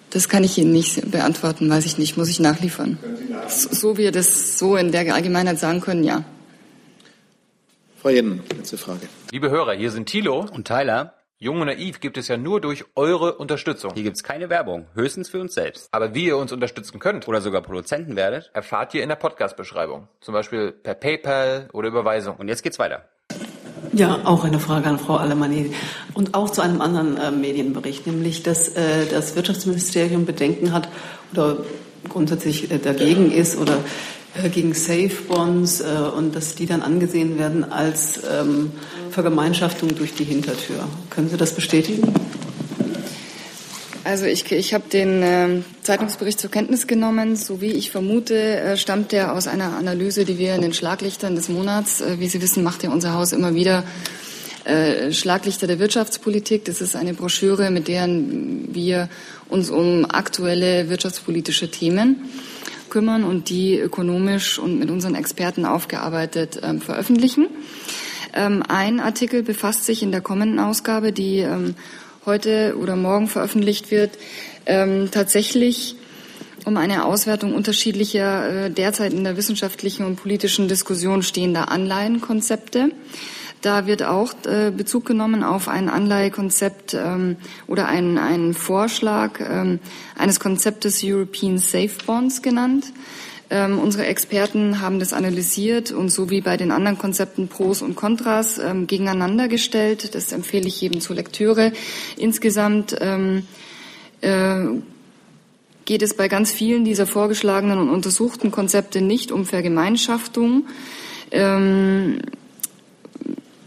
Das 0.09 0.27
kann 0.27 0.43
ich 0.43 0.57
Ihnen 0.57 0.73
nicht 0.73 1.09
beantworten, 1.09 1.69
weiß 1.69 1.85
ich 1.85 1.97
nicht, 1.97 2.17
muss 2.17 2.27
ich 2.27 2.41
nachliefern. 2.41 2.99
So 3.47 3.97
wie 3.97 4.01
wir 4.03 4.11
das 4.11 4.59
so 4.59 4.75
in 4.75 4.91
der 4.91 5.15
Allgemeinheit 5.15 5.57
sagen 5.57 5.79
können, 5.79 6.03
ja. 6.03 6.25
Frau 8.01 8.09
Jennen, 8.09 8.43
letzte 8.57 8.77
Frage. 8.77 9.07
Liebe 9.31 9.49
Hörer, 9.49 9.71
hier 9.71 9.91
sind 9.91 10.09
Thilo 10.09 10.45
und 10.51 10.67
Tyler. 10.67 11.13
Jung 11.39 11.61
und 11.61 11.67
Naiv 11.67 12.01
gibt 12.01 12.17
es 12.17 12.27
ja 12.27 12.35
nur 12.35 12.59
durch 12.59 12.83
eure 12.95 13.35
Unterstützung. 13.37 13.93
Hier 13.93 14.03
gibt 14.03 14.17
es 14.17 14.23
keine 14.23 14.49
Werbung, 14.49 14.87
höchstens 14.95 15.29
für 15.29 15.39
uns 15.39 15.53
selbst. 15.53 15.87
Aber 15.91 16.13
wie 16.13 16.25
ihr 16.25 16.35
uns 16.35 16.51
unterstützen 16.51 16.99
könnt 16.99 17.29
oder 17.29 17.39
sogar 17.39 17.61
Produzenten 17.61 18.17
werdet, 18.17 18.51
erfahrt 18.53 18.93
ihr 18.93 19.01
in 19.01 19.07
der 19.07 19.15
Podcast-Beschreibung. 19.15 20.09
Zum 20.19 20.33
Beispiel 20.33 20.73
per 20.73 20.95
PayPal 20.95 21.69
oder 21.71 21.87
Überweisung. 21.87 22.35
Und 22.35 22.49
jetzt 22.49 22.63
geht's 22.63 22.79
weiter. 22.79 23.07
Ja, 23.95 24.21
auch 24.23 24.43
eine 24.43 24.59
Frage 24.59 24.87
an 24.87 24.97
Frau 24.97 25.17
Alemanni 25.17 25.71
und 26.15 26.33
auch 26.33 26.49
zu 26.49 26.61
einem 26.61 26.81
anderen 26.81 27.17
äh, 27.17 27.29
Medienbericht, 27.29 28.07
nämlich 28.07 28.41
dass 28.41 28.69
äh, 28.69 29.05
das 29.09 29.35
Wirtschaftsministerium 29.35 30.25
Bedenken 30.25 30.73
hat 30.73 30.89
oder 31.31 31.57
grundsätzlich 32.09 32.71
äh, 32.71 32.79
dagegen 32.79 33.31
ist 33.31 33.55
oder 33.55 33.77
äh, 34.43 34.49
gegen 34.49 34.73
Safe 34.73 35.11
Bonds 35.27 35.81
äh, 35.81 35.85
und 36.17 36.35
dass 36.35 36.55
die 36.55 36.65
dann 36.65 36.81
angesehen 36.81 37.37
werden 37.37 37.71
als 37.71 38.19
ähm, 38.31 38.71
Vergemeinschaftung 39.11 39.93
durch 39.95 40.15
die 40.15 40.23
Hintertür. 40.23 40.83
Können 41.11 41.29
Sie 41.29 41.37
das 41.37 41.53
bestätigen? 41.53 42.11
Also 44.05 44.25
ich, 44.25 44.51
ich 44.51 44.73
habe 44.73 44.83
den 44.91 45.23
äh, 45.23 45.61
Zeitungsbericht 45.81 46.37
zur 46.37 46.51
Kenntnis 46.51 46.87
genommen. 46.87 47.37
So 47.37 47.61
wie 47.61 47.71
ich 47.71 47.89
vermute, 47.89 48.35
äh, 48.35 48.77
stammt 48.77 49.13
der 49.13 49.33
aus 49.33 49.47
einer 49.47 49.77
Analyse, 49.77 50.25
die 50.25 50.37
wir 50.37 50.55
in 50.55 50.61
den 50.61 50.73
Schlaglichtern 50.73 51.35
des 51.35 51.47
Monats, 51.47 52.01
äh, 52.01 52.19
wie 52.19 52.27
Sie 52.27 52.41
wissen, 52.41 52.63
macht 52.63 52.83
ja 52.83 52.89
unser 52.89 53.13
Haus 53.13 53.31
immer 53.31 53.55
wieder 53.55 53.85
äh, 54.65 55.13
Schlaglichter 55.13 55.67
der 55.67 55.79
Wirtschaftspolitik. 55.79 56.65
Das 56.65 56.81
ist 56.81 56.97
eine 56.97 57.13
Broschüre, 57.13 57.71
mit 57.71 57.87
der 57.87 58.07
wir 58.09 59.07
uns 59.47 59.69
um 59.69 60.05
aktuelle 60.05 60.89
wirtschaftspolitische 60.89 61.71
Themen 61.71 62.29
kümmern 62.89 63.23
und 63.23 63.49
die 63.49 63.79
ökonomisch 63.79 64.59
und 64.59 64.79
mit 64.79 64.91
unseren 64.91 65.15
Experten 65.15 65.65
aufgearbeitet 65.65 66.59
ähm, 66.61 66.81
veröffentlichen. 66.81 67.47
Ähm, 68.33 68.63
ein 68.67 68.99
Artikel 68.99 69.43
befasst 69.43 69.85
sich 69.85 70.03
in 70.03 70.11
der 70.11 70.21
kommenden 70.21 70.59
Ausgabe, 70.59 71.11
die 71.13 71.39
ähm, 71.39 71.75
heute 72.25 72.75
oder 72.77 72.95
morgen 72.95 73.27
veröffentlicht 73.27 73.91
wird, 73.91 74.17
ähm, 74.65 75.09
tatsächlich 75.11 75.95
um 76.65 76.77
eine 76.77 77.05
Auswertung 77.05 77.53
unterschiedlicher 77.53 78.65
äh, 78.65 78.71
derzeit 78.71 79.13
in 79.13 79.23
der 79.23 79.37
wissenschaftlichen 79.37 80.05
und 80.05 80.15
politischen 80.15 80.67
Diskussion 80.67 81.23
stehender 81.23 81.69
Anleihenkonzepte. 81.69 82.91
Da 83.61 83.87
wird 83.87 84.03
auch 84.03 84.33
äh, 84.45 84.71
Bezug 84.71 85.05
genommen 85.05 85.43
auf 85.43 85.69
ein 85.69 85.89
Anleihekonzept 85.89 86.93
ähm, 86.93 87.37
oder 87.67 87.87
einen, 87.87 88.17
einen 88.17 88.53
Vorschlag 88.53 89.39
ähm, 89.39 89.79
eines 90.17 90.39
Konzeptes 90.41 91.01
European 91.03 91.57
Safe 91.57 91.91
Bonds 92.05 92.41
genannt. 92.41 92.85
Ähm, 93.49 93.79
unsere 93.79 94.05
Experten 94.05 94.81
haben 94.81 94.99
das 94.99 95.13
analysiert 95.13 95.91
und 95.91 96.09
so 96.09 96.29
wie 96.29 96.41
bei 96.41 96.57
den 96.57 96.71
anderen 96.71 96.97
Konzepten 96.97 97.47
Pros 97.47 97.81
und 97.81 97.95
Kontras 97.95 98.57
ähm, 98.57 98.87
gegeneinander 98.87 99.47
gestellt. 99.47 100.15
Das 100.15 100.31
empfehle 100.31 100.67
ich 100.67 100.81
jedem 100.81 101.01
zur 101.01 101.15
Lektüre. 101.15 101.73
Insgesamt 102.17 102.95
ähm, 102.99 103.45
äh, 104.21 104.65
geht 105.85 106.01
es 106.01 106.15
bei 106.15 106.27
ganz 106.27 106.51
vielen 106.51 106.85
dieser 106.85 107.05
vorgeschlagenen 107.05 107.77
und 107.77 107.89
untersuchten 107.89 108.51
Konzepte 108.51 109.01
nicht 109.01 109.31
um 109.31 109.45
Vergemeinschaftung. 109.45 110.65
Ähm, 111.31 112.19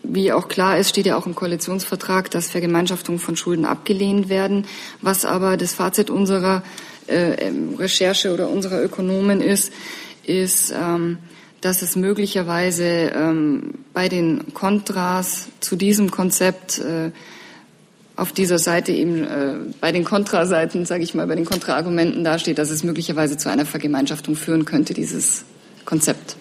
wie 0.02 0.32
auch 0.32 0.48
klar 0.48 0.78
ist, 0.78 0.90
steht 0.90 1.06
ja 1.06 1.16
auch 1.16 1.26
im 1.26 1.34
Koalitionsvertrag, 1.34 2.30
dass 2.30 2.48
Vergemeinschaftungen 2.48 3.20
von 3.20 3.36
Schulden 3.36 3.64
abgelehnt 3.64 4.28
werden. 4.28 4.66
Was 5.02 5.24
aber 5.24 5.56
das 5.56 5.74
Fazit 5.74 6.10
unserer 6.10 6.62
ähm, 7.08 7.74
Recherche 7.76 8.32
oder 8.32 8.48
unserer 8.48 8.82
Ökonomen 8.82 9.40
ist, 9.40 9.72
ist, 10.24 10.72
ähm, 10.72 11.18
dass 11.60 11.82
es 11.82 11.96
möglicherweise 11.96 12.84
ähm, 12.84 13.74
bei 13.92 14.08
den 14.08 14.54
Kontras 14.54 15.48
zu 15.60 15.76
diesem 15.76 16.10
Konzept 16.10 16.78
äh, 16.78 17.10
auf 18.16 18.32
dieser 18.32 18.58
Seite 18.58 18.92
eben 18.92 19.24
äh, 19.24 19.54
bei 19.80 19.92
den 19.92 20.04
Kontraseiten, 20.04 20.86
sage 20.86 21.02
ich 21.02 21.14
mal, 21.14 21.26
bei 21.26 21.34
den 21.34 21.44
Kontraargumenten 21.44 22.24
dasteht, 22.24 22.58
dass 22.58 22.70
es 22.70 22.82
möglicherweise 22.82 23.36
zu 23.36 23.50
einer 23.50 23.66
Vergemeinschaftung 23.66 24.36
führen 24.36 24.64
könnte, 24.64 24.94
dieses 24.94 25.44
Konzept. 25.84 26.36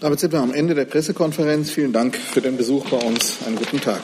Damit 0.00 0.20
sind 0.20 0.32
wir 0.32 0.40
am 0.40 0.52
Ende 0.52 0.74
der 0.74 0.84
Pressekonferenz. 0.84 1.70
Vielen 1.70 1.92
Dank 1.92 2.16
für 2.16 2.40
den 2.40 2.56
Besuch 2.56 2.90
bei 2.90 2.98
uns. 2.98 3.38
Einen 3.46 3.56
guten 3.56 3.80
Tag. 3.80 4.02